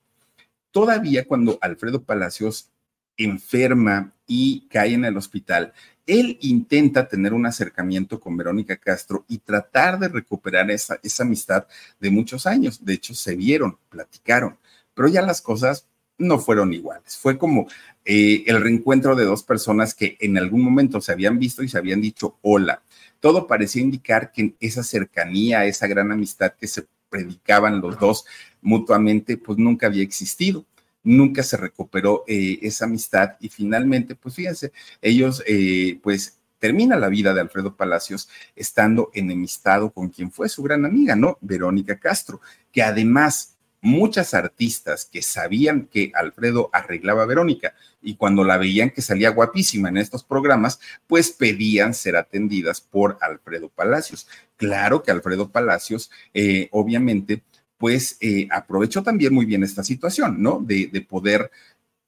todavía 0.70 1.26
cuando 1.26 1.58
Alfredo 1.60 2.02
Palacios 2.02 2.68
enferma 3.16 4.12
y 4.26 4.66
cae 4.68 4.94
en 4.94 5.04
el 5.04 5.16
hospital, 5.16 5.72
él 6.06 6.38
intenta 6.40 7.08
tener 7.08 7.32
un 7.32 7.46
acercamiento 7.46 8.18
con 8.18 8.36
Verónica 8.36 8.76
Castro 8.76 9.24
y 9.28 9.38
tratar 9.38 9.98
de 9.98 10.08
recuperar 10.08 10.70
esa, 10.70 10.98
esa 11.02 11.22
amistad 11.22 11.66
de 12.00 12.10
muchos 12.10 12.46
años. 12.46 12.84
De 12.84 12.94
hecho, 12.94 13.14
se 13.14 13.36
vieron, 13.36 13.78
platicaron, 13.88 14.56
pero 14.94 15.08
ya 15.08 15.22
las 15.22 15.40
cosas 15.40 15.86
no 16.18 16.38
fueron 16.38 16.72
iguales. 16.72 17.16
Fue 17.16 17.38
como 17.38 17.68
eh, 18.04 18.44
el 18.46 18.60
reencuentro 18.60 19.14
de 19.14 19.24
dos 19.24 19.42
personas 19.42 19.94
que 19.94 20.16
en 20.20 20.36
algún 20.36 20.62
momento 20.62 21.00
se 21.00 21.12
habían 21.12 21.38
visto 21.38 21.62
y 21.62 21.68
se 21.68 21.78
habían 21.78 22.00
dicho 22.00 22.36
hola 22.42 22.82
todo 23.20 23.46
parecía 23.46 23.82
indicar 23.82 24.32
que 24.32 24.54
esa 24.60 24.82
cercanía, 24.82 25.66
esa 25.66 25.86
gran 25.86 26.10
amistad 26.10 26.52
que 26.58 26.66
se 26.66 26.86
predicaban 27.08 27.80
los 27.80 27.98
dos 27.98 28.24
mutuamente, 28.62 29.36
pues 29.36 29.58
nunca 29.58 29.86
había 29.86 30.02
existido. 30.02 30.64
Nunca 31.02 31.42
se 31.42 31.56
recuperó 31.56 32.24
eh, 32.26 32.58
esa 32.62 32.84
amistad 32.84 33.36
y 33.40 33.48
finalmente, 33.48 34.14
pues 34.14 34.34
fíjense, 34.34 34.72
ellos 35.00 35.42
eh, 35.46 35.98
pues 36.02 36.38
termina 36.58 36.96
la 36.96 37.08
vida 37.08 37.32
de 37.32 37.40
Alfredo 37.40 37.74
Palacios 37.74 38.28
estando 38.54 39.10
enemistado 39.14 39.90
con 39.90 40.10
quien 40.10 40.30
fue 40.30 40.48
su 40.50 40.62
gran 40.62 40.84
amiga, 40.84 41.16
¿no? 41.16 41.38
Verónica 41.40 41.98
Castro, 41.98 42.42
que 42.70 42.82
además 42.82 43.56
muchas 43.80 44.34
artistas 44.34 45.08
que 45.10 45.22
sabían 45.22 45.86
que 45.86 46.12
Alfredo 46.14 46.70
arreglaba 46.72 47.22
a 47.22 47.26
Verónica 47.26 47.74
y 48.02 48.14
cuando 48.16 48.44
la 48.44 48.56
veían 48.56 48.90
que 48.90 49.02
salía 49.02 49.30
guapísima 49.30 49.88
en 49.88 49.98
estos 49.98 50.24
programas, 50.24 50.80
pues 51.06 51.30
pedían 51.30 51.94
ser 51.94 52.16
atendidas 52.16 52.80
por 52.80 53.18
Alfredo 53.20 53.68
Palacios. 53.68 54.28
Claro 54.56 55.02
que 55.02 55.10
Alfredo 55.10 55.50
Palacios, 55.50 56.10
eh, 56.34 56.68
obviamente, 56.72 57.42
pues 57.78 58.16
eh, 58.20 58.46
aprovechó 58.50 59.02
también 59.02 59.32
muy 59.32 59.46
bien 59.46 59.62
esta 59.62 59.82
situación, 59.82 60.42
¿no? 60.42 60.60
De, 60.60 61.06
poder, 61.08 61.50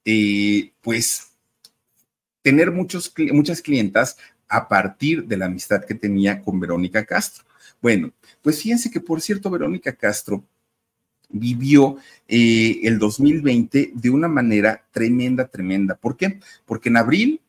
eh, 0.04 0.72
pues, 0.82 1.32
tener 2.42 2.70
muchos, 2.70 3.12
muchas 3.32 3.62
clientas 3.62 4.16
a 4.48 4.68
partir 4.68 5.24
de 5.24 5.38
la 5.38 5.46
amistad 5.46 5.84
que 5.84 5.94
tenía 5.94 6.42
con 6.42 6.60
Verónica 6.60 7.06
Castro. 7.06 7.44
Bueno, 7.80 8.12
pues 8.42 8.60
fíjense 8.62 8.90
que, 8.90 9.00
por 9.00 9.22
cierto, 9.22 9.50
Verónica 9.50 9.94
Castro 9.94 10.44
vivió 11.32 11.96
eh, 12.28 12.80
el 12.84 12.98
2020 12.98 13.92
de 13.94 14.10
una 14.10 14.28
manera 14.28 14.84
tremenda, 14.92 15.48
tremenda. 15.48 15.94
¿Por 15.96 16.16
qué? 16.16 16.40
Porque 16.64 16.88
en 16.88 16.96
abril 16.98 17.40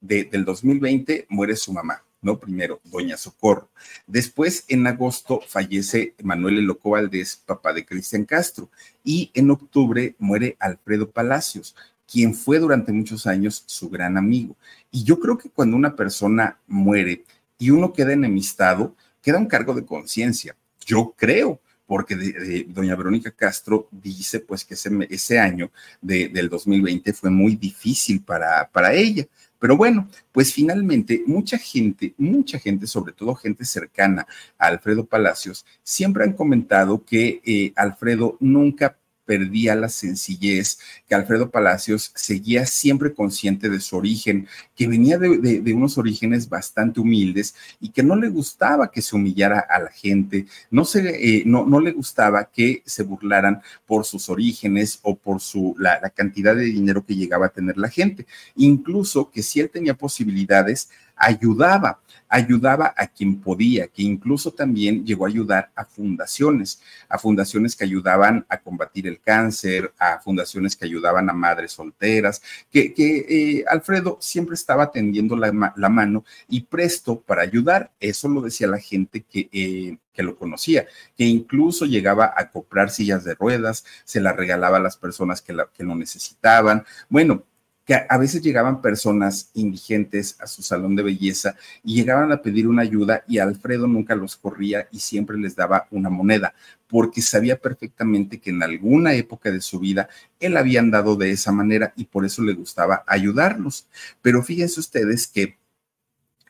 del 0.00 0.44
2020 0.44 1.26
muere 1.30 1.56
su 1.56 1.72
mamá. 1.72 2.04
¿no? 2.24 2.38
Primero, 2.40 2.80
Doña 2.84 3.16
Socorro. 3.16 3.68
Después, 4.06 4.64
en 4.68 4.86
agosto, 4.86 5.42
fallece 5.46 6.14
Manuel 6.22 6.58
Eloco 6.58 6.90
Valdés, 6.90 7.36
papá 7.36 7.72
de 7.74 7.84
Cristian 7.84 8.24
Castro. 8.24 8.70
Y 9.04 9.30
en 9.34 9.50
octubre 9.50 10.16
muere 10.18 10.56
Alfredo 10.58 11.10
Palacios, 11.10 11.76
quien 12.10 12.34
fue 12.34 12.58
durante 12.58 12.92
muchos 12.92 13.26
años 13.26 13.62
su 13.66 13.90
gran 13.90 14.16
amigo. 14.16 14.56
Y 14.90 15.04
yo 15.04 15.20
creo 15.20 15.36
que 15.36 15.50
cuando 15.50 15.76
una 15.76 15.94
persona 15.94 16.58
muere 16.66 17.24
y 17.58 17.70
uno 17.70 17.92
queda 17.92 18.14
enemistado, 18.14 18.96
queda 19.20 19.38
un 19.38 19.46
cargo 19.46 19.74
de 19.74 19.84
conciencia. 19.84 20.56
Yo 20.86 21.14
creo, 21.16 21.60
porque 21.86 22.64
doña 22.68 22.96
Verónica 22.96 23.30
Castro 23.30 23.88
dice 23.90 24.40
pues 24.40 24.64
que 24.64 24.74
ese, 24.74 25.38
año 25.38 25.70
de, 26.00 26.28
del 26.28 26.48
2020 26.48 27.12
fue 27.12 27.30
muy 27.30 27.56
difícil 27.56 28.22
para, 28.22 28.68
para 28.70 28.94
ella. 28.94 29.26
Pero 29.58 29.76
bueno, 29.76 30.08
pues 30.30 30.52
finalmente 30.52 31.22
mucha 31.26 31.56
gente, 31.56 32.14
mucha 32.18 32.58
gente, 32.58 32.86
sobre 32.86 33.12
todo 33.12 33.34
gente 33.34 33.64
cercana 33.64 34.26
a 34.58 34.66
Alfredo 34.66 35.06
Palacios, 35.06 35.64
siempre 35.82 36.24
han 36.24 36.34
comentado 36.34 37.02
que 37.04 37.40
eh, 37.44 37.72
Alfredo 37.76 38.36
nunca 38.40 38.98
perdía 39.24 39.74
la 39.74 39.88
sencillez, 39.88 40.78
que 41.08 41.14
Alfredo 41.14 41.50
Palacios 41.50 42.12
seguía 42.14 42.66
siempre 42.66 43.14
consciente 43.14 43.68
de 43.68 43.80
su 43.80 43.96
origen, 43.96 44.48
que 44.76 44.86
venía 44.86 45.18
de, 45.18 45.72
unos 45.74 45.98
orígenes 45.98 46.48
bastante 46.48 47.00
humildes 47.00 47.54
y 47.80 47.90
que 47.90 48.02
no 48.02 48.16
le 48.16 48.28
gustaba 48.28 48.90
que 48.90 49.02
se 49.02 49.16
humillara 49.16 49.60
a 49.60 49.80
la 49.80 49.90
gente, 49.90 50.46
no, 50.70 50.84
se, 50.84 51.00
eh, 51.38 51.42
no, 51.46 51.66
no 51.66 51.80
le 51.80 51.92
gustaba 51.92 52.44
que 52.44 52.82
se 52.84 53.02
burlaran 53.02 53.62
por 53.86 54.04
sus 54.04 54.28
orígenes 54.28 54.98
o 55.02 55.16
por 55.16 55.40
su, 55.40 55.74
la, 55.78 55.98
la 56.00 56.10
cantidad 56.10 56.54
de 56.54 56.64
dinero 56.64 57.04
que 57.04 57.16
llegaba 57.16 57.46
a 57.46 57.52
tener 57.52 57.76
la 57.78 57.88
gente, 57.88 58.26
incluso 58.56 59.30
que 59.30 59.42
si 59.42 59.60
él 59.60 59.70
tenía 59.70 59.94
posibilidades, 59.94 60.88
ayudaba, 61.16 62.00
ayudaba 62.28 62.94
a 62.96 63.06
quien 63.06 63.40
podía, 63.40 63.86
que 63.86 64.02
incluso 64.02 64.50
también 64.50 65.04
llegó 65.04 65.24
a 65.24 65.28
ayudar 65.28 65.70
a 65.74 65.84
fundaciones, 65.84 66.80
a 67.08 67.18
fundaciones 67.18 67.76
que 67.76 67.84
ayudaban 67.84 68.44
a 68.48 68.58
combatir 68.58 69.06
el 69.06 69.20
cáncer, 69.20 69.92
a 69.98 70.18
fundaciones 70.18 70.74
que 70.74 70.84
ayudaban 70.84 71.30
a 71.30 71.32
madres 71.32 71.72
solteras, 71.72 72.42
que, 72.70 72.92
eh, 72.98 73.64
Alfredo 73.68 74.18
siempre 74.20 74.54
estaba 74.54 74.90
tendiendo 74.90 75.36
la, 75.36 75.52
mano 75.52 76.24
y 76.48 76.62
presto 76.62 77.20
para 77.20 77.42
ayudar. 77.42 77.92
Eso 78.00 78.28
lo 78.28 78.40
decía 78.40 78.66
la 78.66 78.78
gente 78.78 79.22
que, 79.22 79.48
eh, 79.52 79.98
que 80.12 80.22
lo 80.22 80.36
conocía, 80.36 80.86
que 81.16 81.24
incluso 81.24 81.84
llegaba 81.86 82.32
a 82.36 82.50
comprar 82.50 82.90
sillas 82.90 83.24
de 83.24 83.34
ruedas, 83.34 83.84
se 84.04 84.20
las 84.20 84.34
regalaba 84.36 84.78
a 84.78 84.80
las 84.80 84.96
personas 84.96 85.42
que, 85.42 85.56
que 85.72 85.84
lo 85.84 85.94
necesitaban. 85.94 86.84
Bueno, 87.08 87.44
que 87.84 87.94
a 88.08 88.18
veces 88.18 88.42
llegaban 88.42 88.80
personas 88.80 89.50
indigentes 89.54 90.36
a 90.40 90.46
su 90.46 90.62
salón 90.62 90.96
de 90.96 91.02
belleza 91.02 91.54
y 91.82 91.96
llegaban 91.96 92.32
a 92.32 92.40
pedir 92.40 92.66
una 92.66 92.82
ayuda 92.82 93.24
y 93.28 93.38
Alfredo 93.38 93.86
nunca 93.86 94.14
los 94.14 94.36
corría 94.36 94.88
y 94.90 95.00
siempre 95.00 95.36
les 95.38 95.54
daba 95.54 95.86
una 95.90 96.08
moneda, 96.08 96.54
porque 96.88 97.20
sabía 97.20 97.58
perfectamente 97.58 98.40
que 98.40 98.50
en 98.50 98.62
alguna 98.62 99.14
época 99.14 99.50
de 99.50 99.60
su 99.60 99.78
vida 99.78 100.08
él 100.40 100.56
había 100.56 100.80
andado 100.80 101.16
de 101.16 101.30
esa 101.30 101.52
manera 101.52 101.92
y 101.96 102.04
por 102.04 102.24
eso 102.24 102.42
le 102.42 102.54
gustaba 102.54 103.04
ayudarlos. 103.06 103.86
Pero 104.22 104.42
fíjense 104.42 104.80
ustedes 104.80 105.26
que 105.26 105.58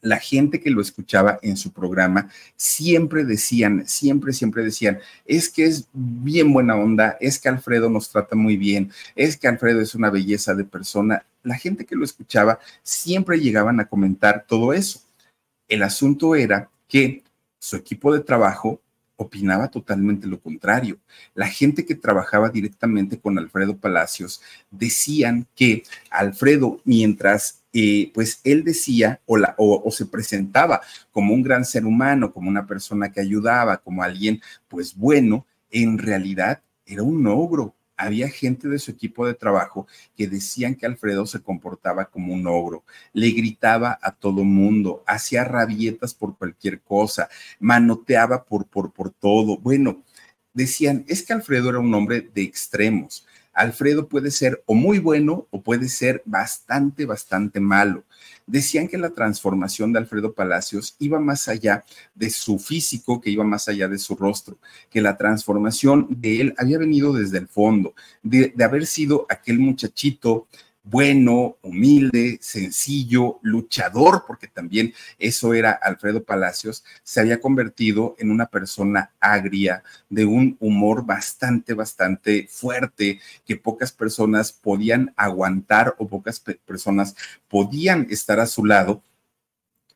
la 0.05 0.18
gente 0.18 0.61
que 0.61 0.70
lo 0.70 0.82
escuchaba 0.82 1.38
en 1.42 1.57
su 1.57 1.72
programa 1.72 2.28
siempre 2.57 3.24
decían, 3.24 3.88
siempre, 3.88 4.34
siempre 4.34 4.62
decían, 4.62 5.00
es 5.24 5.48
que 5.48 5.64
es 5.64 5.88
bien 5.94 6.52
buena 6.52 6.76
onda, 6.76 7.16
es 7.20 7.38
que 7.38 7.48
Alfredo 7.48 7.88
nos 7.88 8.11
trata 8.11 8.36
muy 8.36 8.59
bien, 8.59 8.92
es 9.16 9.38
que 9.38 9.48
Alfredo 9.48 9.80
es 9.80 9.94
una 9.94 10.11
belleza 10.11 10.55
de 10.55 10.64
persona. 10.64 11.24
La 11.42 11.57
gente 11.57 11.86
que 11.86 11.96
lo 11.96 12.05
escuchaba 12.05 12.59
siempre 12.82 13.40
llegaban 13.40 13.80
a 13.80 13.86
comentar 13.86 14.44
todo 14.46 14.74
eso. 14.74 15.00
El 15.68 15.82
asunto 15.82 16.34
era 16.34 16.68
que 16.86 17.22
su 17.59 17.76
equipo 17.76 18.12
de 18.12 18.20
trabajo 18.20 18.82
opinaba 19.16 19.68
totalmente 19.68 20.26
lo 20.26 20.38
contrario. 20.38 20.98
La 21.34 21.48
gente 21.48 21.86
que 21.86 21.94
trabajaba 21.94 22.50
directamente 22.50 23.18
con 23.18 23.38
Alfredo 23.38 23.78
Palacios 23.78 24.42
decían 24.70 25.46
que 25.55 25.84
Alfredo, 26.11 26.82
mientras 26.84 27.63
pues 28.14 28.40
él 28.44 28.62
decía 28.62 29.20
o, 29.26 29.38
o, 29.56 29.90
se 29.90 30.06
presentaba 30.06 30.80
como 31.10 31.34
un 31.34 31.42
gran 31.42 31.64
ser 31.64 31.84
humano, 31.84 32.32
como 32.32 32.48
una 32.48 32.66
persona 32.66 33.10
que 33.10 33.20
ayudaba, 33.20 33.78
como 33.78 34.02
alguien 34.02 34.40
pues 34.68 34.94
bueno, 34.96 35.46
en 35.70 35.98
realidad 35.98 36.62
era 36.86 37.02
un 37.02 37.26
ogro, 37.26 37.74
había 37.96 38.28
gente 38.28 38.68
de 38.68 38.78
su 38.78 38.90
equipo 38.90 39.26
de 39.26 39.34
trabajo 39.34 39.86
que 40.16 40.26
decían 40.26 40.74
que 40.74 40.86
Alfredo 40.86 41.26
se 41.26 41.42
comportaba 41.42 42.06
como 42.06 42.32
un 42.32 42.46
ogro, 42.46 42.84
le 43.12 43.30
gritaba 43.30 43.98
a 44.02 44.12
todo 44.12 44.44
mundo, 44.44 45.02
hacía 45.06 45.44
rabietas 45.44 46.14
por 46.14 46.36
cualquier 46.36 46.80
cosa, 46.80 47.28
manoteaba 47.58 48.44
por, 48.44 48.66
por, 48.66 48.92
por 48.92 49.10
todo. 49.10 49.58
Bueno, 49.58 50.02
decían, 50.52 51.04
es 51.08 51.24
que 51.24 51.32
Alfredo 51.32 51.70
era 51.70 51.78
un 51.78 51.92
hombre 51.94 52.20
de 52.20 52.42
extremos. 52.42 53.26
Alfredo 53.55 54.09
puede 54.09 54.30
ser 54.30 54.62
o 54.66 54.74
muy 54.74 54.98
bueno 54.98 55.46
o 55.50 55.62
puede 55.62 55.88
ser 55.88 56.22
bastante, 56.24 57.07
bastante 57.07 57.61
malo. 57.61 58.05
Decían 58.46 58.88
que 58.88 58.98
la 58.98 59.11
transformación 59.11 59.92
de 59.92 60.00
Alfredo 60.00 60.34
Palacios 60.34 60.96
iba 60.98 61.18
más 61.18 61.48
allá 61.48 61.84
de 62.14 62.28
su 62.30 62.59
físico, 62.59 63.20
que 63.20 63.30
iba 63.30 63.44
más 63.44 63.68
allá 63.68 63.88
de 63.88 63.98
su 63.98 64.16
rostro, 64.16 64.59
que 64.90 65.00
la 65.00 65.16
transformación 65.16 66.07
de 66.11 66.40
él 66.40 66.55
había 66.59 66.78
venido 66.78 67.12
desde 67.12 67.38
el 67.38 67.48
fondo, 67.48 67.94
de, 68.22 68.52
haber 68.62 68.86
sido 68.86 69.26
aquel 69.30 69.59
muchachito 69.59 70.46
bueno, 70.85 71.57
humilde, 71.62 72.39
sencillo, 72.43 73.39
luchador, 73.41 74.24
porque 74.26 74.49
también 74.49 74.93
eso 75.18 75.55
era 75.55 75.72
Alfredo 75.72 76.22
Palacios, 76.22 76.85
se 77.03 77.20
había 77.20 77.41
convertido 77.41 78.14
en 78.18 78.30
una 78.30 78.47
persona 78.47 79.11
agria, 79.18 79.82
de 80.11 80.26
un 80.26 80.59
humor 80.61 81.07
bastante, 81.07 81.72
bastante 81.72 82.47
fuerte, 82.51 83.18
que 83.47 83.57
pocas 83.57 83.93
personas 83.93 84.53
podían 84.53 85.14
aguantar 85.16 85.95
o 85.99 86.07
pocas 86.07 86.39
personas 86.39 87.16
podían 87.49 88.07
estar 88.11 88.39
a 88.39 88.47
su 88.47 88.66
lado 88.66 89.03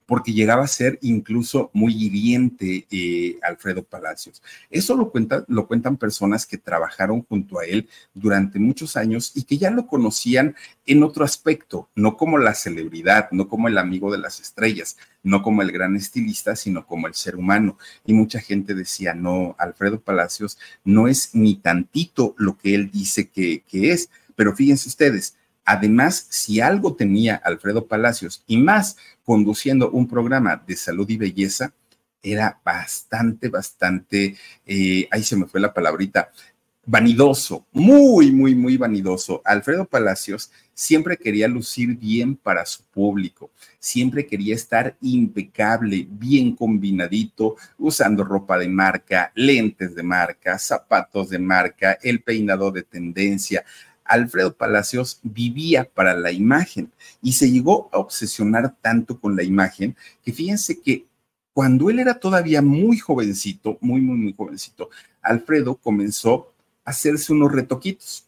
porque 0.09 0.33
llegaba 0.33 0.65
a 0.65 0.69
ser 0.69 0.99
incluso 1.03 1.69
muy 1.75 1.93
hiriente 1.93 2.87
eh, 2.91 3.39
Alfredo 3.43 3.83
Palacios. 3.83 4.43
Eso 4.71 4.97
lo, 4.97 5.13
lo 5.49 5.67
cuentan 5.67 5.99
personas 5.99 6.47
que 6.47 6.57
trabajaron 6.57 7.27
junto 7.29 7.59
a 7.59 7.67
él 7.67 7.91
durante 8.15 8.59
muchos 8.59 8.97
años 8.97 9.33
y 9.35 9.43
que 9.43 9.59
ya 9.59 9.71
lo 9.71 9.87
conocían 9.87 10.57
en 10.87 11.03
otro 11.03 11.27
aspecto, 11.27 11.91
no 11.95 12.17
como 12.17 12.39
la 12.39 12.55
celebridad, 12.55 13.29
no 13.33 13.49
como 13.49 13.69
el 13.69 13.77
amigo 13.77 14.11
de 14.11 14.17
las 14.17 14.41
estrellas, 14.41 14.97
no 15.23 15.43
como 15.43 15.61
el 15.61 15.73
gran 15.73 15.95
estilista, 15.95 16.57
sino 16.57 16.87
como 16.87 17.07
el 17.07 17.13
ser 17.13 17.37
humano. 17.37 17.77
Y 18.07 18.15
mucha 18.15 18.41
gente 18.41 18.75
decía, 18.75 19.13
no, 19.13 19.57
Alfredo 19.59 20.01
Palacios 20.01 20.57
no 20.85 21.07
es 21.07 21.35
ni 21.35 21.57
tantito 21.57 22.35
lo 22.39 22.57
que 22.57 22.75
él 22.75 22.91
dice 22.91 23.29
que, 23.29 23.63
que 23.69 23.93
es. 23.93 24.09
Pero 24.37 24.57
fíjense 24.57 24.89
ustedes, 24.89 25.37
Además, 25.71 26.27
si 26.31 26.63
algo 26.63 26.97
tenía 26.97 27.37
Alfredo 27.37 27.87
Palacios 27.87 28.43
y 28.47 28.57
más 28.57 28.97
conduciendo 29.23 29.91
un 29.91 30.09
programa 30.09 30.65
de 30.67 30.75
salud 30.75 31.07
y 31.11 31.19
belleza, 31.19 31.75
era 32.23 32.59
bastante, 32.65 33.51
bastante, 33.51 34.35
eh, 34.65 35.07
ahí 35.11 35.23
se 35.23 35.37
me 35.37 35.45
fue 35.45 35.61
la 35.61 35.75
palabrita, 35.75 36.31
vanidoso, 36.87 37.67
muy, 37.71 38.33
muy, 38.33 38.55
muy 38.55 38.79
vanidoso. 38.79 39.43
Alfredo 39.45 39.85
Palacios 39.85 40.51
siempre 40.73 41.19
quería 41.19 41.47
lucir 41.47 41.99
bien 41.99 42.35
para 42.35 42.65
su 42.65 42.83
público, 42.85 43.51
siempre 43.79 44.27
quería 44.27 44.55
estar 44.55 44.97
impecable, 45.03 46.07
bien 46.09 46.57
combinadito, 46.57 47.57
usando 47.77 48.25
ropa 48.25 48.57
de 48.57 48.69
marca, 48.69 49.33
lentes 49.35 49.95
de 49.95 50.03
marca, 50.03 50.59
zapatos 50.59 51.29
de 51.29 51.39
marca, 51.39 51.99
el 52.03 52.23
peinado 52.23 52.71
de 52.71 52.85
tendencia. 52.85 53.67
Alfredo 54.09 54.57
Palacios 54.57 55.21
vivía 55.23 55.85
para 55.85 56.15
la 56.15 56.33
imagen 56.33 56.91
y 57.23 57.33
se 57.33 57.51
llegó 57.51 57.89
a 57.93 57.99
obsesionar 57.99 58.75
tanto 58.81 59.21
con 59.21 59.37
la 59.37 59.43
imagen 59.43 59.97
que 60.25 60.33
fíjense 60.33 60.81
que 60.81 61.07
cuando 61.53 61.91
él 61.91 61.99
era 61.99 62.15
todavía 62.15 62.63
muy 62.63 62.99
jovencito, 62.99 63.79
muy, 63.81 64.01
muy, 64.01 64.17
muy 64.17 64.33
jovencito, 64.33 64.91
Alfredo 65.21 65.75
comenzó 65.75 66.53
a 66.85 66.91
hacerse 66.91 67.33
unos 67.33 67.51
retoquitos. 67.51 68.28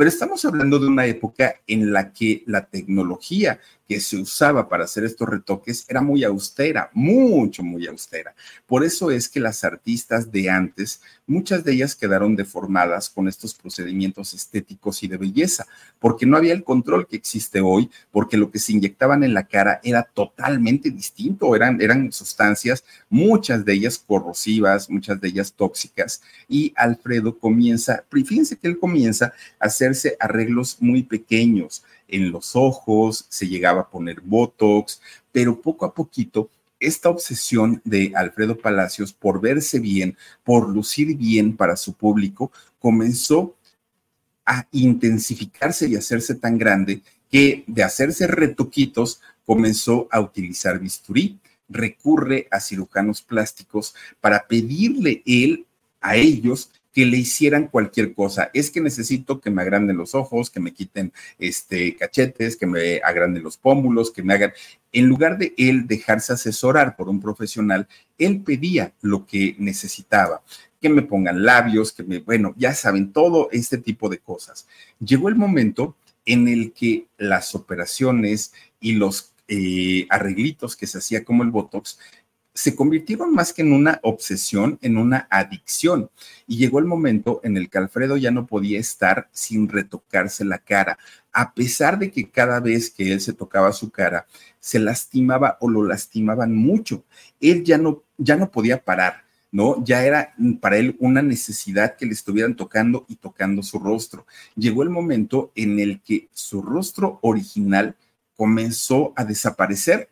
Pero 0.00 0.08
estamos 0.08 0.42
hablando 0.46 0.78
de 0.78 0.86
una 0.86 1.04
época 1.04 1.56
en 1.66 1.92
la 1.92 2.10
que 2.10 2.42
la 2.46 2.64
tecnología 2.64 3.60
que 3.90 3.98
se 3.98 4.16
usaba 4.16 4.68
para 4.68 4.84
hacer 4.84 5.02
estos 5.02 5.28
retoques 5.28 5.84
era 5.88 6.00
muy 6.00 6.22
austera, 6.22 6.90
mucho, 6.94 7.64
muy 7.64 7.88
austera. 7.88 8.36
Por 8.64 8.84
eso 8.84 9.10
es 9.10 9.28
que 9.28 9.40
las 9.40 9.64
artistas 9.64 10.30
de 10.30 10.48
antes, 10.48 11.02
muchas 11.26 11.64
de 11.64 11.72
ellas 11.72 11.96
quedaron 11.96 12.36
deformadas 12.36 13.10
con 13.10 13.26
estos 13.26 13.52
procedimientos 13.52 14.32
estéticos 14.32 15.02
y 15.02 15.08
de 15.08 15.16
belleza, 15.16 15.66
porque 15.98 16.24
no 16.24 16.36
había 16.36 16.52
el 16.52 16.62
control 16.62 17.08
que 17.08 17.16
existe 17.16 17.60
hoy, 17.60 17.90
porque 18.12 18.36
lo 18.36 18.52
que 18.52 18.60
se 18.60 18.74
inyectaban 18.74 19.24
en 19.24 19.34
la 19.34 19.48
cara 19.48 19.80
era 19.82 20.04
totalmente 20.04 20.92
distinto, 20.92 21.56
eran, 21.56 21.82
eran 21.82 22.12
sustancias, 22.12 22.84
muchas 23.08 23.64
de 23.64 23.72
ellas 23.72 23.98
corrosivas, 23.98 24.88
muchas 24.88 25.20
de 25.20 25.26
ellas 25.26 25.52
tóxicas, 25.52 26.22
y 26.48 26.72
Alfredo 26.76 27.40
comienza, 27.40 28.04
fíjense 28.08 28.56
que 28.56 28.68
él 28.68 28.78
comienza 28.78 29.32
a 29.58 29.68
arreglos 30.18 30.76
muy 30.80 31.02
pequeños, 31.02 31.84
en 32.08 32.32
los 32.32 32.56
ojos, 32.56 33.26
se 33.28 33.48
llegaba 33.48 33.82
a 33.82 33.90
poner 33.90 34.20
Botox, 34.20 35.00
pero 35.32 35.60
poco 35.60 35.84
a 35.86 35.94
poquito 35.94 36.50
esta 36.80 37.10
obsesión 37.10 37.80
de 37.84 38.12
Alfredo 38.16 38.56
Palacios 38.56 39.12
por 39.12 39.40
verse 39.40 39.78
bien, 39.78 40.16
por 40.44 40.68
lucir 40.68 41.16
bien 41.16 41.56
para 41.56 41.76
su 41.76 41.92
público, 41.92 42.50
comenzó 42.78 43.54
a 44.46 44.66
intensificarse 44.72 45.88
y 45.88 45.96
hacerse 45.96 46.34
tan 46.34 46.58
grande 46.58 47.02
que 47.30 47.64
de 47.66 47.82
hacerse 47.82 48.26
retoquitos 48.26 49.20
comenzó 49.46 50.08
a 50.10 50.20
utilizar 50.20 50.80
bisturí, 50.80 51.38
recurre 51.68 52.48
a 52.50 52.60
cirujanos 52.60 53.22
plásticos 53.22 53.94
para 54.20 54.46
pedirle 54.48 55.22
él 55.26 55.66
a 56.00 56.16
ellos 56.16 56.70
que 56.92 57.06
le 57.06 57.16
hicieran 57.16 57.68
cualquier 57.68 58.14
cosa. 58.14 58.50
Es 58.52 58.70
que 58.70 58.80
necesito 58.80 59.40
que 59.40 59.50
me 59.50 59.62
agranden 59.62 59.96
los 59.96 60.14
ojos, 60.14 60.50
que 60.50 60.60
me 60.60 60.72
quiten 60.72 61.12
este 61.38 61.96
cachetes, 61.96 62.56
que 62.56 62.66
me 62.66 63.00
agranden 63.04 63.42
los 63.42 63.56
pómulos, 63.56 64.10
que 64.10 64.22
me 64.22 64.34
hagan. 64.34 64.52
En 64.92 65.06
lugar 65.06 65.38
de 65.38 65.54
él 65.56 65.86
dejarse 65.86 66.32
asesorar 66.32 66.96
por 66.96 67.08
un 67.08 67.20
profesional, 67.20 67.86
él 68.18 68.42
pedía 68.42 68.92
lo 69.02 69.26
que 69.26 69.54
necesitaba, 69.58 70.42
que 70.80 70.88
me 70.88 71.02
pongan 71.02 71.44
labios, 71.44 71.92
que 71.92 72.02
me, 72.02 72.18
bueno, 72.18 72.54
ya 72.56 72.74
saben, 72.74 73.12
todo 73.12 73.48
este 73.52 73.78
tipo 73.78 74.08
de 74.08 74.18
cosas. 74.18 74.66
Llegó 74.98 75.28
el 75.28 75.36
momento 75.36 75.96
en 76.26 76.48
el 76.48 76.72
que 76.72 77.06
las 77.18 77.54
operaciones 77.54 78.52
y 78.80 78.92
los 78.92 79.32
eh, 79.48 80.06
arreglitos 80.10 80.76
que 80.76 80.86
se 80.86 80.98
hacía 80.98 81.24
como 81.24 81.42
el 81.42 81.50
Botox 81.50 81.98
se 82.54 82.74
convirtieron 82.74 83.32
más 83.32 83.52
que 83.52 83.62
en 83.62 83.72
una 83.72 84.00
obsesión, 84.02 84.78
en 84.82 84.96
una 84.96 85.26
adicción. 85.30 86.10
Y 86.46 86.56
llegó 86.56 86.78
el 86.78 86.84
momento 86.84 87.40
en 87.44 87.56
el 87.56 87.70
que 87.70 87.78
Alfredo 87.78 88.16
ya 88.16 88.30
no 88.30 88.46
podía 88.46 88.78
estar 88.78 89.28
sin 89.32 89.68
retocarse 89.68 90.44
la 90.44 90.58
cara, 90.58 90.98
a 91.32 91.54
pesar 91.54 91.98
de 91.98 92.10
que 92.10 92.30
cada 92.30 92.60
vez 92.60 92.90
que 92.90 93.12
él 93.12 93.20
se 93.20 93.32
tocaba 93.32 93.72
su 93.72 93.90
cara, 93.90 94.26
se 94.58 94.78
lastimaba 94.78 95.58
o 95.60 95.70
lo 95.70 95.84
lastimaban 95.84 96.54
mucho. 96.54 97.04
Él 97.40 97.64
ya 97.64 97.78
no, 97.78 98.02
ya 98.18 98.36
no 98.36 98.50
podía 98.50 98.82
parar. 98.82 99.24
¿no? 99.52 99.82
Ya 99.84 100.04
era 100.04 100.34
para 100.60 100.76
él 100.76 100.96
una 101.00 101.22
necesidad 101.22 101.96
que 101.96 102.06
le 102.06 102.12
estuvieran 102.12 102.54
tocando 102.54 103.04
y 103.08 103.16
tocando 103.16 103.62
su 103.62 103.78
rostro. 103.78 104.26
Llegó 104.54 104.82
el 104.82 104.90
momento 104.90 105.50
en 105.54 105.80
el 105.80 106.00
que 106.02 106.28
su 106.32 106.62
rostro 106.62 107.18
original 107.22 107.96
comenzó 108.36 109.12
a 109.16 109.24
desaparecer 109.24 110.08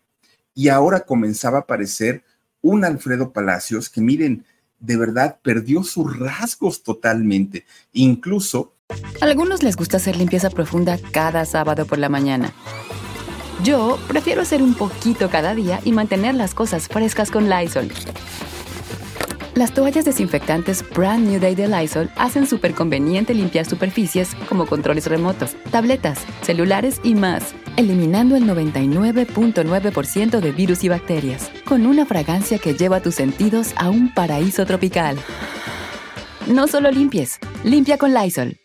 y 0.58 0.70
ahora 0.70 1.02
comenzaba 1.02 1.58
a 1.58 1.60
aparecer 1.60 2.24
un 2.62 2.84
Alfredo 2.84 3.32
Palacios 3.32 3.88
que 3.88 4.00
miren, 4.00 4.44
de 4.80 4.96
verdad 4.96 5.38
perdió 5.40 5.84
sus 5.84 6.18
rasgos 6.18 6.82
totalmente. 6.82 7.64
Incluso... 7.92 8.74
A 9.22 9.24
algunos 9.24 9.62
les 9.62 9.76
gusta 9.76 9.98
hacer 9.98 10.16
limpieza 10.16 10.50
profunda 10.50 10.98
cada 11.12 11.44
sábado 11.44 11.86
por 11.86 11.98
la 11.98 12.08
mañana. 12.08 12.52
Yo 13.62 14.00
prefiero 14.08 14.42
hacer 14.42 14.60
un 14.60 14.74
poquito 14.74 15.30
cada 15.30 15.54
día 15.54 15.80
y 15.84 15.92
mantener 15.92 16.34
las 16.34 16.54
cosas 16.54 16.88
frescas 16.88 17.30
con 17.30 17.48
Lysol. 17.48 17.92
Las 19.58 19.74
toallas 19.74 20.04
desinfectantes 20.04 20.88
Brand 20.90 21.26
New 21.26 21.40
Day 21.40 21.56
de 21.56 21.66
Lysol 21.66 22.08
hacen 22.14 22.46
súper 22.46 22.74
conveniente 22.74 23.34
limpiar 23.34 23.66
superficies 23.66 24.36
como 24.48 24.66
controles 24.66 25.06
remotos, 25.06 25.56
tabletas, 25.72 26.20
celulares 26.42 27.00
y 27.02 27.16
más, 27.16 27.56
eliminando 27.76 28.36
el 28.36 28.44
99.9% 28.44 30.38
de 30.38 30.52
virus 30.52 30.84
y 30.84 30.88
bacterias, 30.88 31.50
con 31.64 31.86
una 31.86 32.06
fragancia 32.06 32.60
que 32.60 32.74
lleva 32.74 33.02
tus 33.02 33.16
sentidos 33.16 33.72
a 33.74 33.90
un 33.90 34.14
paraíso 34.14 34.64
tropical. 34.64 35.18
No 36.46 36.68
solo 36.68 36.92
limpies, 36.92 37.40
limpia 37.64 37.98
con 37.98 38.14
Lysol. 38.14 38.60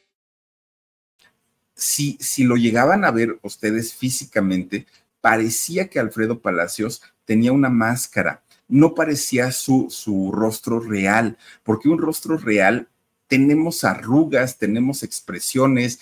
Si, 1.73 2.19
si 2.19 2.43
lo 2.43 2.55
llegaban 2.55 3.03
a 3.03 3.09
ver 3.09 3.39
ustedes 3.41 3.95
físicamente, 3.95 4.85
parecía 5.21 5.87
que 5.87 5.99
Alfredo 5.99 6.39
Palacios 6.39 7.01
tenía 7.25 7.51
una 7.51 7.69
máscara 7.69 8.42
no 8.73 8.95
parecía 8.95 9.51
su, 9.51 9.87
su 9.91 10.31
rostro 10.31 10.79
real, 10.79 11.37
porque 11.61 11.89
un 11.89 11.99
rostro 11.99 12.37
real 12.37 12.87
tenemos 13.27 13.83
arrugas, 13.83 14.57
tenemos 14.57 15.03
expresiones, 15.03 15.99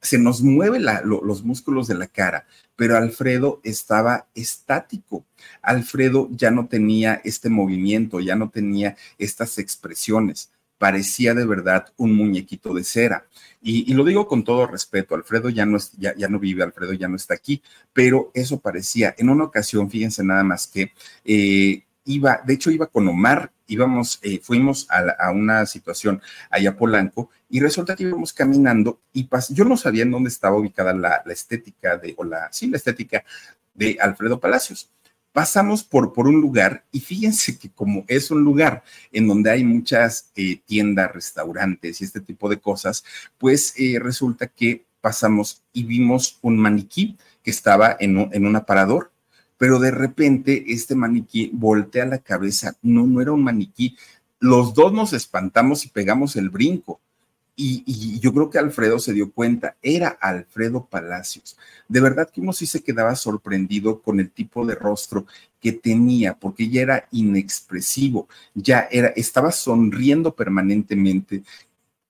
se 0.00 0.18
nos 0.18 0.40
mueve 0.40 0.78
los 0.78 1.42
músculos 1.42 1.88
de 1.88 1.96
la 1.96 2.06
cara, 2.06 2.46
pero 2.76 2.96
Alfredo 2.96 3.60
estaba 3.64 4.28
estático. 4.34 5.24
Alfredo 5.60 6.28
ya 6.30 6.52
no 6.52 6.68
tenía 6.68 7.20
este 7.24 7.48
movimiento, 7.48 8.20
ya 8.20 8.36
no 8.36 8.48
tenía 8.48 8.96
estas 9.18 9.58
expresiones. 9.58 10.52
Parecía 10.78 11.34
de 11.34 11.46
verdad 11.46 11.92
un 11.96 12.14
muñequito 12.14 12.74
de 12.74 12.84
cera. 12.84 13.26
Y, 13.60 13.92
lo 13.92 14.04
digo 14.04 14.28
con 14.28 14.44
todo 14.44 14.68
respeto, 14.68 15.16
Alfredo 15.16 15.48
ya 15.48 15.66
no, 15.66 15.78
ya, 15.96 16.14
ya 16.16 16.28
no 16.28 16.38
vive, 16.38 16.62
Alfredo 16.62 16.92
ya 16.92 17.08
no 17.08 17.16
está 17.16 17.34
aquí, 17.34 17.60
pero 17.92 18.30
eso 18.34 18.60
parecía. 18.60 19.14
En 19.18 19.30
una 19.30 19.44
ocasión, 19.44 19.90
fíjense 19.90 20.22
nada 20.22 20.44
más 20.44 20.68
que 20.68 20.92
eh, 21.24 21.82
iba, 22.04 22.40
de 22.44 22.54
hecho 22.54 22.70
iba 22.70 22.86
con 22.86 23.08
Omar, 23.08 23.50
íbamos, 23.66 24.18
eh, 24.22 24.40
fuimos 24.42 24.86
a, 24.90 25.30
una 25.30 25.66
situación 25.66 26.20
allá 26.50 26.70
a 26.70 26.76
Polanco 26.76 27.30
y 27.48 27.60
resulta 27.60 27.96
que 27.96 28.04
íbamos 28.04 28.32
caminando 28.32 29.00
y 29.12 29.28
yo 29.50 29.64
no 29.64 29.76
sabía 29.76 30.02
en 30.02 30.10
dónde 30.10 30.28
estaba 30.28 30.56
ubicada 30.56 30.92
la, 30.92 31.22
estética 31.26 31.96
de, 31.96 32.14
o 32.16 32.24
la, 32.24 32.48
sí, 32.52 32.68
la 32.68 32.76
estética 32.76 33.24
de 33.74 33.96
Alfredo 34.00 34.38
Palacios. 34.38 34.90
Pasamos 35.32 35.82
por, 35.82 36.12
por 36.12 36.28
un 36.28 36.40
lugar 36.40 36.84
y 36.92 37.00
fíjense 37.00 37.58
que 37.58 37.68
como 37.68 38.04
es 38.06 38.30
un 38.30 38.44
lugar 38.44 38.84
en 39.10 39.26
donde 39.26 39.50
hay 39.50 39.64
muchas 39.64 40.30
eh, 40.36 40.60
tiendas, 40.64 41.12
restaurantes 41.12 42.00
y 42.00 42.04
este 42.04 42.20
tipo 42.20 42.48
de 42.48 42.60
cosas, 42.60 43.04
pues 43.38 43.74
eh, 43.76 43.98
resulta 44.00 44.46
que 44.46 44.84
pasamos 45.00 45.62
y 45.72 45.84
vimos 45.84 46.38
un 46.40 46.56
maniquí 46.56 47.18
que 47.42 47.50
estaba 47.50 47.96
en 47.98 48.28
en 48.32 48.46
un 48.46 48.56
aparador 48.56 49.10
pero 49.58 49.78
de 49.78 49.90
repente 49.90 50.64
este 50.68 50.94
maniquí 50.94 51.50
voltea 51.52 52.06
la 52.06 52.18
cabeza. 52.18 52.76
No, 52.82 53.06
no 53.06 53.20
era 53.20 53.32
un 53.32 53.44
maniquí. 53.44 53.96
Los 54.40 54.74
dos 54.74 54.92
nos 54.92 55.12
espantamos 55.12 55.84
y 55.84 55.88
pegamos 55.88 56.36
el 56.36 56.50
brinco. 56.50 57.00
Y, 57.56 58.18
yo 58.18 58.32
creo 58.32 58.50
que 58.50 58.58
Alfredo 58.58 58.98
se 58.98 59.12
dio 59.12 59.30
cuenta, 59.30 59.76
era 59.80 60.08
Alfredo 60.08 60.86
Palacios. 60.86 61.56
De 61.88 62.00
verdad 62.00 62.28
que 62.28 62.40
uno 62.40 62.52
sí 62.52 62.66
se 62.66 62.82
quedaba 62.82 63.14
sorprendido 63.14 64.02
con 64.02 64.18
el 64.18 64.30
tipo 64.30 64.66
de 64.66 64.74
rostro 64.74 65.26
que 65.60 65.72
tenía, 65.72 66.34
porque 66.34 66.68
ya 66.68 66.82
era 66.82 67.08
inexpresivo, 67.12 68.28
ya 68.54 68.88
era, 68.90 69.08
estaba 69.08 69.52
sonriendo 69.52 70.34
permanentemente 70.34 71.44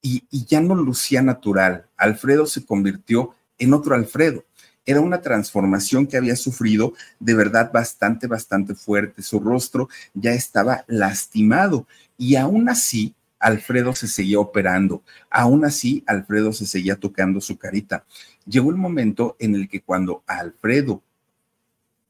y, 0.01 0.25
y 0.31 0.47
ya 0.47 0.61
no 0.61 0.75
lucía 0.75 1.21
natural. 1.21 1.87
Alfredo 1.99 2.47
se 2.47 2.65
convirtió 2.65 3.35
en 3.59 3.75
otro 3.75 3.95
Alfredo 3.95 4.45
era 4.87 5.01
una 5.01 5.21
transformación 5.21 6.07
que 6.07 6.17
había 6.17 6.37
sufrido 6.37 6.93
de 7.19 7.35
verdad 7.35 7.71
bastante, 7.73 8.27
bastante 8.27 8.75
fuerte. 8.75 9.23
Su 9.23 9.41
rostro 9.41 9.89
ya 10.15 10.33
estaba 10.33 10.85
lastimado 10.87 11.87
y 12.19 12.37
aún 12.37 12.69
así 12.69 13.15
Alfredo 13.39 13.95
se 13.95 14.09
seguía 14.09 14.41
operando. 14.41 15.03
Aún 15.31 15.65
así, 15.65 16.03
Alfredo 16.07 16.53
se 16.53 16.67
seguía 16.67 16.97
tocando 16.97 17.41
su 17.41 17.59
carita. 17.59 18.05
Llegó 18.47 18.71
el 18.71 18.77
momento 18.77 19.37
en 19.39 19.55
el 19.55 19.69
que 19.69 19.83
cuando 19.83 20.23
Alfredo 20.27 21.03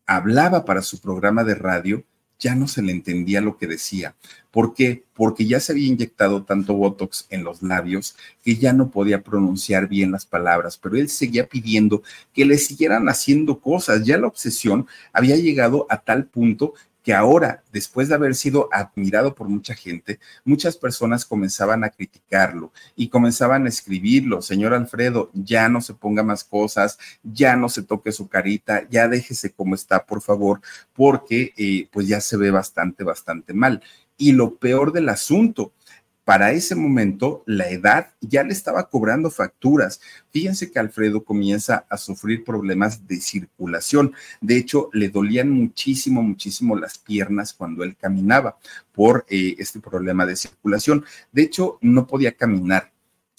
hablaba 0.07 0.65
para 0.65 0.83
su 0.83 1.01
programa 1.01 1.43
de 1.43 1.57
radio, 1.57 2.05
ya 2.39 2.55
no 2.55 2.69
se 2.69 2.83
le 2.83 2.93
entendía 2.93 3.41
lo 3.41 3.57
que 3.57 3.67
decía. 3.67 4.15
¿Por 4.51 4.75
qué? 4.75 5.05
Porque 5.15 5.47
ya 5.47 5.61
se 5.61 5.73
había 5.73 5.89
inyectado 5.89 6.45
tanto 6.45 6.75
Botox 6.75 7.27
en 7.31 7.43
los 7.43 7.63
labios 7.63 8.17
que 8.43 8.57
ya 8.57 8.73
no 8.73 8.91
podía 8.91 9.23
pronunciar 9.23 9.89
bien 9.89 10.13
las 10.13 10.27
palabras, 10.27 10.79
pero 10.79 10.97
él 10.97 11.09
seguía 11.09 11.49
pidiendo 11.49 12.03
que 12.33 12.45
le 12.45 12.59
siguieran 12.59 13.09
haciendo 13.09 13.61
cosas. 13.61 14.05
Ya 14.05 14.19
la 14.19 14.27
obsesión 14.27 14.87
había 15.13 15.37
llegado 15.37 15.87
a 15.89 16.03
tal 16.03 16.27
punto 16.27 16.75
que 17.05 17.13
ahora, 17.13 17.63
después 17.71 18.09
de 18.09 18.15
haber 18.15 18.35
sido 18.35 18.71
admirado 18.73 19.35
por 19.35 19.47
mucha 19.47 19.75
gente, 19.75 20.19
muchas 20.43 20.79
personas 20.79 21.27
comenzaban 21.27 21.85
a 21.85 21.91
criticarlo 21.91 22.73
y 22.97 23.11
comenzaban 23.11 23.67
a 23.67 23.69
escribirlo, 23.69 24.41
señor 24.41 24.73
Alfredo, 24.73 25.31
ya 25.35 25.69
no 25.69 25.83
se 25.83 25.93
ponga 25.93 26.23
más 26.23 26.45
cosas, 26.45 26.99
ya 27.23 27.57
no 27.57 27.69
se 27.69 27.83
toque 27.83 28.11
su 28.11 28.29
carita, 28.29 28.89
ya 28.89 29.07
déjese 29.07 29.53
como 29.53 29.75
está, 29.75 30.07
por 30.07 30.23
favor, 30.23 30.63
porque 30.95 31.53
eh, 31.59 31.89
pues 31.93 32.09
ya 32.09 32.23
se 32.23 32.39
ve 32.39 32.51
bastante, 32.51 33.05
bastante 33.05 33.53
mal. 33.53 33.83
Y 34.17 34.33
lo 34.33 34.57
peor 34.57 34.93
del 34.93 35.11
asunto, 35.11 35.73
para 36.25 36.53
ese 36.53 36.75
momento 36.75 37.43
la 37.47 37.69
edad 37.69 38.09
ya 38.21 38.43
le 38.43 38.53
estaba 38.53 38.89
cobrando 38.89 39.31
facturas. 39.31 40.01
Fíjense 40.31 40.71
que 40.71 40.79
Alfredo 40.79 41.23
comienza 41.23 41.85
a 41.89 41.99
sufrir 41.99 42.45
problemas 42.45 43.07
de 43.07 43.21
circulación. 43.21 44.15
De 44.41 44.57
hecho, 44.57 44.89
le 44.93 45.11
dolían 45.11 45.51
muchísimo, 45.51 46.23
muchísimo 46.23 46.77
las 46.77 46.99
piernas 46.99 47.53
cuando 47.53 47.85
él 47.85 47.97
caminaba 47.97 48.57
por 48.93 49.27
eh, 49.29 49.55
este 49.59 49.81
problema 49.81 50.25
de 50.25 50.37
circulación. 50.37 51.05
De 51.31 51.43
hecho, 51.43 51.79
no 51.83 52.07
podía 52.07 52.33
caminar. 52.33 52.91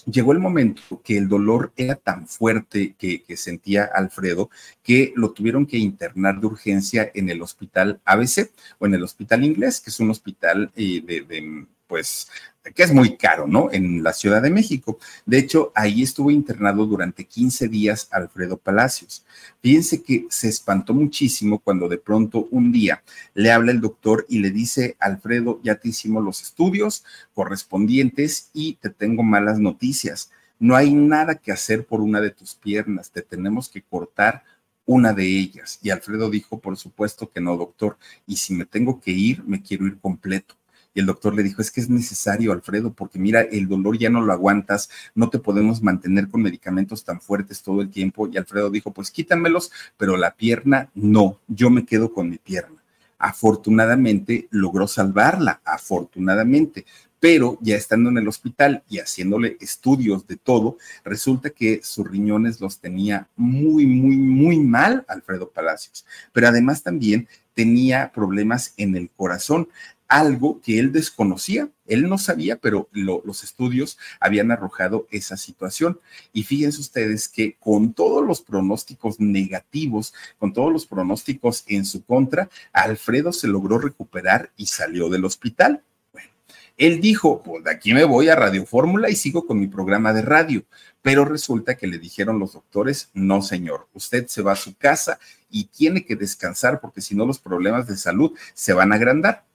Llegó 0.06 0.34
el 0.34 0.40
momento 0.40 1.02
que 1.04 1.18
el 1.18 1.28
dolor 1.28 1.74
era 1.76 1.96
tan 1.96 2.28
fuerte 2.28 2.94
que, 2.96 3.24
sentía 3.36 3.86
Alfredo 3.86 4.52
que 4.84 5.12
lo 5.16 5.32
tuvieron 5.32 5.66
que 5.66 5.80
internar 5.80 6.40
de 6.40 6.46
urgencia 6.46 7.12
en 7.16 7.32
el 7.32 7.42
hospital 7.42 8.00
ABC 8.06 8.52
o 8.78 8.86
en 8.86 8.94
el 8.94 9.02
hospital 9.02 9.44
inglés, 9.44 9.82
que 9.82 9.90
es 9.90 10.00
un 10.00 10.12
hospital 10.12 10.72
eh, 10.76 11.02
de 11.02 11.66
pues 11.88 12.28
que 12.74 12.84
es 12.84 12.94
muy 12.94 13.18
caro, 13.18 13.48
¿no? 13.48 13.70
En 13.72 14.04
la 14.04 14.14
Ciudad 14.14 14.42
de 14.42 14.50
México. 14.50 14.98
De 15.26 15.38
hecho, 15.38 15.72
ahí 15.76 16.02
estuvo 16.02 16.32
internado 16.32 16.86
durante 16.86 17.26
15 17.26 17.68
días 17.68 18.08
Alfredo 18.12 18.58
Palacios. 18.58 19.26
Fíjense 19.62 20.02
que 20.02 20.26
se 20.30 20.50
espantó 20.50 20.94
muchísimo 20.94 21.60
cuando 21.60 21.88
de 21.88 21.98
pronto 21.98 22.48
un 22.52 22.72
día 22.72 23.04
le 23.34 23.52
habla 23.52 23.72
el 23.72 23.82
doctor 23.82 24.26
y 24.30 24.40
le 24.40 24.52
dice, 24.52 24.96
Alfredo, 25.00 25.60
ya 25.64 25.76
te 25.76 25.90
hicimos 25.90 26.24
los 26.24 26.42
estudios 26.42 27.04
correspondientes 27.34 28.50
y 28.54 28.74
te 28.76 28.90
tengo 28.90 29.24
malas 29.24 29.60
noticias. 29.60 30.32
No 30.58 30.76
hay 30.76 30.94
nada 30.94 31.36
que 31.36 31.52
hacer 31.52 31.86
por 31.86 32.02
una 32.02 32.22
de 32.22 32.32
tus 32.32 32.56
piernas, 32.56 33.12
te 33.12 33.22
tenemos 33.22 33.70
que 33.70 33.82
cortar 33.82 34.44
una 34.86 35.14
de 35.14 35.26
ellas. 35.26 35.80
Y 35.82 35.90
Alfredo 35.90 36.30
dijo, 36.30 36.60
por 36.60 36.78
supuesto 36.78 37.30
que 37.30 37.42
no, 37.42 37.58
doctor, 37.58 37.98
y 38.26 38.38
si 38.38 38.54
me 38.54 38.66
tengo 38.66 39.00
que 39.00 39.12
ir, 39.12 39.44
me 39.46 39.62
quiero 39.62 39.86
ir 39.86 40.00
completo. 40.00 40.56
Y 40.96 41.02
el 41.02 41.06
doctor 41.06 41.36
le 41.36 41.44
dijo, 41.44 41.62
es 41.62 41.70
que 41.70 41.82
es 41.82 41.90
necesario, 41.90 42.54
Alfredo, 42.54 42.94
porque 42.94 43.20
mira, 43.20 43.42
el 43.42 43.68
dolor 43.68 44.00
ya 44.00 44.10
no 44.10 44.22
lo 44.22 44.32
aguantas, 44.32 44.90
no 45.14 45.30
te 45.30 45.40
podemos 45.40 45.84
mantener 45.84 46.30
con 46.30 46.42
medicamentos 46.42 47.04
tan 47.04 47.20
fuertes 47.20 47.62
todo 47.62 47.82
el 47.82 47.92
tiempo. 47.92 48.28
Y 48.32 48.38
Alfredo 48.38 48.70
dijo, 48.70 48.92
pues 48.92 49.12
quítamelos, 49.12 49.72
pero 49.98 50.16
la 50.16 50.32
pierna 50.32 50.90
no, 50.96 51.38
yo 51.48 51.70
me 51.70 51.86
quedo 51.86 52.14
con 52.14 52.30
mi 52.30 52.38
pierna. 52.38 52.82
Afortunadamente 53.20 54.48
logró 54.52 54.88
salvarla, 54.88 55.60
afortunadamente, 55.66 56.86
pero 57.20 57.58
ya 57.60 57.76
estando 57.76 58.10
en 58.10 58.18
el 58.18 58.28
hospital 58.28 58.84
y 58.88 59.00
haciéndole 59.00 59.58
estudios 59.60 60.28
de 60.28 60.38
todo, 60.38 60.78
resulta 61.04 61.50
que 61.50 61.82
sus 61.84 62.10
riñones 62.10 62.62
los 62.62 62.80
tenía 62.80 63.28
muy, 63.36 63.86
muy, 63.86 64.16
muy 64.16 64.60
mal 64.60 65.04
Alfredo 65.08 65.50
Palacios, 65.50 66.06
pero 66.32 66.48
además 66.48 66.84
también 66.84 67.28
tenía 67.56 68.12
problemas 68.14 68.74
en 68.78 68.96
el 68.96 69.10
corazón 69.10 69.70
algo 70.08 70.62
que 70.62 70.80
él 70.80 70.92
desconocía. 70.92 71.70
Él 71.88 72.08
no 72.10 72.18
sabía, 72.18 72.58
pero 72.58 72.90
los 72.92 73.44
estudios 73.44 73.98
habían 74.20 74.52
arrojado 74.52 75.08
esa 75.12 75.38
situación. 75.38 76.00
Y 76.34 76.44
fíjense 76.44 76.82
ustedes 76.82 77.28
que 77.28 77.56
con 77.60 77.94
todos 77.94 78.26
los 78.26 78.42
pronósticos 78.42 79.20
negativos, 79.20 80.14
con 80.40 80.54
todos 80.54 80.72
los 80.72 80.86
pronósticos 80.86 81.64
en 81.68 81.86
su 81.86 82.04
contra, 82.04 82.50
Alfredo 82.74 83.32
se 83.32 83.48
logró 83.48 83.78
recuperar 83.78 84.52
y 84.58 84.68
salió 84.68 85.10
del 85.10 85.26
hospital. 85.26 85.84
Bueno, 86.12 86.30
él 86.78 87.02
dijo, 87.02 87.42
pues 87.44 87.64
de 87.64 87.72
aquí 87.72 87.94
me 87.94 88.04
voy 88.04 88.30
a 88.30 88.36
Radio 88.36 88.66
Fórmula 88.66 89.10
y 89.10 89.16
sigo 89.16 89.46
con 89.46 89.60
mi 89.60 89.68
programa 89.68 90.14
de 90.14 90.22
radio. 90.22 90.64
Pero 91.02 91.24
resulta 91.24 91.78
que 91.78 91.86
le 91.86 92.00
dijeron 92.00 92.40
los 92.40 92.54
doctores, 92.54 93.10
no 93.14 93.44
señor, 93.44 93.88
usted 93.94 94.26
se 94.28 94.42
va 94.42 94.54
a 94.54 94.56
su 94.56 94.76
casa 94.76 95.20
y 95.52 95.66
tiene 95.66 96.04
que 96.04 96.16
descansar 96.16 96.82
porque 96.82 97.02
si 97.02 97.14
no 97.16 97.28
los 97.28 97.38
problemas 97.38 97.86
de 97.86 97.96
salud 97.96 98.32
se 98.56 98.74
van 98.74 98.92
a 98.92 98.96
agrandar 98.96 99.46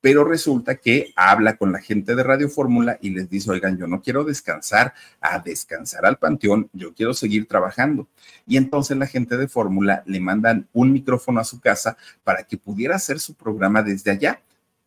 pero 0.00 0.24
resulta 0.24 0.76
que 0.76 1.12
habla 1.14 1.56
con 1.56 1.72
la 1.72 1.80
gente 1.80 2.14
de 2.14 2.22
Radio 2.22 2.48
Fórmula 2.48 2.98
y 3.00 3.10
les 3.10 3.28
dice, 3.28 3.50
oigan, 3.50 3.76
yo 3.76 3.86
no 3.86 4.00
quiero 4.00 4.24
descansar 4.24 4.94
a 5.20 5.38
descansar 5.38 6.06
al 6.06 6.18
panteón, 6.18 6.70
yo 6.72 6.94
quiero 6.94 7.12
seguir 7.12 7.46
trabajando. 7.46 8.08
Y 8.46 8.56
entonces 8.56 8.96
la 8.96 9.06
gente 9.06 9.36
de 9.36 9.48
Fórmula 9.48 10.02
le 10.06 10.20
mandan 10.20 10.68
un 10.72 10.92
micrófono 10.92 11.40
a 11.40 11.44
su 11.44 11.60
casa 11.60 11.96
para 12.24 12.44
que 12.44 12.56
pudiera 12.56 12.96
hacer 12.96 13.20
su 13.20 13.34
programa 13.34 13.82
desde 13.82 14.10
allá, 14.10 14.40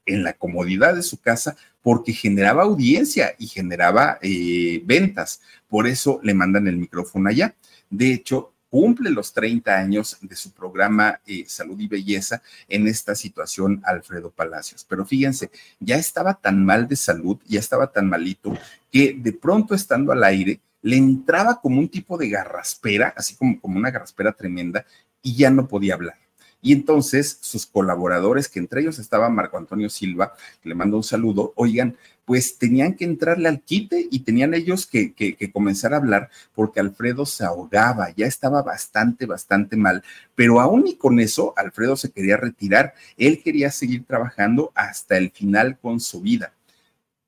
en 0.05 0.23
la 0.23 0.33
comodidad 0.33 0.95
de 0.95 1.03
su 1.03 1.21
casa, 1.21 1.55
porque 1.81 2.11
generaba 2.11 2.63
audiencia 2.63 3.35
y 3.37 3.47
generaba 3.47 4.17
eh, 4.21 4.81
ventas. 4.85 5.41
Por 5.67 5.87
eso 5.87 6.19
le 6.23 6.33
mandan 6.33 6.67
el 6.67 6.77
micrófono 6.77 7.29
allá. 7.29 7.55
De 7.89 8.13
hecho, 8.13 8.52
cumple 8.73 9.11
los 9.11 9.33
30 9.33 9.77
años 9.77 10.17
de 10.19 10.35
su 10.35 10.51
programa 10.51 11.19
eh, 11.27 11.45
Salud 11.45 11.79
y 11.79 11.87
Belleza 11.87 12.41
en 12.67 12.87
esta 12.87 13.13
situación 13.13 13.83
Alfredo 13.85 14.31
Palacios. 14.31 14.83
Pero 14.89 15.05
fíjense, 15.05 15.51
ya 15.79 15.97
estaba 15.97 16.33
tan 16.33 16.65
mal 16.65 16.87
de 16.87 16.95
salud, 16.95 17.37
ya 17.45 17.59
estaba 17.59 17.91
tan 17.91 18.09
malito, 18.09 18.57
que 18.91 19.13
de 19.13 19.31
pronto 19.31 19.75
estando 19.75 20.11
al 20.11 20.23
aire, 20.23 20.59
le 20.81 20.97
entraba 20.97 21.61
como 21.61 21.77
un 21.77 21.87
tipo 21.87 22.17
de 22.17 22.29
garraspera, 22.29 23.13
así 23.15 23.35
como, 23.35 23.61
como 23.61 23.77
una 23.77 23.91
garraspera 23.91 24.31
tremenda, 24.31 24.83
y 25.21 25.35
ya 25.35 25.51
no 25.51 25.67
podía 25.67 25.93
hablar 25.93 26.22
Y 26.63 26.71
entonces 26.71 27.37
sus 27.41 27.65
colaboradores, 27.65 28.47
que 28.47 28.57
entre 28.57 28.81
ellos 28.81 28.97
estaba 28.97 29.29
Marco 29.29 29.57
Antonio 29.57 29.89
Silva, 29.89 30.33
que 30.61 30.69
le 30.69 30.75
mando 30.75 30.95
un 30.95 31.03
saludo, 31.03 31.51
oigan, 31.57 31.97
pues 32.23 32.57
tenían 32.57 32.93
que 32.93 33.03
entrarle 33.03 33.49
al 33.49 33.61
quite 33.61 34.07
y 34.09 34.19
tenían 34.19 34.53
ellos 34.53 34.87
que, 34.87 35.13
que, 35.13 35.51
comenzar 35.51 35.93
a 35.93 35.97
hablar 35.97 36.29
porque 36.55 36.79
Alfredo 36.79 37.25
se 37.25 37.43
ahogaba, 37.43 38.11
ya 38.15 38.25
estaba 38.25 38.63
bastante, 38.63 39.25
bastante 39.25 39.75
mal, 39.75 40.03
pero 40.35 40.61
aún 40.61 40.87
y 40.87 40.95
con 40.95 41.19
eso, 41.19 41.53
Alfredo 41.57 41.97
se 41.97 42.11
quería 42.11 42.37
retirar, 42.37 42.93
él 43.17 43.41
quería 43.43 43.69
seguir 43.69 44.05
trabajando 44.05 44.71
hasta 44.73 45.17
el 45.17 45.31
final 45.31 45.77
con 45.77 45.99
su 45.99 46.21
vida. 46.21 46.53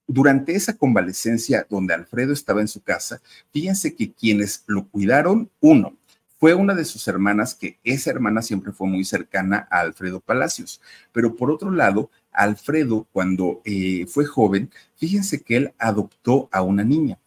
Durante 0.07 0.55
esa 0.55 0.77
convalecencia 0.77 1.67
donde 1.69 1.93
Alfredo 1.93 2.31
estaba 2.31 2.61
en 2.61 2.69
su 2.69 2.81
casa, 2.81 3.21
fíjense 3.51 3.95
que 3.95 4.13
quienes 4.13 4.63
lo 4.65 4.87
cuidaron, 4.87 5.49
uno, 5.59 5.97
fue 6.45 6.53
una 6.53 6.75
de 6.75 6.85
sus 6.85 7.07
hermanas, 7.07 7.55
que 7.55 7.79
esa 7.83 8.11
hermana 8.11 8.43
siempre 8.43 8.71
fue 8.71 8.87
muy 8.87 9.03
cercana 9.03 9.67
a 9.71 9.79
Alfredo 9.79 10.19
Palacios. 10.19 10.79
Pero 11.11 11.35
por 11.35 11.49
otro 11.49 11.71
lado, 11.71 12.11
Alfredo, 12.31 13.07
cuando 13.11 13.63
eh, 13.65 14.05
fue 14.07 14.25
joven, 14.25 14.69
fíjense 14.95 15.41
que 15.41 15.55
él 15.55 15.73
adoptó 15.79 16.47
a 16.51 16.61
una 16.61 16.83
niña, 16.83 17.17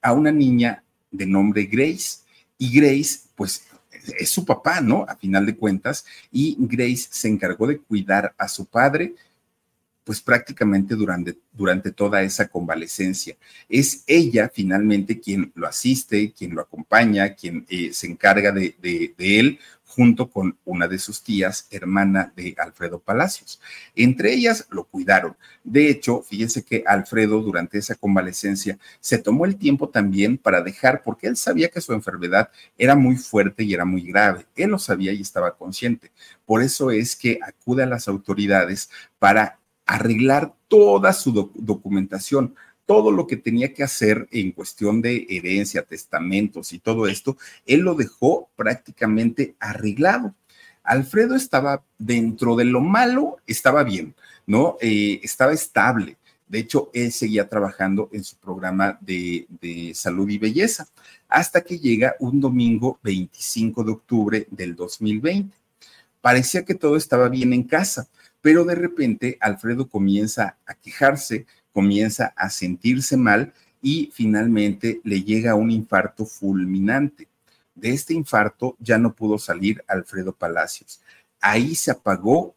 a 0.00 0.12
una 0.12 0.30
niña 0.30 0.84
de 1.10 1.26
nombre 1.26 1.64
Grace. 1.64 2.18
Y 2.56 2.72
Grace, 2.72 3.22
pues 3.34 3.66
es 4.16 4.30
su 4.30 4.44
papá, 4.44 4.80
¿no? 4.80 5.04
A 5.08 5.16
final 5.16 5.44
de 5.44 5.56
cuentas. 5.56 6.04
Y 6.30 6.56
Grace 6.60 7.08
se 7.10 7.26
encargó 7.26 7.66
de 7.66 7.78
cuidar 7.78 8.32
a 8.38 8.46
su 8.46 8.64
padre 8.64 9.16
pues 10.08 10.22
prácticamente 10.22 10.94
durante, 10.94 11.36
durante 11.52 11.92
toda 11.92 12.22
esa 12.22 12.48
convalecencia. 12.48 13.36
Es 13.68 14.04
ella 14.06 14.50
finalmente 14.50 15.20
quien 15.20 15.52
lo 15.54 15.66
asiste, 15.66 16.32
quien 16.32 16.54
lo 16.54 16.62
acompaña, 16.62 17.34
quien 17.34 17.66
eh, 17.68 17.92
se 17.92 18.06
encarga 18.06 18.50
de, 18.50 18.74
de, 18.80 19.38
él 19.38 19.58
junto 19.84 20.30
con 20.30 20.56
una 20.64 20.88
de 20.88 20.98
sus 20.98 21.22
tías, 21.22 21.66
hermana 21.70 22.32
de 22.34 22.54
Alfredo 22.56 23.00
Palacios. 23.00 23.60
Entre 23.94 24.32
ellas 24.32 24.66
lo 24.70 24.84
cuidaron. 24.84 25.36
De 25.62 25.90
hecho, 25.90 26.22
fíjense 26.22 26.62
que 26.64 26.84
Alfredo 26.86 27.42
durante 27.42 27.76
esa 27.76 27.94
convalecencia 27.94 28.78
se 29.00 29.18
tomó 29.18 29.44
el 29.44 29.56
tiempo 29.56 29.90
también 29.90 30.38
para 30.38 30.62
dejar, 30.62 31.02
porque 31.02 31.26
él 31.26 31.36
sabía 31.36 31.68
que 31.68 31.82
su 31.82 31.92
enfermedad 31.92 32.48
era 32.78 32.96
muy 32.96 33.16
fuerte 33.16 33.62
y 33.62 33.74
era 33.74 33.84
muy 33.84 34.00
grave. 34.00 34.46
Él 34.56 34.70
lo 34.70 34.78
sabía 34.78 35.12
y 35.12 35.20
estaba 35.20 35.54
consciente. 35.54 36.12
Por 36.46 36.62
eso 36.62 36.90
es 36.90 37.14
que 37.14 37.38
acude 37.42 37.82
a 37.82 37.86
las 37.86 38.08
autoridades 38.08 38.88
para 39.18 39.57
arreglar 39.88 40.54
toda 40.68 41.14
su 41.14 41.50
documentación, 41.54 42.54
todo 42.84 43.10
lo 43.10 43.26
que 43.26 43.38
tenía 43.38 43.72
que 43.72 43.82
hacer 43.82 44.28
en 44.30 44.52
cuestión 44.52 45.00
de 45.00 45.26
herencia, 45.30 45.82
testamentos 45.82 46.74
y 46.74 46.78
todo 46.78 47.06
esto, 47.06 47.38
él 47.66 47.80
lo 47.80 47.94
dejó 47.94 48.50
prácticamente 48.54 49.56
arreglado. 49.58 50.34
Alfredo 50.84 51.34
estaba 51.34 51.82
dentro 51.98 52.54
de 52.54 52.66
lo 52.66 52.80
malo, 52.80 53.38
estaba 53.46 53.82
bien, 53.82 54.14
¿no? 54.46 54.76
Eh, 54.80 55.20
estaba 55.22 55.52
estable. 55.52 56.18
De 56.46 56.58
hecho, 56.58 56.90
él 56.92 57.10
seguía 57.10 57.48
trabajando 57.48 58.10
en 58.12 58.24
su 58.24 58.36
programa 58.36 58.98
de, 59.00 59.46
de, 59.60 59.92
salud 59.94 60.28
y 60.28 60.38
belleza, 60.38 60.86
hasta 61.28 61.62
que 61.62 61.78
llega 61.78 62.14
un 62.20 62.40
domingo 62.40 62.98
25 63.02 63.84
de 63.84 63.92
octubre 63.92 64.46
del 64.50 64.76
2020. 64.76 65.54
Parecía 66.20 66.64
que 66.64 66.74
todo 66.74 66.96
estaba 66.96 67.28
bien 67.28 67.52
en 67.52 67.62
casa, 67.62 68.08
pero 68.40 68.64
de 68.64 68.74
repente 68.74 69.36
Alfredo 69.40 69.88
comienza 69.88 70.56
a 70.66 70.74
quejarse, 70.74 71.46
comienza 71.72 72.32
a 72.36 72.50
sentirse 72.50 73.16
mal 73.16 73.52
y 73.82 74.10
finalmente 74.12 75.00
le 75.04 75.22
llega 75.22 75.54
un 75.54 75.70
infarto 75.70 76.26
fulminante. 76.26 77.28
De 77.74 77.90
este 77.90 78.14
infarto 78.14 78.76
ya 78.80 78.98
no 78.98 79.14
pudo 79.14 79.38
salir 79.38 79.84
Alfredo 79.86 80.32
Palacios. 80.32 81.00
Ahí 81.40 81.74
se 81.74 81.92
apagó 81.92 82.54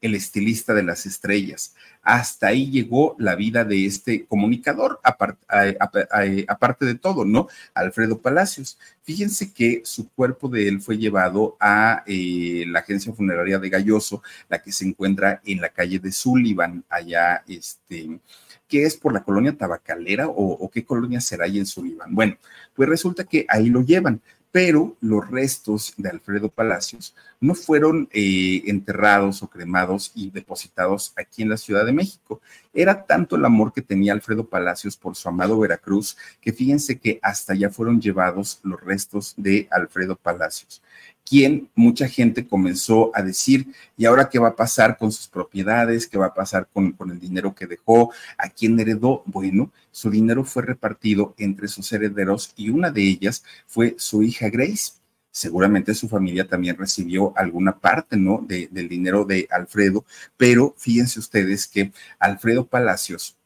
el 0.00 0.14
estilista 0.14 0.74
de 0.74 0.82
las 0.82 1.06
estrellas. 1.06 1.74
Hasta 2.02 2.48
ahí 2.48 2.70
llegó 2.70 3.16
la 3.18 3.34
vida 3.34 3.64
de 3.64 3.84
este 3.84 4.24
comunicador, 4.26 5.00
aparte 5.02 6.86
de 6.86 6.94
todo, 6.94 7.24
¿no? 7.24 7.48
Alfredo 7.74 8.18
Palacios. 8.18 8.78
Fíjense 9.02 9.52
que 9.52 9.82
su 9.84 10.08
cuerpo 10.10 10.48
de 10.48 10.68
él 10.68 10.80
fue 10.80 10.96
llevado 10.96 11.56
a 11.60 12.04
eh, 12.06 12.64
la 12.68 12.80
agencia 12.80 13.12
funeraria 13.12 13.58
de 13.58 13.68
Galloso, 13.68 14.22
la 14.48 14.62
que 14.62 14.72
se 14.72 14.86
encuentra 14.86 15.40
en 15.44 15.60
la 15.60 15.70
calle 15.70 15.98
de 15.98 16.12
Sullivan, 16.12 16.84
allá, 16.88 17.42
este, 17.48 18.20
que 18.68 18.84
es 18.84 18.96
por 18.96 19.12
la 19.12 19.24
colonia 19.24 19.56
tabacalera 19.56 20.26
o, 20.28 20.70
qué 20.70 20.84
colonia 20.84 21.20
será 21.20 21.46
ahí 21.46 21.58
en 21.58 21.66
Sullivan. 21.66 22.14
Bueno, 22.14 22.36
pues 22.74 22.88
resulta 22.88 23.24
que 23.24 23.46
ahí 23.48 23.70
lo 23.70 23.82
llevan 23.82 24.20
pero 24.50 24.96
los 25.00 25.28
restos 25.30 25.94
de 25.96 26.08
Alfredo 26.08 26.48
Palacios 26.48 27.14
no 27.40 27.54
fueron 27.54 28.08
eh, 28.12 28.62
enterrados 28.66 29.42
o 29.42 29.48
cremados 29.48 30.10
y 30.14 30.30
depositados 30.30 31.12
aquí 31.16 31.42
en 31.42 31.50
la 31.50 31.56
Ciudad 31.56 31.84
de 31.84 31.92
México. 31.92 32.40
Era 32.72 33.04
tanto 33.04 33.36
el 33.36 33.44
amor 33.44 33.72
que 33.72 33.82
tenía 33.82 34.12
Alfredo 34.12 34.48
Palacios 34.48 34.96
por 34.96 35.16
su 35.16 35.28
amado 35.28 35.58
Veracruz 35.58 36.16
que 36.40 36.52
fíjense 36.52 36.98
que 36.98 37.18
hasta 37.22 37.52
allá 37.52 37.70
fueron 37.70 38.00
llevados 38.00 38.60
los 38.62 38.80
restos 38.80 39.34
de 39.36 39.68
Alfredo 39.70 40.16
Palacios 40.16 40.82
quien 41.28 41.68
mucha 41.74 42.08
gente 42.08 42.46
comenzó 42.46 43.10
a 43.14 43.22
decir, 43.22 43.66
¿y 43.96 44.06
ahora 44.06 44.28
qué 44.30 44.38
va 44.38 44.48
a 44.48 44.56
pasar 44.56 44.96
con 44.96 45.12
sus 45.12 45.28
propiedades? 45.28 46.06
¿Qué 46.06 46.16
va 46.16 46.26
a 46.26 46.34
pasar 46.34 46.68
con, 46.72 46.92
con, 46.92 47.10
el 47.10 47.20
dinero 47.20 47.54
que 47.54 47.66
dejó? 47.66 48.12
¿A 48.38 48.48
quién 48.48 48.78
heredó? 48.80 49.22
Bueno, 49.26 49.70
su 49.90 50.10
dinero 50.10 50.44
fue 50.44 50.62
repartido 50.62 51.34
entre 51.38 51.68
sus 51.68 51.92
herederos 51.92 52.52
y 52.56 52.70
una 52.70 52.90
de 52.90 53.02
ellas 53.02 53.44
fue 53.66 53.94
su 53.98 54.22
hija 54.22 54.48
Grace. 54.48 54.92
Seguramente 55.30 55.94
su 55.94 56.08
familia 56.08 56.48
también 56.48 56.76
recibió 56.76 57.36
alguna 57.36 57.78
parte, 57.78 58.16
¿no? 58.16 58.44
De, 58.46 58.68
del 58.70 58.88
dinero 58.88 59.24
de 59.24 59.46
Alfredo, 59.50 60.04
pero 60.36 60.74
fíjense 60.78 61.20
ustedes 61.20 61.66
que 61.66 61.92
Alfredo 62.18 62.66
Palacios 62.66 63.37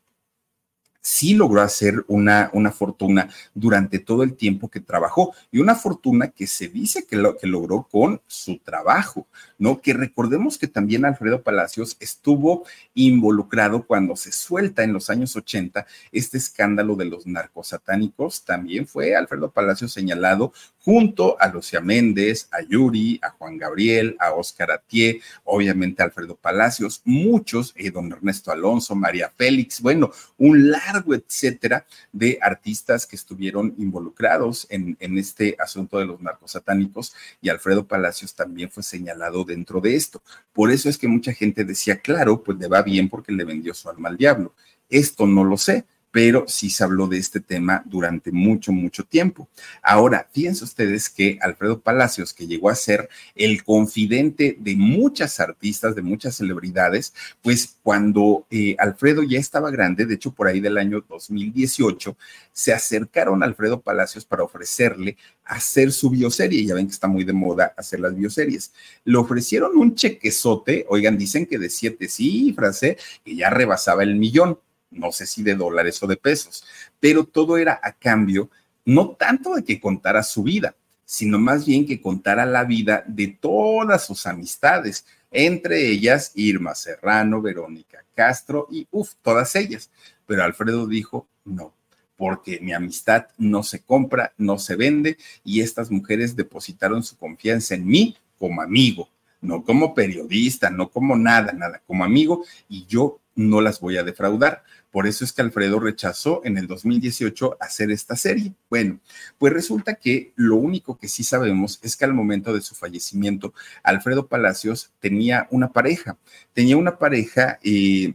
sí 1.02 1.34
logró 1.34 1.60
hacer 1.60 2.04
una, 2.06 2.48
una 2.54 2.70
fortuna 2.70 3.28
durante 3.54 3.98
todo 3.98 4.22
el 4.22 4.34
tiempo 4.34 4.70
que 4.70 4.80
trabajó 4.80 5.34
y 5.50 5.58
una 5.58 5.74
fortuna 5.74 6.28
que 6.28 6.46
se 6.46 6.68
dice 6.68 7.04
que, 7.04 7.16
lo, 7.16 7.36
que 7.36 7.48
logró 7.48 7.88
con 7.90 8.22
su 8.26 8.58
trabajo, 8.58 9.26
¿no? 9.58 9.80
Que 9.80 9.92
recordemos 9.92 10.56
que 10.56 10.68
también 10.68 11.04
Alfredo 11.04 11.42
Palacios 11.42 11.96
estuvo 11.98 12.64
involucrado 12.94 13.84
cuando 13.84 14.16
se 14.16 14.30
suelta 14.30 14.84
en 14.84 14.92
los 14.92 15.10
años 15.10 15.34
80 15.34 15.86
este 16.12 16.38
escándalo 16.38 16.94
de 16.94 17.06
los 17.06 17.26
narcosatánicos, 17.26 18.44
también 18.44 18.86
fue 18.86 19.16
Alfredo 19.16 19.50
Palacios 19.50 19.92
señalado 19.92 20.52
junto 20.78 21.36
a 21.40 21.48
Lucia 21.48 21.80
Méndez, 21.80 22.48
a 22.50 22.60
Yuri, 22.62 23.18
a 23.22 23.30
Juan 23.30 23.56
Gabriel, 23.56 24.16
a 24.18 24.32
Oscar 24.32 24.70
Atié, 24.70 25.20
obviamente 25.44 26.02
Alfredo 26.02 26.36
Palacios, 26.36 27.02
muchos, 27.04 27.72
eh, 27.76 27.90
don 27.90 28.12
Ernesto 28.12 28.50
Alonso, 28.52 28.94
María 28.94 29.32
Félix, 29.36 29.80
bueno, 29.80 30.10
un 30.38 30.70
largo 30.70 30.91
etcétera, 31.14 31.86
de 32.12 32.38
artistas 32.40 33.06
que 33.06 33.16
estuvieron 33.16 33.74
involucrados 33.78 34.66
en, 34.70 34.96
en 35.00 35.18
este 35.18 35.56
asunto 35.58 35.98
de 35.98 36.06
los 36.06 36.20
narcos 36.20 36.52
satánicos 36.52 37.14
y 37.40 37.48
Alfredo 37.48 37.86
Palacios 37.86 38.34
también 38.34 38.70
fue 38.70 38.82
señalado 38.82 39.44
dentro 39.44 39.80
de 39.80 39.96
esto. 39.96 40.22
Por 40.52 40.70
eso 40.70 40.88
es 40.88 40.98
que 40.98 41.08
mucha 41.08 41.32
gente 41.32 41.64
decía, 41.64 41.98
claro, 42.00 42.42
pues 42.42 42.58
le 42.58 42.68
va 42.68 42.82
bien 42.82 43.08
porque 43.08 43.32
le 43.32 43.44
vendió 43.44 43.74
su 43.74 43.88
alma 43.88 44.08
al 44.08 44.16
diablo. 44.16 44.54
Esto 44.88 45.26
no 45.26 45.44
lo 45.44 45.56
sé, 45.56 45.84
pero 46.12 46.44
sí 46.46 46.70
se 46.70 46.84
habló 46.84 47.08
de 47.08 47.16
este 47.16 47.40
tema 47.40 47.82
durante 47.86 48.30
mucho, 48.30 48.70
mucho 48.70 49.02
tiempo. 49.02 49.48
Ahora, 49.82 50.28
fíjense 50.30 50.62
ustedes 50.62 51.08
que 51.08 51.38
Alfredo 51.40 51.80
Palacios, 51.80 52.34
que 52.34 52.46
llegó 52.46 52.68
a 52.68 52.74
ser 52.74 53.08
el 53.34 53.64
confidente 53.64 54.56
de 54.60 54.76
muchas 54.76 55.40
artistas, 55.40 55.96
de 55.96 56.02
muchas 56.02 56.36
celebridades, 56.36 57.14
pues 57.40 57.76
cuando 57.82 58.46
eh, 58.50 58.76
Alfredo 58.78 59.22
ya 59.22 59.38
estaba 59.38 59.70
grande, 59.70 60.04
de 60.04 60.14
hecho 60.14 60.32
por 60.32 60.46
ahí 60.46 60.60
del 60.60 60.76
año 60.76 61.02
2018, 61.08 62.14
se 62.52 62.74
acercaron 62.74 63.42
a 63.42 63.46
Alfredo 63.46 63.80
Palacios 63.80 64.26
para 64.26 64.44
ofrecerle 64.44 65.16
hacer 65.46 65.92
su 65.92 66.10
bioserie. 66.10 66.66
Ya 66.66 66.74
ven 66.74 66.86
que 66.86 66.92
está 66.92 67.08
muy 67.08 67.24
de 67.24 67.32
moda 67.32 67.72
hacer 67.74 68.00
las 68.00 68.14
bioseries. 68.14 68.72
Le 69.04 69.16
ofrecieron 69.16 69.76
un 69.78 69.94
chequezote, 69.94 70.84
oigan, 70.90 71.16
dicen 71.16 71.46
que 71.46 71.58
de 71.58 71.70
siete 71.70 72.06
cifras, 72.08 72.82
¿eh? 72.82 72.98
que 73.24 73.34
ya 73.34 73.48
rebasaba 73.48 74.02
el 74.02 74.16
millón 74.16 74.58
no 74.92 75.12
sé 75.12 75.26
si 75.26 75.42
de 75.42 75.54
dólares 75.54 76.02
o 76.02 76.06
de 76.06 76.16
pesos, 76.16 76.64
pero 77.00 77.24
todo 77.24 77.56
era 77.56 77.80
a 77.82 77.92
cambio, 77.92 78.50
no 78.84 79.10
tanto 79.10 79.54
de 79.54 79.64
que 79.64 79.80
contara 79.80 80.22
su 80.22 80.42
vida, 80.42 80.74
sino 81.04 81.38
más 81.38 81.66
bien 81.66 81.86
que 81.86 82.00
contara 82.00 82.46
la 82.46 82.64
vida 82.64 83.04
de 83.06 83.28
todas 83.28 84.06
sus 84.06 84.26
amistades, 84.26 85.04
entre 85.30 85.88
ellas 85.88 86.32
Irma 86.34 86.74
Serrano, 86.74 87.40
Verónica 87.40 88.04
Castro 88.14 88.68
y 88.70 88.86
uff, 88.90 89.14
todas 89.22 89.54
ellas. 89.56 89.90
Pero 90.26 90.44
Alfredo 90.44 90.86
dijo, 90.86 91.26
no, 91.44 91.72
porque 92.16 92.60
mi 92.60 92.72
amistad 92.72 93.26
no 93.38 93.62
se 93.62 93.80
compra, 93.80 94.32
no 94.36 94.58
se 94.58 94.76
vende 94.76 95.16
y 95.44 95.60
estas 95.60 95.90
mujeres 95.90 96.36
depositaron 96.36 97.02
su 97.02 97.16
confianza 97.16 97.74
en 97.74 97.86
mí 97.86 98.16
como 98.38 98.62
amigo, 98.62 99.08
no 99.40 99.64
como 99.64 99.94
periodista, 99.94 100.70
no 100.70 100.88
como 100.90 101.16
nada, 101.16 101.52
nada, 101.52 101.82
como 101.86 102.04
amigo 102.04 102.44
y 102.68 102.86
yo 102.86 103.18
no 103.34 103.60
las 103.60 103.80
voy 103.80 103.96
a 103.96 104.04
defraudar. 104.04 104.62
Por 104.90 105.06
eso 105.06 105.24
es 105.24 105.32
que 105.32 105.42
Alfredo 105.42 105.80
rechazó 105.80 106.42
en 106.44 106.58
el 106.58 106.66
2018 106.66 107.56
hacer 107.60 107.90
esta 107.90 108.14
serie. 108.14 108.52
Bueno, 108.68 109.00
pues 109.38 109.52
resulta 109.52 109.94
que 109.94 110.32
lo 110.36 110.56
único 110.56 110.98
que 110.98 111.08
sí 111.08 111.24
sabemos 111.24 111.80
es 111.82 111.96
que 111.96 112.04
al 112.04 112.12
momento 112.12 112.52
de 112.52 112.60
su 112.60 112.74
fallecimiento, 112.74 113.54
Alfredo 113.82 114.26
Palacios 114.26 114.92
tenía 115.00 115.48
una 115.50 115.72
pareja. 115.72 116.18
Tenía 116.52 116.76
una 116.76 116.98
pareja 116.98 117.58
eh, 117.62 118.14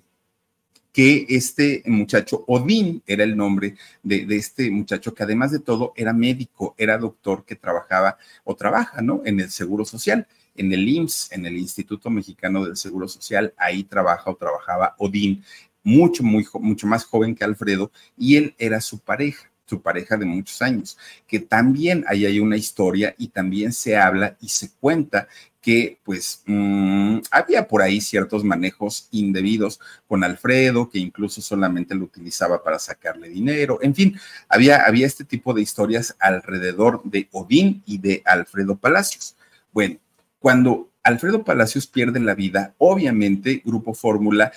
que 0.93 1.25
este 1.29 1.83
muchacho, 1.85 2.43
Odín 2.47 3.03
era 3.05 3.23
el 3.23 3.37
nombre 3.37 3.75
de, 4.03 4.25
de, 4.25 4.35
este 4.35 4.71
muchacho, 4.71 5.13
que 5.13 5.23
además 5.23 5.51
de 5.51 5.59
todo 5.59 5.93
era 5.95 6.13
médico, 6.13 6.73
era 6.77 6.97
doctor 6.97 7.45
que 7.45 7.55
trabajaba 7.55 8.17
o 8.43 8.55
trabaja, 8.55 9.01
¿no? 9.01 9.21
En 9.25 9.39
el 9.39 9.51
Seguro 9.51 9.85
Social 9.85 10.27
en 10.57 10.73
el 10.73 10.87
IMSS, 10.87 11.31
en 11.31 11.45
el 11.45 11.57
Instituto 11.57 12.09
Mexicano 12.09 12.65
del 12.65 12.75
Seguro 12.75 13.07
Social, 13.07 13.53
ahí 13.57 13.83
trabaja 13.83 14.31
o 14.31 14.35
trabajaba 14.35 14.95
Odín, 14.97 15.43
mucho, 15.83 16.23
mucho 16.23 16.87
más 16.87 17.05
joven 17.05 17.35
que 17.35 17.45
Alfredo, 17.45 17.91
y 18.17 18.35
él 18.35 18.55
era 18.57 18.81
su 18.81 18.99
pareja 18.99 19.49
su 19.67 19.81
pareja 19.81 20.15
de 20.15 20.25
muchos 20.25 20.61
años, 20.61 20.97
que 21.27 21.39
también 21.39 22.05
ahí 22.07 22.25
hay 22.25 22.39
una 22.39 22.55
historia 22.55 23.13
y 23.17 23.27
también 23.27 23.73
se 23.73 23.97
habla 23.97 24.37
y 24.39 24.47
se 24.47 24.71
cuenta 24.79 25.27
que 25.61 25.99
pues 26.03 26.43
mmm, 26.45 27.19
había 27.29 27.67
por 27.67 27.81
ahí 27.81 27.99
ciertos 27.99 28.45
manejos 28.45 29.09
indebidos 29.11 29.81
con 30.07 30.23
Alfredo, 30.23 30.89
que 30.89 30.99
incluso 30.99 31.41
solamente 31.41 31.93
lo 31.93 32.05
utilizaba 32.05 32.63
para 32.63 32.79
sacarle 32.79 33.27
dinero, 33.27 33.79
en 33.81 33.93
fin, 33.93 34.17
había, 34.47 34.85
había 34.85 35.05
este 35.05 35.25
tipo 35.25 35.53
de 35.53 35.61
historias 35.61 36.15
alrededor 36.19 37.01
de 37.03 37.27
Odín 37.33 37.83
y 37.85 37.97
de 37.97 38.21
Alfredo 38.25 38.77
Palacios. 38.77 39.35
Bueno, 39.73 39.97
cuando 40.39 40.89
Alfredo 41.03 41.43
Palacios 41.43 41.87
pierde 41.87 42.19
la 42.19 42.35
vida, 42.35 42.75
obviamente 42.77 43.61
Grupo 43.65 43.93
Fórmula 43.93 44.51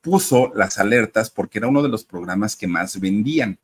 puso 0.00 0.52
las 0.54 0.78
alertas 0.78 1.30
porque 1.30 1.58
era 1.58 1.68
uno 1.68 1.82
de 1.82 1.88
los 1.88 2.04
programas 2.04 2.56
que 2.56 2.66
más 2.66 2.98
vendían. 3.00 3.58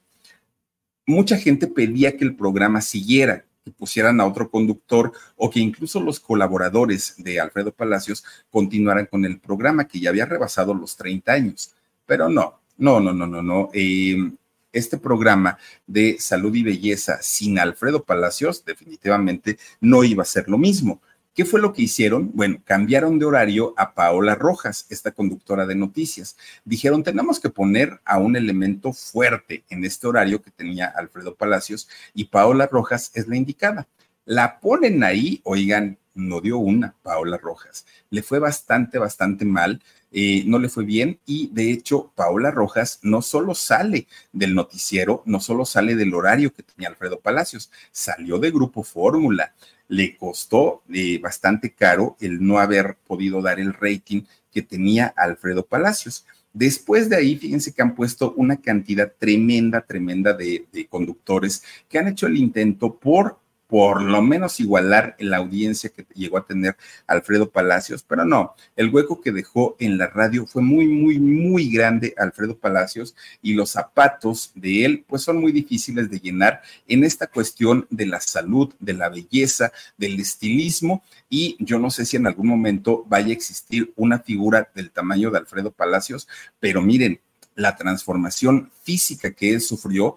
Mucha 1.06 1.38
gente 1.38 1.66
pedía 1.66 2.16
que 2.16 2.24
el 2.24 2.34
programa 2.34 2.80
siguiera, 2.80 3.44
que 3.64 3.70
pusieran 3.70 4.20
a 4.20 4.26
otro 4.26 4.50
conductor 4.50 5.12
o 5.36 5.50
que 5.50 5.60
incluso 5.60 6.00
los 6.00 6.20
colaboradores 6.20 7.14
de 7.18 7.40
Alfredo 7.40 7.72
Palacios 7.72 8.24
continuaran 8.50 9.06
con 9.06 9.24
el 9.24 9.38
programa 9.38 9.86
que 9.86 10.00
ya 10.00 10.10
había 10.10 10.26
rebasado 10.26 10.74
los 10.74 10.96
30 10.96 11.32
años. 11.32 11.74
Pero 12.06 12.28
no, 12.28 12.60
no, 12.76 13.00
no, 13.00 13.12
no, 13.12 13.26
no, 13.26 13.42
no. 13.42 13.70
Eh, 13.72 14.30
este 14.72 14.98
programa 14.98 15.58
de 15.86 16.16
salud 16.18 16.54
y 16.54 16.62
belleza 16.62 17.18
sin 17.22 17.58
Alfredo 17.58 18.04
Palacios 18.04 18.64
definitivamente 18.64 19.58
no 19.80 20.04
iba 20.04 20.22
a 20.22 20.26
ser 20.26 20.48
lo 20.48 20.58
mismo. 20.58 21.00
¿Qué 21.36 21.44
fue 21.44 21.60
lo 21.60 21.74
que 21.74 21.82
hicieron? 21.82 22.30
Bueno, 22.32 22.62
cambiaron 22.64 23.18
de 23.18 23.26
horario 23.26 23.74
a 23.76 23.92
Paola 23.92 24.34
Rojas, 24.34 24.86
esta 24.88 25.10
conductora 25.10 25.66
de 25.66 25.74
noticias. 25.74 26.34
Dijeron, 26.64 27.02
tenemos 27.02 27.40
que 27.40 27.50
poner 27.50 28.00
a 28.06 28.16
un 28.16 28.36
elemento 28.36 28.94
fuerte 28.94 29.62
en 29.68 29.84
este 29.84 30.06
horario 30.06 30.40
que 30.40 30.50
tenía 30.50 30.86
Alfredo 30.86 31.34
Palacios 31.34 31.90
y 32.14 32.24
Paola 32.24 32.68
Rojas 32.72 33.10
es 33.12 33.28
la 33.28 33.36
indicada. 33.36 33.86
La 34.24 34.60
ponen 34.60 35.04
ahí, 35.04 35.42
oigan, 35.44 35.98
no 36.14 36.40
dio 36.40 36.56
una, 36.56 36.94
Paola 37.02 37.36
Rojas. 37.36 37.84
Le 38.08 38.22
fue 38.22 38.38
bastante, 38.38 38.96
bastante 38.96 39.44
mal. 39.44 39.82
Eh, 40.12 40.42
no 40.46 40.58
le 40.58 40.70
fue 40.70 40.84
bien 40.84 41.20
y 41.26 41.50
de 41.52 41.70
hecho 41.70 42.12
Paola 42.14 42.50
Rojas 42.50 43.00
no 43.02 43.20
solo 43.20 43.54
sale 43.54 44.06
del 44.32 44.54
noticiero, 44.54 45.22
no 45.26 45.40
solo 45.40 45.66
sale 45.66 45.96
del 45.96 46.14
horario 46.14 46.54
que 46.54 46.62
tenía 46.62 46.88
Alfredo 46.88 47.20
Palacios, 47.20 47.70
salió 47.92 48.38
de 48.38 48.50
Grupo 48.50 48.82
Fórmula, 48.82 49.52
le 49.88 50.16
costó 50.16 50.82
eh, 50.92 51.18
bastante 51.18 51.72
caro 51.72 52.16
el 52.20 52.44
no 52.44 52.58
haber 52.58 52.96
podido 53.06 53.42
dar 53.42 53.60
el 53.60 53.74
rating 53.74 54.22
que 54.52 54.62
tenía 54.62 55.12
Alfredo 55.16 55.64
Palacios. 55.64 56.24
Después 56.52 57.08
de 57.10 57.16
ahí, 57.16 57.36
fíjense 57.36 57.72
que 57.72 57.82
han 57.82 57.94
puesto 57.94 58.32
una 58.32 58.56
cantidad 58.56 59.12
tremenda, 59.18 59.82
tremenda 59.82 60.32
de, 60.32 60.66
de 60.72 60.86
conductores 60.86 61.62
que 61.88 61.98
han 61.98 62.08
hecho 62.08 62.26
el 62.26 62.36
intento 62.36 62.94
por 62.96 63.38
por 63.66 64.02
lo 64.02 64.22
menos 64.22 64.60
igualar 64.60 65.16
la 65.18 65.38
audiencia 65.38 65.90
que 65.90 66.06
llegó 66.14 66.38
a 66.38 66.46
tener 66.46 66.76
Alfredo 67.06 67.50
Palacios, 67.50 68.04
pero 68.06 68.24
no, 68.24 68.54
el 68.76 68.90
hueco 68.90 69.20
que 69.20 69.32
dejó 69.32 69.76
en 69.78 69.98
la 69.98 70.06
radio 70.06 70.46
fue 70.46 70.62
muy, 70.62 70.86
muy, 70.86 71.18
muy 71.18 71.70
grande 71.70 72.14
Alfredo 72.16 72.56
Palacios 72.56 73.14
y 73.42 73.54
los 73.54 73.70
zapatos 73.70 74.52
de 74.54 74.84
él 74.84 75.04
pues 75.08 75.22
son 75.22 75.40
muy 75.40 75.52
difíciles 75.52 76.10
de 76.10 76.20
llenar 76.20 76.62
en 76.86 77.04
esta 77.04 77.26
cuestión 77.26 77.86
de 77.90 78.06
la 78.06 78.20
salud, 78.20 78.72
de 78.78 78.94
la 78.94 79.08
belleza, 79.08 79.72
del 79.96 80.20
estilismo 80.20 81.02
y 81.28 81.56
yo 81.58 81.78
no 81.78 81.90
sé 81.90 82.04
si 82.04 82.16
en 82.16 82.26
algún 82.26 82.46
momento 82.46 83.04
vaya 83.08 83.28
a 83.28 83.32
existir 83.32 83.92
una 83.96 84.20
figura 84.20 84.70
del 84.74 84.90
tamaño 84.90 85.30
de 85.30 85.38
Alfredo 85.38 85.72
Palacios, 85.72 86.28
pero 86.60 86.82
miren, 86.82 87.20
la 87.56 87.74
transformación 87.74 88.70
física 88.82 89.32
que 89.32 89.54
él 89.54 89.60
sufrió 89.60 90.16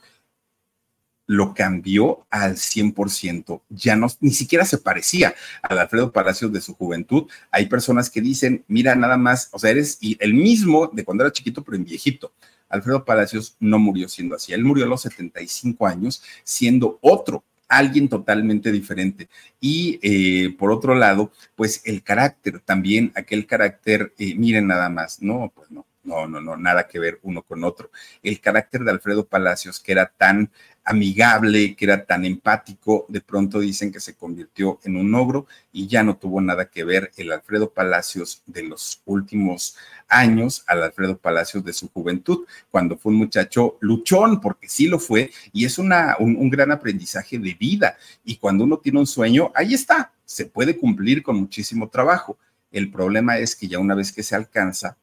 lo 1.30 1.54
cambió 1.54 2.26
al 2.32 2.56
100%. 2.56 3.62
Ya 3.70 3.96
no, 3.96 4.08
ni 4.20 4.32
siquiera 4.32 4.66
se 4.66 4.80
parecía 4.80 5.36
al 5.62 5.78
Alfredo 5.78 6.12
Palacios 6.12 6.52
de 6.52 6.60
su 6.60 6.74
juventud. 6.74 7.28
Hay 7.52 7.68
personas 7.68 8.10
que 8.10 8.20
dicen, 8.20 8.66
mira, 8.68 8.96
nada 8.96 9.16
más, 9.16 9.48
o 9.52 9.60
sea, 9.60 9.70
eres 9.70 10.00
el 10.02 10.34
mismo 10.34 10.88
de 10.88 11.06
cuando 11.06 11.24
era 11.24 11.32
chiquito, 11.32 11.64
pero 11.64 11.78
en 11.78 11.86
viejito. 11.86 12.34
Alfredo 12.68 13.06
Palacios 13.06 13.56
no 13.60 13.78
murió 13.78 14.10
siendo 14.10 14.36
así. 14.36 14.54
Él 14.54 14.64
murió 14.64 14.86
a 14.86 14.88
los 14.88 15.04
75 15.04 15.86
años 15.86 16.24
siendo 16.44 16.98
otro, 17.00 17.44
alguien 17.68 18.10
totalmente 18.10 18.72
diferente. 18.72 19.30
Y 19.62 20.00
eh, 20.02 20.56
por 20.58 20.72
otro 20.72 20.96
lado, 20.96 21.32
pues 21.56 21.84
el 21.86 22.02
carácter 22.02 22.60
también, 22.60 23.12
aquel 23.14 23.46
carácter, 23.46 24.14
eh, 24.18 24.34
miren 24.34 24.66
nada 24.66 24.90
más, 24.90 25.22
no, 25.22 25.52
pues 25.56 25.70
no, 25.70 25.86
no, 26.04 26.28
no, 26.28 26.42
no, 26.42 26.58
nada 26.58 26.88
que 26.88 26.98
ver 26.98 27.20
uno 27.22 27.44
con 27.44 27.64
otro. 27.64 27.92
El 28.24 28.42
carácter 28.42 28.84
de 28.84 28.92
Alfredo 28.92 29.28
Palacios, 29.28 29.80
que 29.80 29.92
era 29.92 30.08
tan 30.08 30.50
amigable, 30.90 31.76
que 31.76 31.86
era 31.86 32.04
tan 32.04 32.26
empático, 32.26 33.06
de 33.10 33.22
pronto 33.22 33.60
dicen 33.60 33.92
que 33.92 34.00
se 34.00 34.16
convirtió 34.16 34.80
en 34.84 34.98
un 34.98 35.14
ogro 35.14 35.46
y 35.72 35.86
ya 35.86 36.02
no 36.02 36.18
tuvo 36.18 36.42
nada 36.42 36.66
que 36.66 36.84
ver 36.84 37.12
el 37.16 37.32
Alfredo 37.32 37.72
Palacios 37.72 38.42
de 38.48 38.64
los 38.64 39.04
últimos 39.06 39.78
años 40.08 40.64
al 40.66 40.82
Alfredo 40.82 41.16
Palacios 41.16 41.64
de 41.64 41.74
su 41.74 41.90
juventud, 41.90 42.48
cuando 42.72 42.98
fue 42.98 43.12
un 43.12 43.20
muchacho 43.20 43.78
luchón, 43.82 44.42
porque 44.42 44.68
sí 44.68 44.88
lo 44.88 44.98
fue, 44.98 45.30
y 45.54 45.64
es 45.64 45.78
una, 45.78 46.16
un, 46.20 46.36
un 46.36 46.50
gran 46.50 46.72
aprendizaje 46.72 47.38
de 47.38 47.54
vida. 47.54 47.96
Y 48.24 48.38
cuando 48.38 48.64
uno 48.64 48.80
tiene 48.80 48.98
un 48.98 49.08
sueño, 49.08 49.52
ahí 49.54 49.76
está, 49.76 50.12
se 50.26 50.48
puede 50.48 50.76
cumplir 50.76 51.22
con 51.22 51.36
muchísimo 51.36 51.88
trabajo. 51.90 52.40
El 52.72 52.90
problema 52.90 53.38
es 53.38 53.56
que 53.56 53.68
ya 53.68 53.78
una 53.78 53.94
vez 53.94 54.12
que 54.12 54.24
se 54.24 54.36
alcanza, 54.36 54.98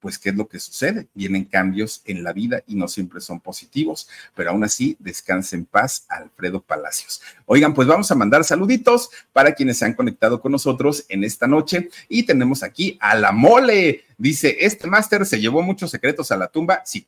pues 0.00 0.18
¿qué 0.18 0.30
es 0.30 0.36
lo 0.36 0.48
que 0.48 0.58
sucede? 0.58 1.08
Vienen 1.14 1.44
cambios 1.44 2.02
en 2.06 2.24
la 2.24 2.32
vida 2.32 2.62
y 2.66 2.74
no 2.74 2.88
siempre 2.88 3.20
son 3.20 3.40
positivos, 3.40 4.08
pero 4.34 4.50
aún 4.50 4.64
así, 4.64 4.96
descanse 4.98 5.56
en 5.56 5.66
paz, 5.66 6.06
Alfredo 6.08 6.60
Palacios. 6.62 7.20
Oigan, 7.46 7.74
pues 7.74 7.86
vamos 7.86 8.10
a 8.10 8.14
mandar 8.14 8.44
saluditos 8.44 9.10
para 9.32 9.54
quienes 9.54 9.78
se 9.78 9.84
han 9.84 9.94
conectado 9.94 10.40
con 10.40 10.52
nosotros 10.52 11.04
en 11.08 11.24
esta 11.24 11.46
noche 11.46 11.90
y 12.08 12.24
tenemos 12.24 12.62
aquí 12.62 12.98
a 13.00 13.14
la 13.14 13.32
mole. 13.32 14.04
Dice, 14.18 14.56
este 14.60 14.88
máster 14.88 15.24
se 15.26 15.40
llevó 15.40 15.62
muchos 15.62 15.90
secretos 15.90 16.32
a 16.32 16.36
la 16.36 16.48
tumba. 16.48 16.82
Sí, 16.84 17.06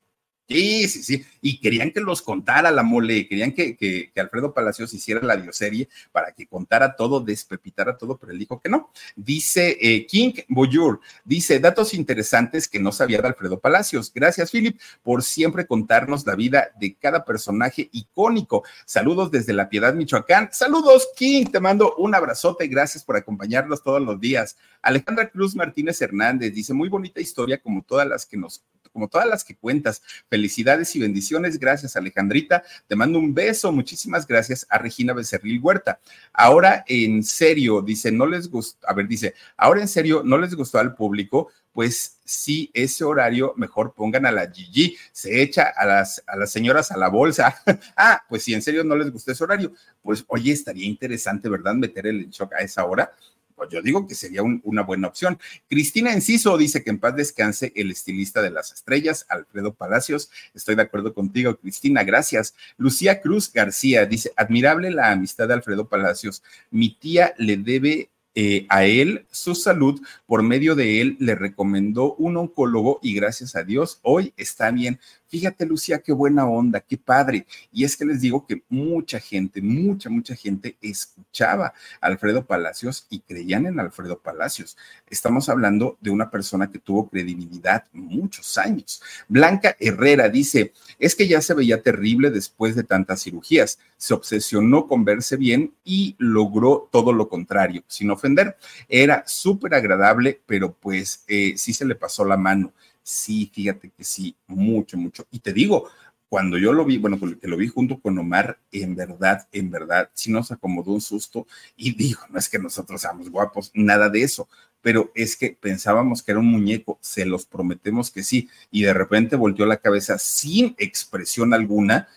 Sí, 0.52 0.88
sí, 0.88 1.02
sí. 1.02 1.26
Y 1.40 1.60
querían 1.60 1.90
que 1.90 2.00
los 2.00 2.22
contara 2.22 2.70
la 2.70 2.82
mole, 2.82 3.26
querían 3.26 3.52
que, 3.52 3.76
que, 3.76 4.10
que, 4.14 4.20
Alfredo 4.20 4.54
Palacios 4.54 4.94
hiciera 4.94 5.20
la 5.22 5.36
bioserie 5.36 5.88
para 6.12 6.32
que 6.32 6.46
contara 6.46 6.94
todo, 6.94 7.20
despepitara 7.20 7.96
todo, 7.96 8.16
pero 8.16 8.32
él 8.32 8.38
dijo 8.38 8.60
que 8.60 8.68
no. 8.68 8.90
Dice 9.16 9.76
eh, 9.80 10.06
King 10.06 10.32
Boyur, 10.48 11.00
dice 11.24 11.58
datos 11.58 11.94
interesantes 11.94 12.68
que 12.68 12.78
no 12.78 12.92
sabía 12.92 13.20
de 13.20 13.28
Alfredo 13.28 13.58
Palacios. 13.58 14.12
Gracias, 14.14 14.50
Philip, 14.50 14.78
por 15.02 15.22
siempre 15.22 15.66
contarnos 15.66 16.26
la 16.26 16.36
vida 16.36 16.70
de 16.78 16.94
cada 16.94 17.24
personaje 17.24 17.88
icónico. 17.92 18.64
Saludos 18.84 19.30
desde 19.30 19.52
La 19.52 19.68
Piedad, 19.68 19.94
Michoacán. 19.94 20.50
Saludos, 20.52 21.08
King. 21.16 21.46
Te 21.46 21.60
mando 21.60 21.94
un 21.96 22.14
abrazote. 22.14 22.66
Gracias 22.68 23.04
por 23.04 23.16
acompañarnos 23.16 23.82
todos 23.82 24.00
los 24.02 24.20
días. 24.20 24.56
Alejandra 24.82 25.30
Cruz 25.30 25.54
Martínez 25.54 26.02
Hernández 26.02 26.52
dice, 26.52 26.74
muy 26.74 26.88
bonita 26.88 27.20
historia 27.20 27.58
como 27.58 27.82
todas 27.82 28.06
las 28.06 28.26
que 28.26 28.36
nos 28.36 28.62
como 28.92 29.08
todas 29.08 29.26
las 29.26 29.44
que 29.44 29.56
cuentas. 29.56 30.02
Felicidades 30.28 30.94
y 30.94 31.00
bendiciones. 31.00 31.58
Gracias, 31.58 31.96
Alejandrita. 31.96 32.62
Te 32.86 32.94
mando 32.94 33.18
un 33.18 33.34
beso. 33.34 33.72
Muchísimas 33.72 34.26
gracias 34.26 34.66
a 34.68 34.78
Regina 34.78 35.12
Becerril 35.14 35.60
Huerta. 35.60 35.98
Ahora, 36.32 36.84
en 36.86 37.24
serio, 37.24 37.80
dice, 37.82 38.12
no 38.12 38.26
les 38.26 38.48
gustó, 38.48 38.86
a 38.86 38.92
ver, 38.92 39.08
dice, 39.08 39.34
ahora 39.56 39.80
en 39.80 39.88
serio, 39.88 40.22
no 40.24 40.38
les 40.38 40.54
gustó 40.54 40.78
al 40.78 40.94
público, 40.94 41.48
pues 41.72 42.18
sí, 42.24 42.70
ese 42.74 43.02
horario 43.02 43.54
mejor 43.56 43.94
pongan 43.94 44.26
a 44.26 44.32
la 44.32 44.50
Gigi, 44.50 44.96
se 45.10 45.40
echa 45.40 45.72
a 45.74 45.86
las, 45.86 46.22
a 46.26 46.36
las 46.36 46.52
señoras 46.52 46.90
a 46.92 46.98
la 46.98 47.08
bolsa. 47.08 47.56
ah, 47.96 48.22
pues 48.28 48.44
si 48.44 48.52
en 48.52 48.60
serio 48.60 48.84
no 48.84 48.94
les 48.94 49.10
gustó 49.10 49.32
ese 49.32 49.42
horario, 49.42 49.72
pues 50.02 50.22
oye, 50.28 50.52
estaría 50.52 50.86
interesante, 50.86 51.48
¿verdad? 51.48 51.74
Meter 51.74 52.08
el 52.08 52.28
shock 52.28 52.52
a 52.52 52.58
esa 52.58 52.84
hora 52.84 53.10
pues 53.54 53.70
yo 53.70 53.82
digo 53.82 54.06
que 54.06 54.14
sería 54.14 54.42
un, 54.42 54.60
una 54.64 54.82
buena 54.82 55.08
opción. 55.08 55.38
Cristina 55.68 56.12
Enciso 56.12 56.56
dice 56.56 56.82
que 56.82 56.90
en 56.90 56.98
paz 56.98 57.16
descanse 57.16 57.72
el 57.76 57.90
estilista 57.90 58.42
de 58.42 58.50
las 58.50 58.72
estrellas, 58.72 59.26
Alfredo 59.28 59.74
Palacios. 59.74 60.30
Estoy 60.54 60.74
de 60.74 60.82
acuerdo 60.82 61.14
contigo, 61.14 61.56
Cristina, 61.56 62.04
gracias. 62.04 62.54
Lucía 62.76 63.20
Cruz 63.20 63.52
García 63.52 64.06
dice, 64.06 64.32
admirable 64.36 64.90
la 64.90 65.10
amistad 65.10 65.48
de 65.48 65.54
Alfredo 65.54 65.88
Palacios. 65.88 66.42
Mi 66.70 66.94
tía 66.94 67.34
le 67.38 67.56
debe 67.56 68.10
eh, 68.34 68.64
a 68.70 68.86
él 68.86 69.26
su 69.30 69.54
salud, 69.54 70.00
por 70.24 70.42
medio 70.42 70.74
de 70.74 71.02
él 71.02 71.16
le 71.20 71.34
recomendó 71.34 72.14
un 72.14 72.38
oncólogo 72.38 72.98
y 73.02 73.14
gracias 73.14 73.56
a 73.56 73.62
Dios 73.62 73.98
hoy 74.02 74.32
está 74.38 74.70
bien. 74.70 74.98
Fíjate, 75.32 75.64
Lucía, 75.64 76.00
qué 76.00 76.12
buena 76.12 76.46
onda, 76.46 76.78
qué 76.80 76.98
padre. 76.98 77.46
Y 77.72 77.84
es 77.84 77.96
que 77.96 78.04
les 78.04 78.20
digo 78.20 78.46
que 78.46 78.64
mucha 78.68 79.18
gente, 79.18 79.62
mucha, 79.62 80.10
mucha 80.10 80.36
gente 80.36 80.76
escuchaba 80.82 81.72
a 82.02 82.06
Alfredo 82.06 82.44
Palacios 82.44 83.06
y 83.08 83.20
creían 83.20 83.64
en 83.64 83.80
Alfredo 83.80 84.18
Palacios. 84.18 84.76
Estamos 85.08 85.48
hablando 85.48 85.96
de 86.02 86.10
una 86.10 86.30
persona 86.30 86.70
que 86.70 86.78
tuvo 86.78 87.08
credibilidad 87.08 87.84
muchos 87.94 88.58
años. 88.58 89.02
Blanca 89.26 89.74
Herrera 89.80 90.28
dice, 90.28 90.74
es 90.98 91.14
que 91.14 91.26
ya 91.26 91.40
se 91.40 91.54
veía 91.54 91.82
terrible 91.82 92.30
después 92.30 92.76
de 92.76 92.84
tantas 92.84 93.22
cirugías. 93.22 93.78
Se 93.96 94.12
obsesionó 94.12 94.86
con 94.86 95.06
verse 95.06 95.38
bien 95.38 95.72
y 95.82 96.14
logró 96.18 96.90
todo 96.92 97.14
lo 97.14 97.30
contrario, 97.30 97.84
sin 97.86 98.10
ofender. 98.10 98.58
Era 98.86 99.24
súper 99.26 99.72
agradable, 99.72 100.42
pero 100.44 100.74
pues 100.74 101.24
eh, 101.26 101.54
sí 101.56 101.72
se 101.72 101.86
le 101.86 101.94
pasó 101.94 102.22
la 102.26 102.36
mano 102.36 102.74
Sí, 103.02 103.50
fíjate 103.52 103.90
que 103.90 104.04
sí, 104.04 104.36
mucho, 104.46 104.96
mucho. 104.96 105.26
Y 105.30 105.40
te 105.40 105.52
digo, 105.52 105.88
cuando 106.28 106.56
yo 106.56 106.72
lo 106.72 106.84
vi, 106.84 106.98
bueno, 106.98 107.18
que 107.20 107.48
lo 107.48 107.56
vi 107.56 107.68
junto 107.68 108.00
con 108.00 108.18
Omar, 108.18 108.58
en 108.70 108.94
verdad, 108.94 109.46
en 109.52 109.70
verdad, 109.70 110.10
sí 110.14 110.30
nos 110.30 110.52
acomodó 110.52 110.92
un 110.92 111.00
susto 111.00 111.46
y 111.76 111.94
digo, 111.94 112.20
no 112.30 112.38
es 112.38 112.48
que 112.48 112.58
nosotros 112.58 113.00
seamos 113.02 113.28
guapos, 113.28 113.70
nada 113.74 114.08
de 114.08 114.22
eso, 114.22 114.48
pero 114.80 115.10
es 115.14 115.36
que 115.36 115.56
pensábamos 115.60 116.22
que 116.22 116.32
era 116.32 116.40
un 116.40 116.50
muñeco, 116.50 116.98
se 117.00 117.26
los 117.26 117.44
prometemos 117.44 118.10
que 118.10 118.22
sí, 118.22 118.48
y 118.70 118.82
de 118.82 118.94
repente 118.94 119.36
volteó 119.36 119.66
la 119.66 119.76
cabeza 119.78 120.18
sin 120.18 120.74
expresión 120.78 121.54
alguna, 121.54 122.08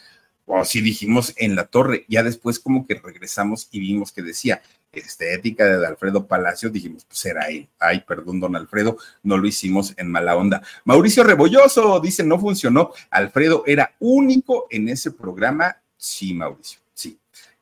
o 0.45 0.63
sí 0.63 0.81
dijimos 0.81 1.33
en 1.37 1.55
la 1.55 1.65
torre, 1.65 2.05
ya 2.07 2.23
después 2.23 2.59
como 2.59 2.85
que 2.85 2.95
regresamos 2.95 3.67
y 3.71 3.79
vimos 3.79 4.11
que 4.11 4.21
decía, 4.21 4.61
estética 4.99 5.65
de 5.65 5.85
Alfredo 5.85 6.27
Palacio, 6.27 6.69
dijimos, 6.69 7.05
pues 7.05 7.25
era 7.25 7.47
él. 7.47 7.67
Ay, 7.79 8.03
perdón, 8.07 8.39
don 8.39 8.55
Alfredo, 8.55 8.97
no 9.23 9.37
lo 9.37 9.47
hicimos 9.47 9.93
en 9.97 10.09
mala 10.09 10.35
onda. 10.35 10.61
Mauricio 10.83 11.23
Rebolloso 11.23 11.99
dice, 11.99 12.23
no 12.23 12.39
funcionó. 12.39 12.91
Alfredo 13.09 13.63
era 13.65 13.95
único 13.99 14.67
en 14.69 14.89
ese 14.89 15.11
programa. 15.11 15.77
Sí, 15.97 16.33
Mauricio, 16.33 16.79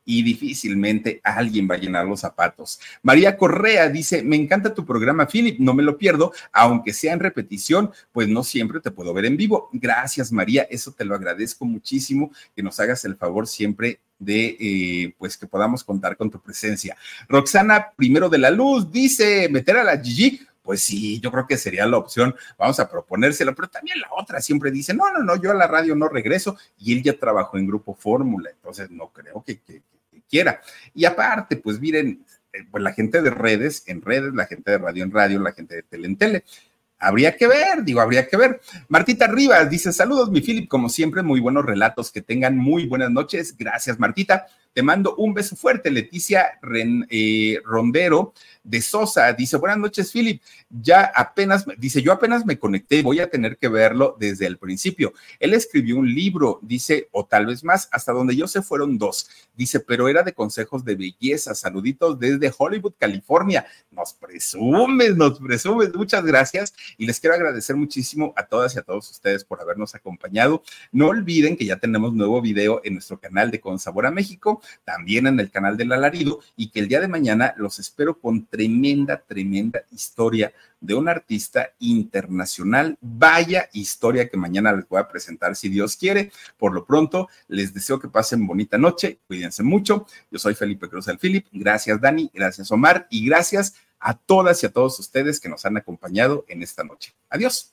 y 0.05 0.23
difícilmente 0.23 1.21
alguien 1.23 1.67
va 1.69 1.75
a 1.75 1.79
llenar 1.79 2.05
los 2.05 2.21
zapatos. 2.21 2.79
María 3.01 3.37
Correa 3.37 3.89
dice, 3.89 4.23
me 4.23 4.35
encanta 4.35 4.73
tu 4.73 4.85
programa, 4.85 5.27
Philip, 5.27 5.59
no 5.59 5.73
me 5.73 5.83
lo 5.83 5.97
pierdo, 5.97 6.33
aunque 6.51 6.93
sea 6.93 7.13
en 7.13 7.19
repetición, 7.19 7.91
pues 8.11 8.27
no 8.27 8.43
siempre 8.43 8.79
te 8.79 8.91
puedo 8.91 9.13
ver 9.13 9.25
en 9.25 9.37
vivo. 9.37 9.69
Gracias, 9.73 10.31
María, 10.31 10.63
eso 10.69 10.91
te 10.91 11.05
lo 11.05 11.15
agradezco 11.15 11.65
muchísimo, 11.65 12.31
que 12.55 12.63
nos 12.63 12.79
hagas 12.79 13.05
el 13.05 13.15
favor 13.15 13.47
siempre 13.47 13.99
de 14.19 14.57
eh, 14.59 15.15
pues 15.17 15.37
que 15.37 15.47
podamos 15.47 15.83
contar 15.83 16.15
con 16.15 16.29
tu 16.29 16.39
presencia. 16.39 16.95
Roxana, 17.27 17.91
primero 17.95 18.29
de 18.29 18.37
la 18.37 18.49
luz, 18.49 18.91
dice 18.91 19.49
meter 19.49 19.77
a 19.77 19.83
la 19.83 19.97
Gigi. 19.97 20.41
Pues 20.63 20.81
sí, 20.81 21.19
yo 21.19 21.29
creo 21.31 21.45
que 21.45 21.57
sería 21.57 21.85
la 21.85 21.97
opción. 21.97 22.33
Vamos 22.57 22.79
a 22.79 22.89
proponérselo, 22.89 23.53
pero 23.53 23.67
también 23.67 23.99
la 23.99 24.07
otra 24.17 24.41
siempre 24.41 24.71
dice: 24.71 24.93
No, 24.93 25.11
no, 25.11 25.21
no, 25.21 25.35
yo 25.35 25.51
a 25.51 25.53
la 25.53 25.67
radio 25.67 25.93
no 25.93 26.07
regreso. 26.07 26.57
Y 26.79 26.93
él 26.93 27.03
ya 27.03 27.13
trabajó 27.13 27.57
en 27.57 27.67
Grupo 27.67 27.93
Fórmula, 27.93 28.49
entonces 28.49 28.89
no 28.89 29.09
creo 29.09 29.43
que, 29.45 29.59
quiera. 30.29 30.61
Y 30.95 31.05
aparte, 31.05 31.57
pues 31.57 31.79
miren, 31.79 32.25
eh, 32.53 32.65
pues 32.71 32.81
la 32.81 32.93
gente 32.93 33.21
de 33.21 33.29
redes 33.29 33.83
en 33.87 34.01
redes, 34.01 34.33
la 34.33 34.45
gente 34.45 34.71
de 34.71 34.77
radio 34.77 35.03
en 35.03 35.11
radio, 35.11 35.39
la 35.39 35.51
gente 35.51 35.75
de 35.75 35.83
tele 35.83 36.07
en 36.07 36.17
tele 36.17 36.43
Habría 37.03 37.35
que 37.35 37.47
ver, 37.47 37.83
digo, 37.83 37.99
habría 37.99 38.27
que 38.29 38.37
ver. 38.37 38.61
Martita 38.87 39.27
Rivas 39.27 39.69
dice: 39.69 39.91
Saludos, 39.91 40.31
mi 40.31 40.39
Philip, 40.39 40.69
como 40.69 40.87
siempre, 40.87 41.21
muy 41.21 41.41
buenos 41.41 41.65
relatos, 41.65 42.09
que 42.11 42.21
tengan 42.21 42.57
muy 42.57 42.87
buenas 42.87 43.11
noches. 43.11 43.57
Gracias, 43.57 43.99
Martita. 43.99 44.47
Te 44.73 44.81
mando 44.81 45.15
un 45.15 45.35
beso 45.35 45.55
fuerte. 45.55 45.91
Leticia 45.91 46.59
eh, 47.09 47.61
Rondero 47.63 48.33
de 48.63 48.81
Sosa 48.81 49.31
dice, 49.33 49.57
buenas 49.57 49.77
noches, 49.77 50.11
Philip. 50.11 50.41
Ya 50.69 51.11
apenas, 51.15 51.65
dice, 51.77 52.01
yo 52.01 52.11
apenas 52.11 52.45
me 52.45 52.57
conecté, 52.57 53.03
voy 53.03 53.19
a 53.19 53.29
tener 53.29 53.57
que 53.57 53.67
verlo 53.67 54.15
desde 54.19 54.47
el 54.47 54.57
principio. 54.57 55.13
Él 55.39 55.53
escribió 55.53 55.97
un 55.97 56.11
libro, 56.11 56.59
dice, 56.63 57.07
o 57.11 57.25
tal 57.25 57.45
vez 57.45 57.63
más, 57.63 57.87
hasta 57.91 58.13
donde 58.13 58.35
yo 58.35 58.47
sé 58.47 58.63
fueron 58.63 58.97
dos. 58.97 59.29
Dice, 59.55 59.79
pero 59.79 60.07
era 60.07 60.23
de 60.23 60.33
consejos 60.33 60.83
de 60.83 60.95
belleza. 60.95 61.53
Saluditos 61.53 62.19
desde 62.19 62.51
Hollywood, 62.57 62.93
California. 62.97 63.67
Nos 63.91 64.13
presumes, 64.13 65.15
nos 65.15 65.39
presumes. 65.39 65.93
Muchas 65.93 66.25
gracias. 66.25 66.73
Y 66.97 67.05
les 67.05 67.19
quiero 67.19 67.35
agradecer 67.35 67.75
muchísimo 67.75 68.33
a 68.35 68.47
todas 68.47 68.75
y 68.75 68.79
a 68.79 68.81
todos 68.81 69.11
ustedes 69.11 69.43
por 69.43 69.61
habernos 69.61 69.93
acompañado. 69.93 70.63
No 70.91 71.09
olviden 71.09 71.55
que 71.55 71.65
ya 71.65 71.77
tenemos 71.77 72.13
nuevo 72.13 72.41
video 72.41 72.81
en 72.83 72.93
nuestro 72.93 73.19
canal 73.19 73.51
de 73.51 73.59
Con 73.59 73.77
Sabor 73.77 74.07
a 74.07 74.11
México 74.11 74.62
también 74.83 75.27
en 75.27 75.39
el 75.39 75.51
canal 75.51 75.77
del 75.77 75.91
alarido 75.91 76.39
y 76.55 76.69
que 76.69 76.79
el 76.79 76.87
día 76.87 77.01
de 77.01 77.07
mañana 77.07 77.53
los 77.57 77.79
espero 77.79 78.19
con 78.19 78.45
tremenda, 78.45 79.17
tremenda 79.17 79.83
historia 79.91 80.53
de 80.79 80.93
un 80.93 81.07
artista 81.07 81.71
internacional. 81.79 82.97
Vaya 83.01 83.69
historia 83.73 84.27
que 84.27 84.37
mañana 84.37 84.73
les 84.73 84.87
voy 84.87 84.99
a 84.99 85.07
presentar 85.07 85.55
si 85.55 85.69
Dios 85.69 85.95
quiere. 85.95 86.31
Por 86.57 86.73
lo 86.73 86.85
pronto, 86.85 87.29
les 87.47 87.73
deseo 87.73 87.99
que 87.99 88.09
pasen 88.09 88.45
bonita 88.45 88.77
noche, 88.77 89.19
cuídense 89.27 89.63
mucho. 89.63 90.05
Yo 90.29 90.39
soy 90.39 90.55
Felipe 90.55 90.89
Cruz 90.89 91.05
del 91.05 91.19
Philip. 91.19 91.47
Gracias 91.51 91.99
Dani, 91.99 92.29
gracias 92.33 92.71
Omar 92.71 93.07
y 93.09 93.25
gracias 93.25 93.75
a 93.99 94.17
todas 94.17 94.61
y 94.63 94.65
a 94.65 94.71
todos 94.71 94.99
ustedes 94.99 95.39
que 95.39 95.49
nos 95.49 95.65
han 95.65 95.77
acompañado 95.77 96.45
en 96.49 96.61
esta 96.61 96.83
noche. 96.83 97.13
Adiós. 97.29 97.72